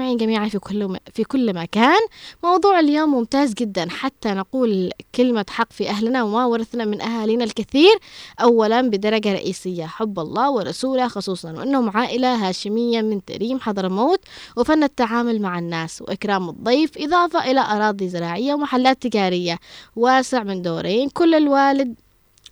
والمستمعين 0.00 0.16
جميعا 0.16 0.48
في 0.48 0.58
كل 0.58 0.96
في 1.14 1.24
كل 1.24 1.54
مكان. 1.54 2.00
موضوع 2.44 2.80
اليوم 2.80 3.10
ممتاز 3.10 3.54
جدا. 3.54 3.88
حتى 3.90 4.28
نقول 4.28 4.90
كلمة 5.14 5.46
حق 5.50 5.72
في 5.72 5.88
أهلنا 5.88 6.22
وما 6.22 6.46
ورثنا 6.46 6.84
من 6.84 7.00
أهالينا 7.00 7.44
الكثير 7.44 7.98
أولا 8.40 8.80
بدرجة 8.80 9.32
رئيسية. 9.32 9.86
حب 9.86 10.18
الله 10.18 10.50
ورسوله 10.50 11.08
خصوصا 11.08 11.52
وأنهم 11.52 11.90
عائلة 11.90 12.48
هاشمية 12.48 13.02
من 13.02 13.24
تريم 13.24 13.60
حضرموت 13.60 14.20
وفن 14.56 14.82
التعامل 14.82 15.42
مع 15.42 15.58
الناس. 15.58 16.02
وإكرام 16.02 16.48
الضيف 16.48 16.90
إضافة 16.98 17.50
إلى 17.50 17.60
أراضي 17.60 18.08
زراعية 18.08 18.54
ومحلات 18.54 19.02
تجارية. 19.02 19.58
واسع 19.96 20.42
من 20.42 20.62
دورين 20.62 21.08
كل 21.08 21.34
الوالد 21.34 21.94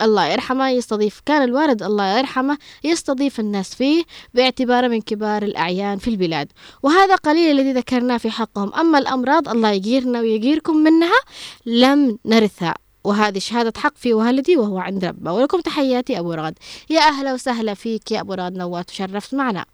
الله 0.02 0.26
يرحمه 0.26 0.70
يستضيف 0.70 1.20
كان 1.26 1.42
الوالد 1.42 1.82
الله 1.82 2.18
يرحمه 2.18 2.58
يستضيف 2.84 3.40
الناس 3.40 3.74
فيه 3.74 4.04
باعتباره 4.34 4.88
من 4.88 5.00
كبار 5.00 5.42
الأعيان 5.42 5.98
في 5.98 6.08
البلاد. 6.08 6.52
وهذا 6.82 7.14
قليل 7.14 7.60
الذي 7.60 7.72
ذكرناه 7.72 8.16
في 8.16 8.30
حقهم. 8.30 8.74
أما 8.74 8.98
الأمراض 8.98 9.48
الله 9.48 9.70
يجيرنا 9.70 10.20
ويجيركم 10.20 10.76
منها 10.76 11.20
لم 11.66 12.18
نرثها. 12.24 12.74
وهذه 13.04 13.38
شهادة 13.38 13.72
حق 13.80 13.96
في 13.96 14.14
والدي 14.14 14.56
وهو 14.56 14.78
عند 14.78 15.04
ربه. 15.04 15.32
ولكم 15.32 15.60
تحياتي 15.60 16.18
أبو 16.18 16.32
رغد 16.32 16.54
يا 16.90 17.00
أهلا 17.00 17.34
وسهلا 17.34 17.74
فيك 17.74 18.12
يا 18.12 18.20
أبو 18.20 18.34
رغد 18.34 18.56
نوات 18.56 18.90
وشرفت 18.90 19.34
معنا. 19.34 19.64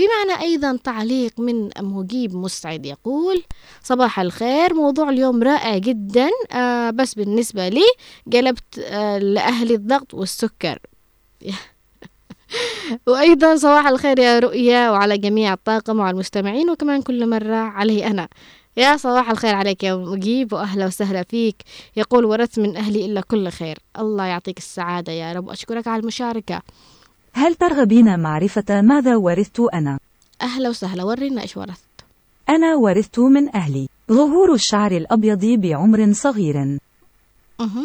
في 0.00 0.06
معنى 0.06 0.42
أيضا 0.42 0.78
تعليق 0.84 1.40
من 1.40 1.70
مجيب 1.78 2.34
مسعد 2.34 2.86
يقول 2.86 3.42
صباح 3.82 4.20
الخير 4.20 4.74
موضوع 4.74 5.10
اليوم 5.10 5.42
رائع 5.42 5.78
جدا 5.78 6.30
آه 6.52 6.90
بس 6.90 7.14
بالنسبة 7.14 7.68
لي 7.68 7.84
قلبت 8.32 8.78
آه 8.78 9.18
لأهلي 9.18 9.74
الضغط 9.74 10.14
والسكر. 10.14 10.78
وأيضا 13.08 13.56
صباح 13.56 13.86
الخير 13.86 14.18
يا 14.18 14.38
رؤيا 14.38 14.90
وعلى 14.90 15.18
جميع 15.18 15.52
الطاقم 15.52 15.98
وعلى 15.98 16.14
المستمعين 16.14 16.70
وكمان 16.70 17.02
كل 17.02 17.28
مرة 17.28 17.56
علي 17.56 18.06
أنا. 18.06 18.28
يا 18.76 18.96
صباح 18.96 19.30
الخير 19.30 19.54
عليك 19.54 19.84
يا 19.84 19.94
مجيب 19.94 20.52
وأهلا 20.52 20.86
وسهلا 20.86 21.22
فيك. 21.22 21.62
يقول 21.96 22.24
ورثت 22.24 22.58
من 22.58 22.76
أهلي 22.76 23.04
إلا 23.06 23.20
كل 23.20 23.48
خير. 23.48 23.78
الله 23.98 24.24
يعطيك 24.24 24.58
السعادة 24.58 25.12
يا 25.12 25.32
رب. 25.32 25.48
وأشكرك 25.48 25.86
على 25.88 26.00
المشاركة. 26.00 26.62
هل 27.32 27.54
ترغبين 27.54 28.18
معرفة 28.20 28.80
ماذا 28.80 29.16
ورثت 29.16 29.60
أنا؟ 29.60 29.98
أهلا 30.42 30.68
وسهلا 30.68 31.04
ورينا 31.04 31.42
إيش 31.42 31.56
ورثت. 31.56 31.80
أنا 32.48 32.76
ورثت 32.76 33.18
من 33.18 33.56
أهلي. 33.56 33.88
ظهور 34.12 34.54
الشعر 34.54 34.92
الأبيض 34.92 35.44
بعمر 35.44 36.12
صغير. 36.12 36.78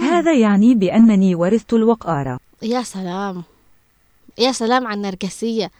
هذا 0.02 0.34
يعني 0.34 0.76
بأنني 0.76 1.36
ورثت 1.36 1.74
الوقار. 1.74 2.38
يا 2.62 2.84
سلام. 2.84 3.44
يا 4.38 4.52
سلام 4.52 4.88
على 4.88 4.98
النرجسية. 4.98 5.72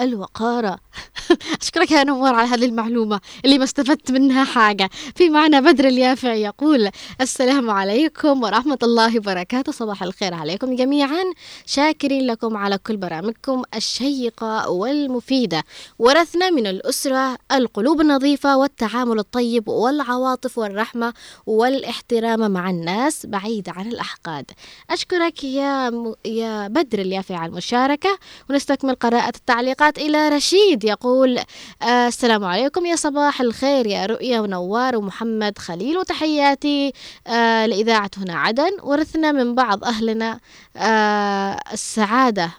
الوقارة. 0.00 0.78
أشكرك 1.62 1.90
يا 1.90 2.04
نوار 2.04 2.34
على 2.34 2.48
هذه 2.48 2.64
المعلومة 2.64 3.20
اللي 3.44 3.58
ما 3.58 3.64
استفدت 3.64 4.10
منها 4.10 4.44
حاجة. 4.44 4.90
في 5.14 5.28
معنا 5.30 5.60
بدر 5.60 5.84
اليافع 5.84 6.32
يقول 6.32 6.90
السلام 7.20 7.70
عليكم 7.70 8.42
ورحمة 8.42 8.78
الله 8.82 9.16
وبركاته. 9.16 9.72
صباح 9.72 10.02
الخير 10.02 10.34
عليكم 10.34 10.76
جميعا. 10.76 11.22
شاكرين 11.66 12.26
لكم 12.26 12.56
على 12.56 12.78
كل 12.78 12.96
برامجكم 12.96 13.62
الشيقة 13.74 14.70
والمفيدة. 14.70 15.62
ورثنا 15.98 16.50
من 16.50 16.66
الأسرة 16.66 17.38
القلوب 17.52 18.00
النظيفة 18.00 18.56
والتعامل 18.56 19.18
الطيب 19.18 19.68
والعواطف 19.68 20.58
والرحمة 20.58 21.14
والاحترام 21.46 22.50
مع 22.50 22.70
الناس 22.70 23.26
بعيد 23.26 23.68
عن 23.68 23.86
الأحقاد. 23.86 24.50
أشكرك 24.90 25.44
يا 25.44 25.90
م... 25.90 26.14
يا 26.24 26.68
بدر 26.68 26.98
اليافع 26.98 27.36
على 27.36 27.50
المشاركة. 27.50 28.18
ونستكمل 28.50 28.94
قراءة 28.94 29.32
التعليقات. 29.36 29.89
إلى 29.98 30.28
رشيد 30.28 30.84
يقول 30.84 31.38
آه 31.82 32.08
السلام 32.08 32.44
عليكم 32.44 32.86
يا 32.86 32.96
صباح 32.96 33.40
الخير 33.40 33.86
يا 33.86 34.06
رؤيا 34.06 34.40
ونوار 34.40 34.96
ومحمد 34.96 35.58
خليل 35.58 35.98
وتحياتي 35.98 36.92
آه 37.26 37.66
لإذاعة 37.66 38.10
هنا 38.16 38.34
عدن 38.34 38.70
ورثنا 38.82 39.32
من 39.32 39.54
بعض 39.54 39.84
أهلنا 39.84 40.40
آه 40.76 41.58
السعادة 41.72 42.50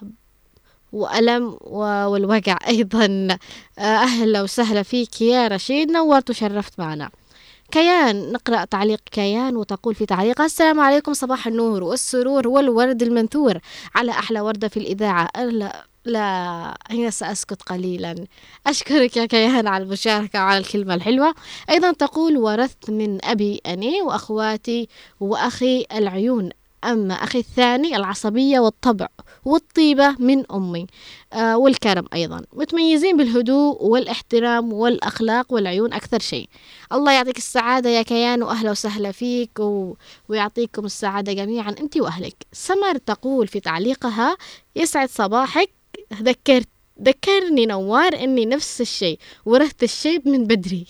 وألم 0.92 1.58
والوجع 1.62 2.58
أيضا. 2.68 3.38
أهلا 3.78 4.42
وسهلا 4.42 4.82
فيك 4.82 5.20
يا 5.20 5.48
رشيد 5.48 5.90
نورت 5.90 6.30
وشرفت 6.30 6.78
معنا. 6.78 7.10
كيان 7.70 8.32
نقرأ 8.32 8.64
تعليق 8.64 9.00
كيان 9.10 9.56
وتقول 9.56 9.94
في 9.94 10.06
تعليقها 10.06 10.46
السلام 10.46 10.80
عليكم 10.80 11.14
صباح 11.14 11.46
النور 11.46 11.82
والسرور 11.84 12.48
والورد 12.48 13.02
المنثور 13.02 13.58
على 13.94 14.10
أحلى 14.12 14.40
وردة 14.40 14.68
في 14.68 14.76
الإذاعة 14.76 15.28
لا 16.04 16.78
هنا 16.90 17.10
سأسكت 17.10 17.62
قليلا. 17.62 18.26
أشكرك 18.66 19.16
يا 19.16 19.26
كيان 19.26 19.66
على 19.66 19.84
المشاركة 19.84 20.38
وعلى 20.38 20.58
الكلمة 20.58 20.94
الحلوة. 20.94 21.34
أيضا 21.70 21.92
تقول 21.92 22.36
ورثت 22.36 22.90
من 22.90 23.24
أبي 23.24 23.60
أني 23.66 24.02
وأخواتي 24.02 24.88
وأخي 25.20 25.84
العيون 25.92 26.50
أما 26.84 27.14
أخي 27.14 27.38
الثاني 27.38 27.96
العصبية 27.96 28.60
والطبع 28.60 29.06
والطيبة 29.44 30.16
من 30.18 30.52
أمي. 30.52 30.86
آه 31.32 31.56
والكرم 31.58 32.04
أيضا. 32.14 32.42
متميزين 32.52 33.16
بالهدوء 33.16 33.84
والاحترام 33.84 34.72
والأخلاق 34.72 35.52
والعيون 35.52 35.92
أكثر 35.92 36.18
شيء. 36.18 36.48
الله 36.92 37.12
يعطيك 37.12 37.38
السعادة 37.38 37.90
يا 37.90 38.02
كيان 38.02 38.42
وأهلا 38.42 38.70
وسهلا 38.70 39.12
فيك 39.12 39.60
و... 39.60 39.94
ويعطيكم 40.28 40.84
السعادة 40.84 41.32
جميعا 41.32 41.70
أنت 41.70 41.96
وأهلك. 41.96 42.36
سمر 42.52 42.96
تقول 42.96 43.48
في 43.48 43.60
تعليقها 43.60 44.36
يسعد 44.76 45.08
صباحك 45.08 45.81
ذكرت 46.14 46.68
ذكرني 47.02 47.66
نوار 47.66 48.14
إني 48.14 48.46
نفس 48.46 48.80
الشيء. 48.80 49.18
ورثت 49.44 49.82
الشيء 49.82 50.28
من 50.28 50.46
بدري. 50.46 50.86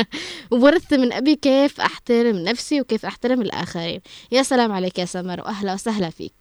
ورثت 0.50 0.94
من 0.94 1.12
أبي 1.12 1.36
كيف 1.36 1.80
أحترم 1.80 2.36
نفسي 2.36 2.80
وكيف 2.80 3.06
أحترم 3.06 3.42
الآخرين. 3.42 4.00
يا 4.32 4.42
سلام 4.42 4.72
عليك 4.72 4.98
يا 4.98 5.04
سمر 5.04 5.40
وأهلا 5.40 5.74
وسهلا 5.74 6.10
فيك. 6.10 6.32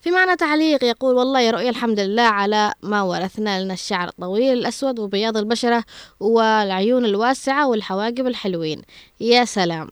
في 0.00 0.10
معنى 0.10 0.36
تعليق 0.36 0.84
يقول 0.84 1.14
والله 1.14 1.40
يا 1.40 1.50
رؤيا 1.50 1.70
الحمد 1.70 2.00
لله 2.00 2.22
على 2.22 2.72
ما 2.82 3.02
ورثنا 3.02 3.62
لنا 3.64 3.74
الشعر 3.74 4.08
الطويل 4.08 4.58
الأسود 4.58 4.98
وبياض 4.98 5.36
البشرة 5.36 5.84
والعيون 6.20 7.04
الواسعة 7.04 7.68
والحواجب 7.68 8.26
الحلوين. 8.26 8.82
يا 9.20 9.44
سلام. 9.44 9.88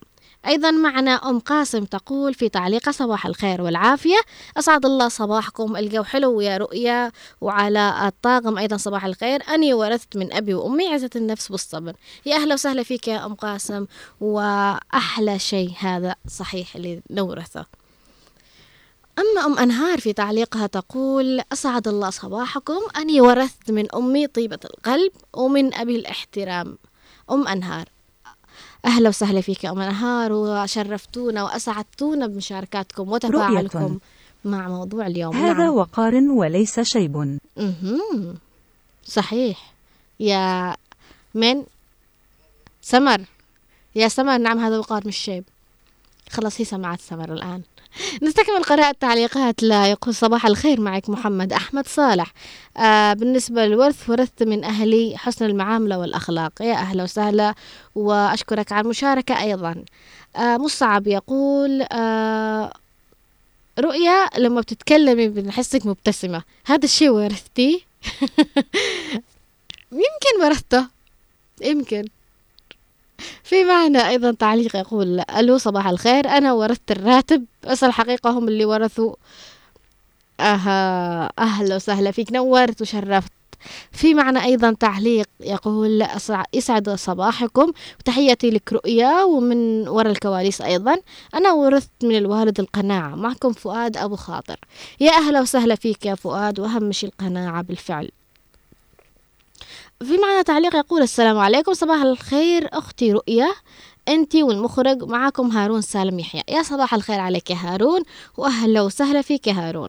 أيضا 0.47 0.71
معنا 0.71 1.11
أم 1.11 1.39
قاسم 1.39 1.85
تقول 1.85 2.35
في 2.35 2.49
تعليق 2.49 2.91
صباح 2.91 3.27
الخير 3.27 3.63
والعافية. 3.63 4.19
أسعد 4.57 4.87
الله 4.87 5.09
صباحكم. 5.09 5.77
الجو 5.77 6.03
حلو 6.03 6.41
يا 6.41 6.57
رؤيا 6.57 7.13
وعلى 7.41 8.07
الطاقم. 8.07 8.59
أيضا 8.59 8.77
صباح 8.77 9.05
الخير. 9.05 9.43
أني 9.55 9.75
ورثت 9.75 10.17
من 10.17 10.33
أبي 10.33 10.55
وأمي 10.55 10.89
عزة 10.89 11.11
النفس 11.17 11.49
بالصبر. 11.49 11.93
يا 12.27 12.37
أهلا 12.37 12.55
وسهلا 12.55 12.83
فيك 12.83 13.09
يا 13.09 13.27
أم 13.27 13.35
قاسم. 13.35 13.87
وأحلى 14.21 15.39
شيء 15.39 15.73
هذا 15.79 16.15
صحيح 16.29 16.77
اللي 16.77 17.03
نورثه. 17.11 17.67
أما 19.19 19.47
أم 19.47 19.59
أنهار 19.59 20.01
في 20.01 20.13
تعليقها 20.13 20.67
تقول 20.67 21.41
أسعد 21.53 21.89
الله 21.89 22.11
صباحكم. 22.11 22.81
أني 22.97 23.21
ورثت 23.21 23.71
من 23.71 23.95
أمي 23.95 24.27
طيبة 24.27 24.61
القلب 24.65 25.13
ومن 25.35 25.75
أبي 25.75 25.97
الاحترام. 25.97 26.79
أم 27.31 27.49
أنهار. 27.49 27.98
أهلا 28.85 29.09
وسهلا 29.09 29.41
فيك 29.41 29.65
يا 29.65 29.71
أم 29.71 29.81
أنهار 29.81 30.33
وشرفتونا 30.33 31.43
وأسعدتونا 31.43 32.27
بمشاركاتكم 32.27 33.09
وتفاعلكم 33.09 33.79
رؤية. 33.79 33.99
مع 34.45 34.69
موضوع 34.69 35.07
اليوم. 35.07 35.37
هذا 35.37 35.53
نعم. 35.53 35.75
وقار 35.75 36.15
وليس 36.15 36.81
شيب. 36.81 37.39
مهم. 37.57 38.35
صحيح. 39.05 39.73
يا 40.21 40.77
من؟ 41.35 41.63
سمر. 42.83 43.21
يا 43.95 44.09
سمر 44.09 44.39
نعم 44.39 44.59
هذا 44.59 44.79
وقار 44.79 45.07
مش 45.07 45.17
شيب. 45.17 45.45
خلاص 46.31 46.61
هي 46.61 46.65
سمعت 46.65 47.01
سمر 47.01 47.33
الآن. 47.33 47.63
نستكمل 48.23 48.63
قراءة 48.63 48.95
تعليقات. 49.01 49.63
لا 49.63 49.91
يقول 49.91 50.15
صباح 50.15 50.47
الخير 50.47 50.81
معك 50.81 51.11
محمد 51.11 51.53
أحمد 51.53 51.89
صالح. 51.89 52.33
آه 52.77 53.13
بالنسبة 53.13 53.67
للورث 53.67 54.11
ورثت 54.11 54.43
من 54.43 54.65
أهلي 54.65 55.15
حسن 55.19 55.45
المعاملة 55.47 55.99
والأخلاق. 55.99 56.53
يا 56.63 56.75
أهلا 56.75 57.03
وسهلا 57.03 57.55
وأشكرك 57.95 58.73
على 58.73 58.85
المشاركة 58.85 59.43
أيضا. 59.43 59.85
آه 60.37 60.57
مصعب 60.57 61.07
يقول 61.07 61.83
آه 61.93 62.73
رؤيا 63.79 64.27
لما 64.39 64.61
بتتكلمي 64.61 65.29
بنحسك 65.29 65.87
مبتسمة. 65.87 66.43
هذا 66.67 66.85
الشيء 66.85 67.11
ورثتيه؟ 67.11 67.79
يمكن 69.93 70.45
ورثته. 70.45 70.87
يمكن. 71.63 72.05
في 73.43 73.65
معنى 73.65 74.09
أيضا 74.09 74.33
تعليق 74.33 74.77
يقول 74.77 75.21
ألو 75.21 75.59
صباح 75.59 75.87
الخير. 75.87 76.29
أنا 76.29 76.53
ورثت 76.53 76.91
الراتب. 76.91 77.45
بس 77.67 77.85
الحقيقة 77.85 78.31
هم 78.31 78.49
اللي 78.49 78.65
ورثوا. 78.65 79.15
أها 80.41 81.33
أهلا 81.39 81.77
وسهلا 81.77 82.11
فيك. 82.11 82.33
نورت 82.33 82.83
وشرفت. 82.83 83.33
في 83.93 84.15
معنى 84.15 84.45
أيضا 84.45 84.73
تعليق 84.73 85.29
يقول 85.41 86.07
يسعد 86.55 86.91
صباحكم. 86.91 87.73
وتحياتي 88.01 88.51
لك 88.51 88.73
رؤيا 88.73 89.23
ومن 89.23 89.89
وراء 89.89 90.13
الكواليس 90.13 90.61
أيضا. 90.61 90.97
أنا 91.35 91.53
ورثت 91.53 91.91
من 92.03 92.17
الوالد 92.17 92.61
القناعة. 92.61 93.15
معكم 93.15 93.53
فؤاد 93.53 93.97
أبو 93.97 94.17
خاطر. 94.17 94.57
يا 95.01 95.13
أهلا 95.13 95.41
وسهلا 95.41 95.75
فيك 95.75 96.07
يا 96.07 96.15
فؤاد. 96.15 96.61
وأهم 96.61 96.93
شيء 96.93 97.09
القناعة 97.09 97.63
بالفعل. 97.63 98.11
في 100.05 100.19
معنى 100.19 100.43
تعليق 100.43 100.77
يقول 100.77 101.03
السلام 101.03 101.39
عليكم 101.39 101.75
صباح 101.75 102.03
الخير 102.03 102.69
أختي 102.73 103.13
رؤيا 103.13 103.49
أنت 104.09 104.37
والمخرج 104.37 105.05
معكم 105.05 105.51
هارون 105.51 105.81
سالم 105.81 106.19
يحيى. 106.19 106.43
يا 106.49 106.63
صباح 106.63 106.95
الخير 106.95 107.21
عليك 107.21 107.51
يا 107.51 107.57
هارون 107.57 108.03
وأهلا 108.37 108.83
وسهلا 108.83 109.23
فيك 109.23 109.47
يا 109.47 109.53
هارون. 109.53 109.89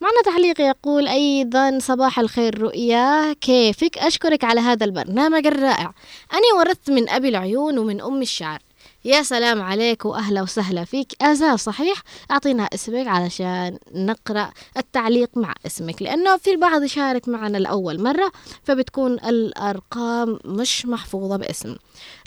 معنا 0.00 0.22
تعليق 0.24 0.60
يقول 0.60 1.08
أيضا 1.08 1.78
صباح 1.78 2.18
الخير 2.18 2.58
رؤيا 2.58 3.32
كيفك؟ 3.32 3.98
أشكرك 3.98 4.44
على 4.44 4.60
هذا 4.60 4.84
البرنامج 4.84 5.46
الرائع. 5.46 5.92
أنا 6.32 6.58
ورثت 6.58 6.90
من 6.90 7.08
أبي 7.08 7.28
العيون 7.28 7.78
ومن 7.78 8.00
أم 8.00 8.22
الشعر. 8.22 8.58
يا 9.06 9.22
سلام 9.22 9.62
عليك 9.62 10.04
وأهلا 10.04 10.42
وسهلا 10.42 10.84
فيك. 10.84 11.22
أزا 11.22 11.56
صحيح؟ 11.56 12.02
أعطينا 12.30 12.62
اسمك 12.74 13.06
علشان 13.08 13.78
نقرأ 13.94 14.50
التعليق 14.76 15.30
مع 15.36 15.54
اسمك 15.66 16.02
لأنه 16.02 16.36
في 16.36 16.50
البعض 16.50 16.82
يشارك 16.82 17.28
معنا 17.28 17.58
لأول 17.58 18.02
مرة 18.02 18.32
فبتكون 18.64 19.12
الأرقام 19.12 20.38
مش 20.44 20.86
محفوظة 20.86 21.36
باسم. 21.36 21.76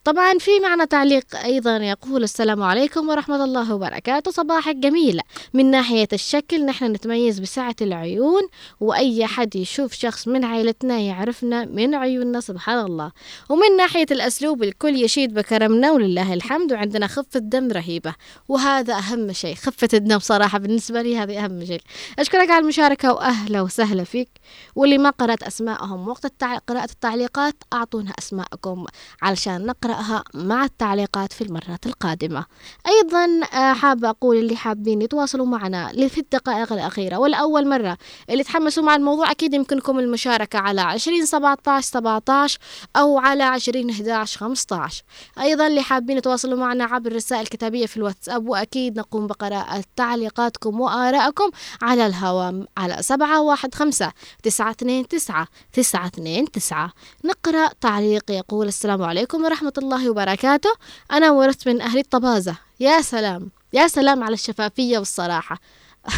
طبعا 0.03 0.37
في 0.37 0.59
معنا 0.59 0.85
تعليق 0.85 1.35
أيضا 1.35 1.77
يقول 1.77 2.23
السلام 2.23 2.63
عليكم 2.63 3.09
ورحمة 3.09 3.43
الله 3.43 3.73
وبركاته. 3.73 4.31
صباحك 4.31 4.75
جميل. 4.75 5.21
من 5.53 5.71
ناحية 5.71 6.07
الشكل 6.13 6.65
نحن 6.65 6.85
نتميز 6.85 7.39
بسعة 7.39 7.75
العيون 7.81 8.41
وأي 8.79 9.25
حد 9.25 9.55
يشوف 9.55 9.93
شخص 9.93 10.27
من 10.27 10.45
عائلتنا 10.45 10.99
يعرفنا 10.99 11.65
من 11.65 11.95
عيوننا 11.95 12.39
سبحان 12.39 12.85
الله. 12.85 13.11
ومن 13.49 13.77
ناحية 13.77 14.05
الأسلوب 14.11 14.63
الكل 14.63 14.95
يشيد 14.95 15.33
بكرمنا 15.33 15.91
ولله 15.91 16.33
الحمد 16.33 16.73
وعندنا 16.73 17.07
خفة 17.07 17.39
دم 17.39 17.71
رهيبة. 17.71 18.15
وهذا 18.47 18.93
أهم 18.93 19.33
شيء 19.33 19.55
خفة 19.55 19.89
الدم 19.93 20.19
صراحة 20.19 20.57
بالنسبة 20.57 21.01
لي 21.01 21.17
هذه 21.17 21.45
أهم 21.45 21.65
شيء. 21.65 21.81
أشكرك 22.19 22.49
على 22.49 22.61
المشاركة 22.63 23.13
وأهلا 23.13 23.61
وسهلا 23.61 24.03
فيك. 24.03 24.29
واللي 24.75 24.97
ما 24.97 25.09
قرأت 25.09 25.43
أسماءهم 25.43 26.07
وقت. 26.07 26.43
قراءة 26.67 26.91
التعليقات 26.91 27.55
أعطونا 27.73 28.13
أسماءكم 28.19 28.85
علشان 29.21 29.58
نقرأها 29.65 30.23
مع 30.33 30.63
التعليقات 30.63 31.33
في 31.33 31.41
المرات 31.43 31.85
القادمة. 31.85 32.45
أيضا 32.87 33.39
آه، 33.53 33.73
حابة 33.73 34.09
أقول 34.09 34.37
اللي 34.37 34.55
حابين 34.55 35.01
يتواصلوا 35.01 35.45
معنا 35.45 36.07
في 36.09 36.17
الدقائق 36.17 36.73
الأخيرة 36.73 37.17
والأول 37.17 37.69
مرة 37.69 37.97
اللي 38.29 38.43
تحمسوا 38.43 38.83
مع 38.83 38.95
الموضوع 38.95 39.31
أكيد 39.31 39.53
يمكنكم 39.53 39.99
المشاركة 39.99 40.59
على 40.59 40.81
عشرين 40.81 41.25
سبعة 41.25 41.57
عشر 41.67 41.87
سبعة 41.87 42.23
عشر 42.29 42.59
أو 42.95 43.19
على 43.19 43.43
عشرين 43.43 44.11
عشر 44.11 44.39
خمسة 44.39 44.75
عشر 44.75 45.03
أيضا 45.41 45.67
اللي 45.67 45.81
حابين 45.81 46.17
يتواصلوا 46.17 46.57
معنا 46.57 46.83
عبر 46.83 47.11
الرسائل 47.11 47.41
الكتابية 47.41 47.85
في 47.85 47.97
الواتساب 47.97 48.47
وأكيد 48.47 48.99
نقوم 48.99 49.27
بقراءة 49.27 49.83
تعليقاتكم 49.95 50.79
وآرائكم 50.79 51.49
على 51.81 52.05
الهواء 52.05 52.65
على 52.77 52.97
سبعة 53.01 53.41
واحد 53.41 53.75
خمسة 53.75 54.11
تسعة 54.43 54.71
اثنين 54.71 55.07
تسعة 55.07 55.47
تسعة 55.73 56.07
اثنين 56.07 56.51
تسعة. 56.51 56.93
نقرأ 57.25 57.69
تعليق 57.81 58.31
يقول 58.31 58.67
السلام 58.67 59.03
عليكم 59.03 59.45
ورحمة 59.49 59.73
الله 59.77 60.09
وبركاته. 60.09 60.69
أنا 61.11 61.31
ورثت 61.31 61.67
من 61.67 61.81
أهل 61.81 61.99
الطبازة. 61.99 62.55
يا 62.79 63.01
سلام. 63.01 63.51
يا 63.73 63.87
سلام 63.87 64.23
على 64.23 64.33
الشفافية 64.33 64.97
والصراحة. 64.97 65.59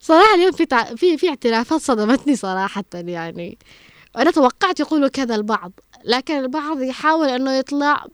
صراحة 0.00 0.34
اليوم 0.34 0.52
في 0.52 0.66
تع... 0.66 0.84
في 0.84 1.18
في 1.18 1.28
اعترافات 1.28 1.80
صدمتني 1.80 2.36
صراحة 2.36 2.84
يعني. 2.94 3.58
أنا 4.16 4.30
توقعت 4.30 4.80
يقولوا 4.80 5.08
كذا 5.08 5.34
البعض 5.34 5.72
لكن 6.04 6.38
البعض 6.38 6.82
يحاول 6.82 7.28
أنه 7.28 7.52
يطلع 7.52 8.06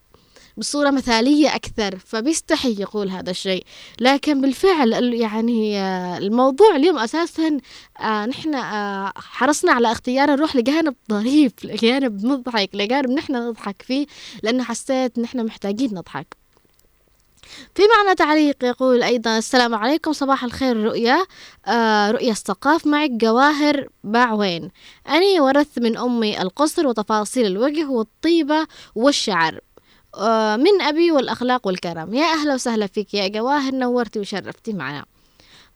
بصورة 0.60 0.90
مثالية 0.90 1.54
أكثر 1.54 1.98
فبيستحي 1.98 2.76
يقول 2.78 3.08
هذا 3.08 3.30
الشيء. 3.30 3.64
لكن 4.00 4.40
بالفعل 4.40 5.14
يعني 5.14 5.80
آه، 5.80 6.18
الموضوع 6.18 6.76
اليوم 6.76 6.98
أساسا 6.98 7.58
آه، 8.00 8.26
نحن 8.26 8.54
آه، 8.54 9.12
حرصنا 9.16 9.72
على 9.72 9.92
اختيار 9.92 10.30
نروح 10.30 10.56
لجانب 10.56 10.94
ظريف 11.10 11.52
لجانب 11.64 12.24
مضحك 12.26 12.70
لجانب 12.74 13.10
نحن 13.10 13.36
نضحك 13.36 13.82
فيه 13.82 14.06
لأنه 14.42 14.64
حسيت 14.64 15.18
نحن 15.18 15.44
محتاجين 15.46 15.94
نضحك. 15.94 16.36
في 17.74 17.82
معنى 17.96 18.14
تعليق 18.14 18.64
يقول 18.64 19.02
أيضا 19.02 19.38
السلام 19.38 19.74
عليكم 19.74 20.12
صباح 20.12 20.44
الخير 20.44 20.76
رؤيا. 20.76 21.26
آه 21.66 22.10
رؤيا 22.10 22.30
الثقاف 22.30 22.86
معك 22.86 23.10
جواهر 23.10 23.88
باعوين 24.04 24.70
أنا 25.08 25.42
ورثت 25.42 25.78
من 25.78 25.96
أمي 25.96 26.42
القصر 26.42 26.86
وتفاصيل 26.86 27.46
الوجه 27.46 27.86
والطيبة 27.90 28.66
والشعر. 28.94 29.60
من 30.56 30.82
أبي 30.82 31.10
والأخلاق 31.10 31.66
والكرم. 31.66 32.14
يا 32.14 32.24
أهلا 32.24 32.54
وسهلا 32.54 32.86
فيك 32.86 33.14
يا 33.14 33.28
جواهر 33.28 33.74
نورتي 33.74 34.18
وشرفتي 34.18 34.72
معنا. 34.72 35.04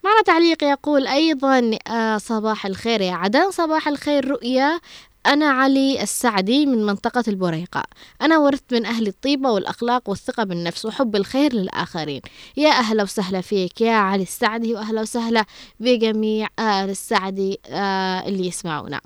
معنا 0.05 0.23
تعليق 0.27 0.65
يقول 0.65 1.07
أيضا 1.07 1.79
آه، 1.89 2.19
صباح 2.19 2.67
الخير 2.67 3.01
يا 3.01 3.13
عدن. 3.13 3.51
صباح 3.51 3.89
الخير 3.89 4.29
رؤيا. 4.29 4.81
أنا 5.27 5.51
علي 5.51 6.03
السعدي 6.03 6.67
من 6.67 6.87
منطقة 6.87 7.25
البريقة. 7.29 7.83
أنا 8.23 8.39
ورثت 8.39 8.75
من 8.75 8.87
أهل 8.87 9.07
الطيبة 9.07 9.51
والأخلاق 9.51 10.09
والثقة 10.09 10.45
بالنفس 10.45 10.85
وحب 10.85 11.17
الخير 11.17 11.53
للآخرين. 11.53 12.21
يا 12.57 12.71
أهلا 12.71 13.03
وسهلا 13.03 13.41
فيك 13.41 13.81
يا 13.81 13.95
علي 13.95 14.23
السعدي 14.23 14.75
وأهلا 14.75 15.01
وسهلا 15.01 15.45
بجميع 15.81 16.49
أهل 16.59 16.91
السعدي 16.91 17.61
آه، 17.67 18.29
اللي 18.29 18.47
يسمعونا. 18.47 19.01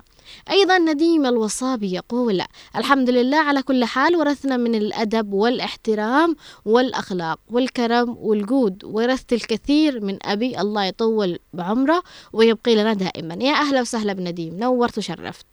أيضا 0.49 0.77
نديم 0.77 1.25
الوصابي 1.25 1.93
يقول 1.93 2.41
الحمد 2.75 3.09
لله 3.09 3.37
على 3.37 3.61
كل 3.61 3.85
حال 3.85 4.15
ورثنا 4.15 4.57
من 4.57 4.75
الأدب 4.75 5.33
والإحترام 5.33 6.35
والأخلاق 6.65 7.39
والكرم 7.49 8.17
والجود 8.19 8.83
ورثت 8.83 9.33
الكثير 9.33 10.05
من 10.05 10.17
أبي 10.21 10.61
الله 10.61 10.83
يطول 10.85 11.39
بعمره 11.53 12.03
ويبقي 12.33 12.75
لنا 12.75 12.93
دائما. 12.93 13.43
يا 13.43 13.53
أهلا 13.53 13.81
وسهلا 13.81 14.13
بنديم 14.13 14.59
نورت 14.59 14.97
وشرفت. 14.97 15.45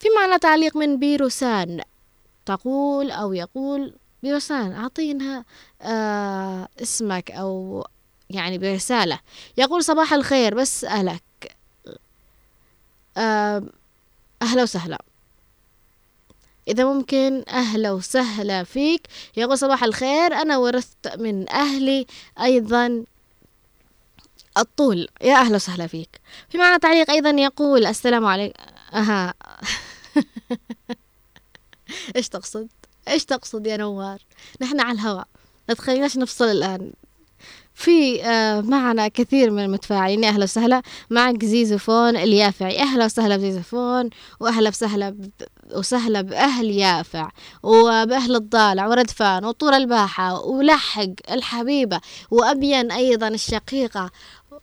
في 0.00 0.08
معنى 0.16 0.38
تعليق 0.38 0.76
من 0.76 0.98
بيروسان 0.98 1.80
تقول 2.46 3.10
أو 3.10 3.32
يقول 3.32 3.94
بيروسان 4.22 4.72
أعطينا 4.72 5.44
آه 5.82 6.68
اسمك 6.82 7.30
أو 7.30 7.84
يعني 8.30 8.58
برسالة. 8.58 9.18
يقول 9.56 9.84
صباح 9.84 10.12
الخير 10.12 10.54
بس 10.54 10.84
أهلك 10.84 11.22
آه 13.16 13.62
أهلا 14.42 14.62
وسهلا. 14.62 14.98
إذا 16.68 16.84
ممكن 16.84 17.44
أهلا 17.48 17.90
وسهلا 17.90 18.64
فيك. 18.64 19.08
يقول 19.36 19.58
صباح 19.58 19.84
الخير. 19.84 20.34
أنا 20.34 20.56
ورثت 20.56 21.16
من 21.18 21.50
أهلي 21.50 22.06
أيضا 22.40 23.04
الطول. 24.58 25.08
يا 25.22 25.34
أهلا 25.34 25.56
وسهلا 25.56 25.86
فيك. 25.86 26.20
في 26.48 26.58
معنى 26.58 26.78
تعليق 26.78 27.10
أيضا 27.10 27.30
يقول 27.30 27.86
السلام 27.86 28.26
عليكم 28.26 28.62
أها. 28.94 29.34
إيش 32.16 32.28
تقصد؟ 32.28 32.68
إيش 33.08 33.24
تقصد 33.24 33.66
يا 33.66 33.76
نوار؟ 33.76 34.18
نحن 34.60 34.80
على 34.80 34.92
الهواء. 34.92 35.26
لا 35.68 35.74
تخليناش 35.74 36.16
نفصل 36.16 36.44
الآن. 36.44 36.92
في 37.74 38.24
آه، 38.24 38.60
معنا 38.60 39.08
كثير 39.08 39.50
من 39.50 39.64
المتفاعلين. 39.64 40.24
أهلا 40.24 40.44
وسهلا 40.44 40.82
معك 41.10 41.44
زيزوفون 41.44 42.16
اليافعي. 42.16 42.78
أهلا 42.78 43.04
وسهلا 43.04 43.36
بزيزوفون 43.36 44.10
وأهلا 44.40 44.68
وسهلا 44.68 45.16
وسهلا 45.74 46.20
بأهل 46.20 46.70
يافع 46.70 47.28
وبأهل 47.62 48.36
الضالع 48.36 48.86
وردفان 48.86 49.44
وطور 49.44 49.76
الباحة 49.76 50.40
ولحق 50.40 51.06
الحبيبة 51.30 52.00
وأبين 52.30 52.92
أيضا 52.92 53.28
الشقيقة. 53.28 54.10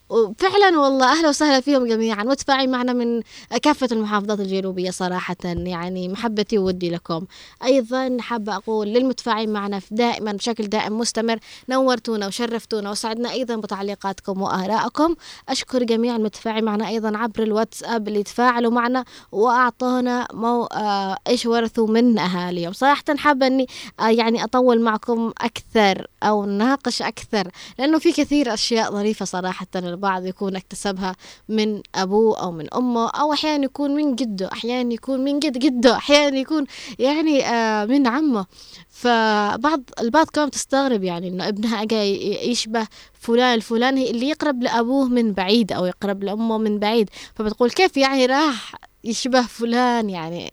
وفعلا 0.10 0.80
والله 0.80 1.12
أهلا 1.12 1.30
وسهلا 1.30 1.60
فيهم 1.62 1.88
جميعا. 1.88 2.24
متفاعلين 2.24 2.72
معنا 2.72 2.94
من 2.94 3.22
كافة 3.62 3.88
المحافظات 3.92 4.40
الجنوبية 4.40 4.92
صراحة 4.92 5.36
يعني 5.46 6.10
محبتي 6.10 6.58
وودي 6.58 6.90
لكم. 6.90 7.26
أيضا 7.64 8.18
حابه 8.20 8.56
أقول 8.56 8.88
للمتفاعلين 8.88 9.54
معنا 9.54 9.82
دائما 9.92 10.32
بشكل 10.32 10.68
دائم 10.68 10.98
مستمر 10.98 11.40
نورتونا 11.70 12.28
وشرفتونا 12.28 12.92
وسعدنا 12.92 13.32
أيضا 13.32 13.56
بتعليقاتكم 13.56 14.42
وآرائكم. 14.42 15.16
أشكر 15.50 15.84
جميع 15.84 16.16
المتفاعلين 16.16 16.64
معنا 16.64 16.88
أيضا 16.88 17.18
عبر 17.18 17.44
الواتساب 17.44 18.08
اللي 18.08 18.24
تفاعلوا 18.24 18.72
معنا 18.72 19.06
وأعطونا 19.32 20.28
مو 20.34 20.64
آه 20.64 21.18
إيش 21.28 21.46
ورثوا 21.46 21.88
من 21.88 22.20
اهاليهم 22.20 22.74
صراحة 22.74 23.04
حابة 23.18 23.48
إني 23.48 23.68
آه 24.00 24.10
يعني 24.10 24.44
أطول 24.44 24.82
معكم 24.82 25.34
أكثر 25.42 26.08
أو 26.24 26.46
نناقش 26.46 27.02
أكثر 27.02 27.48
لأنه 27.80 28.00
في 28.00 28.12
كثير 28.12 28.54
أشياء 28.54 28.92
ظريفة 28.92 29.26
صراحة 29.26 29.68
البعض 30.00 30.26
يكون 30.26 30.56
اكتسبها 30.56 31.16
من 31.50 31.82
أبوه 31.96 32.42
أو 32.42 32.52
من 32.52 32.74
أمه 32.74 33.10
أو 33.10 33.34
أحيانا 33.34 33.66
يكون 33.66 33.96
من 33.96 34.16
جده 34.16 34.50
أحيانا 34.54 34.94
يكون 34.94 35.20
من 35.24 35.40
جد 35.40 35.58
جده 35.58 35.96
أحيانا 35.96 36.38
يكون 36.38 36.66
يعني 37.00 37.46
آه 37.46 37.86
من 37.86 38.08
عمه. 38.08 38.46
فبعض 38.90 39.82
البعض 40.00 40.28
كمان 40.30 40.52
تستغرب 40.52 41.04
يعني 41.04 41.28
إنه 41.28 41.48
ابنها 41.48 41.84
جاي 41.84 42.50
يشبه 42.52 42.88
فلان 43.14 43.54
الفلاني 43.54 44.10
اللي 44.12 44.30
يقرب 44.30 44.64
لأبوه 44.64 45.08
من 45.08 45.34
بعيد 45.34 45.72
أو 45.72 45.86
يقرب 45.86 46.24
لأمه 46.24 46.58
من 46.58 46.80
بعيد. 46.80 47.10
فبتقول 47.36 47.70
كيف 47.70 47.98
يعني 47.98 48.26
راح 48.26 48.76
يشبه 49.04 49.42
فلان 49.42 50.10
يعني؟ 50.10 50.52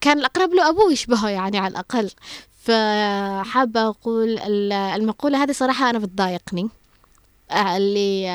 كان 0.00 0.18
الأقرب 0.18 0.54
له 0.54 0.68
أبوه 0.68 0.92
يشبهه 0.92 1.28
يعني 1.28 1.58
على 1.58 1.70
الأقل. 1.70 2.10
فحابة 2.62 3.88
أقول 3.88 4.38
المقولة 4.72 5.42
هذه 5.42 5.52
صراحة 5.52 5.90
أنا 5.90 5.98
بتضايقني. 5.98 6.68
اللي 7.52 8.28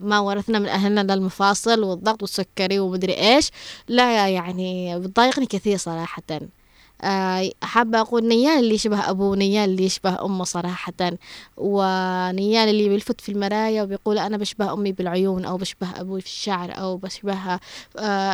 ما 0.00 0.18
ورثنا 0.18 0.58
من 0.58 0.68
أهلنا 0.68 1.14
المفاصل 1.14 1.84
والضغط 1.84 2.22
والسكري 2.22 2.78
ومدري 2.78 3.14
إيش. 3.14 3.50
لا 3.88 4.28
يعني 4.28 4.98
بتضايقني 4.98 5.46
كثير 5.46 5.76
صراحة. 5.76 6.22
حابة 7.62 8.00
أقول 8.00 8.28
نيال 8.28 8.58
اللي 8.58 8.74
يشبه 8.74 9.10
أبوه 9.10 9.36
نيال 9.36 9.70
اللي 9.70 9.84
يشبه 9.84 10.24
أمه 10.24 10.44
صراحة. 10.44 10.92
ونيال 11.56 12.68
اللي 12.68 12.88
بيلفت 12.88 13.20
في 13.20 13.32
المرايا 13.32 13.82
وبيقول 13.82 14.18
أنا 14.18 14.36
بشبه 14.36 14.72
أمي 14.72 14.92
بالعيون 14.92 15.44
أو 15.44 15.56
بشبه 15.56 16.00
أبوي 16.00 16.20
في 16.20 16.26
الشعر 16.26 16.72
أو 16.78 16.96
بشبهها 16.96 17.60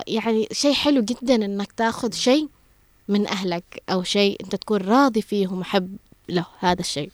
يعني 0.07 0.49
شيء 0.53 0.75
حلو 0.75 1.03
جدا 1.03 1.35
إنك 1.35 1.73
تاخذ 1.73 2.13
شيء 2.13 2.49
من 3.09 3.27
أهلك 3.27 3.83
أو 3.91 4.03
شيء 4.03 4.37
أنت 4.45 4.57
تكون 4.57 4.81
راضي 4.81 5.23
فيه 5.23 5.49
ومحب 5.49 5.97
له 6.29 6.47
هذا 6.59 6.81
الشيء. 6.81 7.11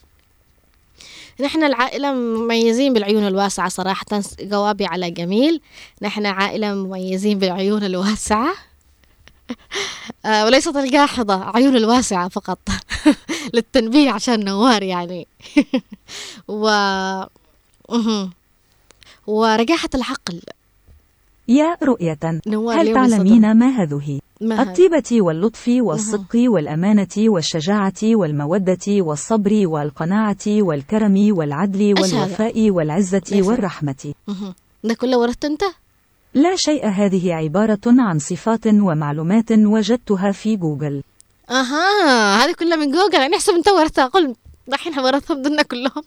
نحن 1.40 1.64
العائلة 1.64 2.12
مميزين 2.12 2.92
بالعيون 2.92 3.26
الواسعة 3.26 3.68
صراحة 3.68 4.06
جوابي 4.40 4.86
على 4.86 5.10
جميل. 5.10 5.60
نحن 6.02 6.26
عائلة 6.26 6.74
مميزين 6.74 7.38
بالعيون 7.38 7.84
الواسعة. 7.84 8.54
آه 10.26 10.44
وليست 10.44 10.76
الجاحظة 10.76 11.50
عيون 11.56 11.76
الواسعة 11.76 12.28
فقط. 12.28 12.58
للتنبيه 13.54 14.10
عشان 14.10 14.44
نوار 14.44 14.82
يعني. 14.82 15.26
و 16.48 16.70
ورجاحة 19.26 19.88
العقل. 19.94 20.40
يا 21.48 21.76
رؤية 21.82 22.18
هل 22.78 22.94
تعلمين 22.94 23.54
ما 23.54 23.68
هذه؟ 23.68 24.20
الطيبة 24.42 25.10
واللطف 25.12 25.68
والصدق 25.68 26.34
والأمانة 26.34 27.16
والشجاعة 27.18 28.02
والمودة 28.02 28.86
والصبر 28.88 29.66
والقناعة 29.66 30.46
والكرم 30.46 31.28
والعدل 31.38 31.94
والوفاء 32.00 32.70
والعزة 32.70 33.30
والرحمة. 33.32 34.14
ده 34.84 34.94
كله 34.94 35.18
ورثت 35.18 35.44
أنت؟ 35.44 35.62
لا 36.34 36.56
شيء 36.56 36.86
هذه 36.86 37.34
عبارة 37.34 37.80
عن 37.86 38.18
صفات 38.18 38.66
ومعلومات 38.66 39.52
وجدتها 39.52 40.32
في 40.32 40.56
جوجل. 40.56 41.02
أها 41.50 42.44
هذه 42.44 42.52
كلها 42.52 42.76
من 42.76 42.92
جوجل 42.92 43.18
أنا 43.18 43.36
أحسب 43.36 43.52
أنت 43.52 43.68
ورثتها. 43.68 44.06
قل 44.06 44.34
دحين 44.68 44.98
ورثهم 44.98 45.42
دنا 45.42 45.62
كلهم. 45.62 46.02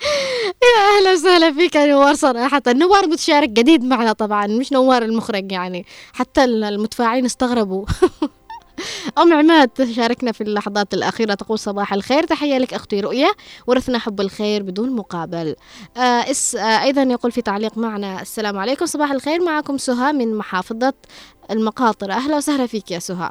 يا 0.62 0.98
أهلا 0.98 1.12
وسهلا 1.12 1.52
فيك 1.52 1.74
يا 1.74 1.86
نوار 1.86 2.14
صراحة. 2.14 2.62
نوار 2.68 3.06
متشارك 3.06 3.48
جديد 3.48 3.84
معنا 3.84 4.12
طبعا 4.12 4.46
مش 4.46 4.72
نوار 4.72 5.02
المخرج 5.02 5.52
يعني 5.52 5.86
حتى 6.12 6.44
المتفاعلين 6.44 7.24
استغربوا. 7.24 7.84
أم 9.18 9.32
عماد 9.32 9.68
تشاركنا 9.68 10.32
في 10.32 10.40
اللحظات 10.40 10.94
الأخيرة 10.94 11.34
تقول 11.34 11.58
صباح 11.58 11.92
الخير. 11.92 12.24
تحية 12.24 12.58
لك 12.58 12.74
أختي 12.74 13.00
رؤية 13.00 13.32
ورثنا 13.66 13.98
حب 13.98 14.20
الخير 14.20 14.62
بدون 14.62 14.90
مقابل. 14.90 15.56
آه 15.96 16.00
اس 16.00 16.56
آه 16.56 16.82
أيضا 16.82 17.02
يقول 17.02 17.32
في 17.32 17.42
تعليق 17.42 17.78
معنا 17.78 18.22
السلام 18.22 18.58
عليكم 18.58 18.86
صباح 18.86 19.10
الخير. 19.10 19.44
معكم 19.44 19.78
سهى 19.78 20.12
من 20.12 20.34
محافظة 20.34 20.94
المقاطرة. 21.50 22.12
أهلا 22.12 22.36
وسهلا 22.36 22.66
فيك 22.66 22.90
يا 22.90 22.98
سهى 22.98 23.30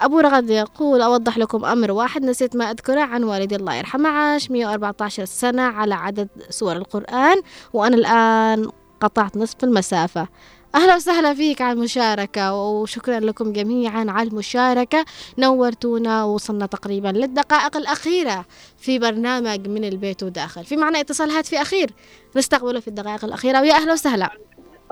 أبو 0.00 0.20
رغد 0.20 0.50
يقول 0.50 1.02
أوضح 1.02 1.38
لكم 1.38 1.64
أمر 1.64 1.92
واحد 1.92 2.24
نسيت 2.24 2.56
ما 2.56 2.64
أذكره 2.70 3.00
عن 3.00 3.24
والدي 3.24 3.56
الله 3.56 3.74
يرحمه 3.74 4.08
عاش 4.08 4.50
114 4.50 5.24
سنة 5.24 5.62
على 5.62 5.94
عدد 5.94 6.28
سور 6.50 6.76
القرآن 6.76 7.40
وأنا 7.72 7.96
الآن 7.96 8.70
قطعت 9.00 9.36
نصف 9.36 9.64
المسافة. 9.64 10.28
أهلا 10.74 10.96
وسهلا 10.96 11.34
فيك 11.34 11.62
على 11.62 11.72
المشاركة 11.72 12.54
وشكرا 12.54 13.20
لكم 13.20 13.52
جميعا 13.52 14.06
على 14.08 14.28
المشاركة. 14.28 15.04
نورتونا 15.38 16.24
وصلنا 16.24 16.66
تقريبا 16.66 17.08
للدقائق 17.08 17.76
الأخيرة 17.76 18.44
في 18.78 18.98
برنامج 18.98 19.68
من 19.68 19.84
البيت 19.84 20.22
وداخل. 20.22 20.64
في 20.64 20.76
معنا 20.76 21.00
اتصال 21.00 21.30
هاتفي 21.30 21.62
أخير 21.62 21.90
نستقبله 22.36 22.80
في 22.80 22.88
الدقائق 22.88 23.24
الأخيرة. 23.24 23.60
ويا 23.60 23.74
أهلا 23.74 23.92
وسهلا. 23.92 24.30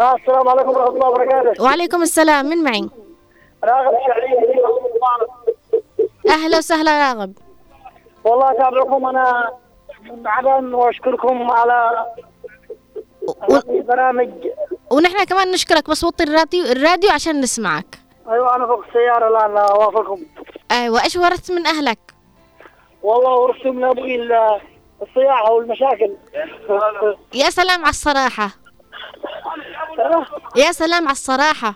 آه 0.01 0.17
السلام 0.17 0.49
عليكم 0.49 0.69
ورحمة 0.69 0.95
الله 0.95 1.09
وبركاته. 1.09 1.63
وعليكم 1.63 2.03
السلام 2.03 2.47
من 2.47 2.63
معي؟ 2.63 2.89
راغب 3.65 3.95
الشعري 4.01 4.46
أهلا 6.29 6.59
وسهلا 6.59 7.13
راغب 7.13 7.33
والله 8.25 8.51
اتابعكم 8.51 9.07
أنا 9.07 9.53
عدن 10.27 10.75
وأشكركم 10.75 11.51
على 11.51 12.07
و... 13.51 13.57
البرامج 13.69 14.31
ونحن 14.91 15.25
كمان 15.25 15.51
نشكرك 15.53 15.91
بس 15.91 16.05
وطي 16.05 16.25
الراديو 16.25 16.65
الراديو 16.65 17.11
عشان 17.11 17.41
نسمعك. 17.41 17.99
أيوه 18.29 18.57
أنا 18.57 18.67
فوق 18.67 18.85
السيارة 18.87 19.29
الآن 19.29 19.57
أوافقكم. 19.57 20.23
أيوه 20.71 21.05
إيش 21.05 21.17
ورثت 21.17 21.53
من 21.53 21.67
أهلك؟ 21.67 21.99
والله 23.03 23.35
ورثت 23.35 23.67
من 23.67 23.85
أبوي 23.85 24.29
الصياعة 25.03 25.53
والمشاكل. 25.53 26.17
يا 27.35 27.51
سلام 27.51 27.81
على 27.81 27.91
الصراحة. 27.91 28.51
يا 30.57 30.73
سلام 30.73 31.03
على 31.03 31.13
الصراحة. 31.13 31.75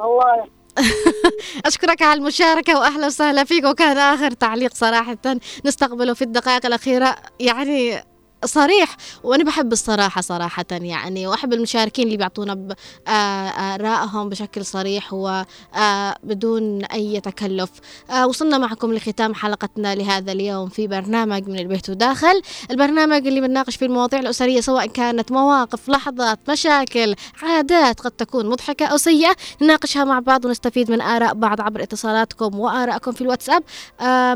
الله. 0.00 0.59
أشكرك 1.66 2.02
على 2.02 2.18
المشاركة 2.18 2.78
وأهلا 2.78 3.06
وسهلا 3.06 3.44
فيك. 3.44 3.64
وكان 3.64 3.98
آخر 3.98 4.30
تعليق 4.30 4.74
صراحة. 4.74 5.18
نستقبله 5.64 6.14
في 6.14 6.22
الدقائق 6.22 6.66
الأخيرة. 6.66 7.16
يعني 7.40 8.09
صريح 8.44 8.96
وأنا 9.24 9.44
بحب 9.44 9.72
الصراحة 9.72 10.20
صراحة 10.20 10.64
يعني 10.70 11.26
وأحب 11.26 11.52
المشاركين 11.52 12.06
اللي 12.06 12.16
بيعطونا 12.16 12.74
ارائهم 13.08 14.28
بشكل 14.28 14.64
صريح 14.64 15.08
وبدون 15.12 16.84
أي 16.84 17.20
تكلف. 17.20 17.70
وصلنا 18.24 18.58
معكم 18.58 18.94
لختام 18.94 19.34
حلقتنا 19.34 19.94
لهذا 19.94 20.32
اليوم 20.32 20.68
في 20.68 20.86
برنامج 20.86 21.48
من 21.48 21.58
البيت 21.58 21.90
وداخل. 21.90 22.42
البرنامج 22.70 23.26
اللي 23.26 23.40
بنناقش 23.40 23.76
فيه 23.76 23.86
المواضيع 23.86 24.20
الأسرية 24.20 24.60
سواء 24.60 24.86
كانت 24.86 25.32
مواقف 25.32 25.88
لحظات 25.88 26.38
مشاكل 26.50 27.14
عادات 27.42 28.00
قد 28.00 28.10
تكون 28.10 28.46
مضحكة 28.46 28.86
أو 28.86 28.96
سيئة 28.96 29.36
نناقشها 29.62 30.04
مع 30.04 30.18
بعض 30.18 30.44
ونستفيد 30.44 30.90
من 30.90 31.00
آراء 31.00 31.34
بعض 31.34 31.60
عبر 31.60 31.82
اتصالاتكم 31.82 32.58
وآرائكم 32.60 33.12
في 33.12 33.20
الواتساب 33.20 33.62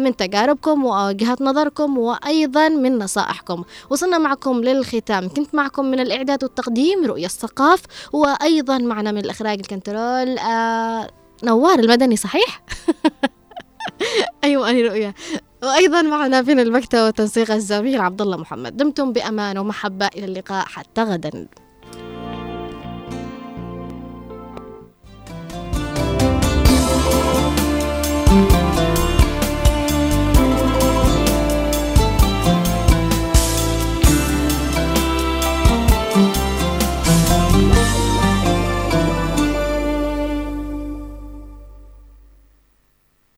من 0.03 0.17
تجاربكم 0.17 0.85
ووجهات 0.85 1.43
نظركم 1.43 1.99
وأيضا 1.99 2.69
من 2.69 2.99
نصائحكم. 2.99 3.65
وصلنا 3.95 4.19
معكم 4.19 4.61
للختام. 4.61 5.29
كنت 5.29 5.55
معكم 5.55 5.85
من 5.85 6.01
الإعداد 6.01 6.45
والتقديم 6.45 7.05
رؤية 7.05 7.27
الثقاف 7.27 7.81
وأيضا 8.13 8.79
معنا 8.79 9.13
من 9.13 9.19
الإخراج 9.19 9.59
الكنترول 9.59 10.39
آه 10.39 11.09
نوار 11.45 11.79
المدني 11.79 12.17
صحيح؟ 12.17 12.63
أيوة 14.45 14.71
أنا 14.71 14.89
رؤية. 14.89 15.15
وأيضا 15.63 16.03
معنا 16.03 16.41
من 16.41 16.61
المكتب 16.61 16.99
والتنسيق 16.99 17.51
الزميل 17.51 18.01
عبد 18.01 18.23
الله 18.23 18.37
محمد. 18.37 18.77
دمتم 18.77 19.13
بأمان 19.13 19.59
ومحبة. 19.59 20.07
إلى 20.07 20.25
اللقاء 20.25 20.65
حتى 20.65 21.03
غدا. 21.03 21.49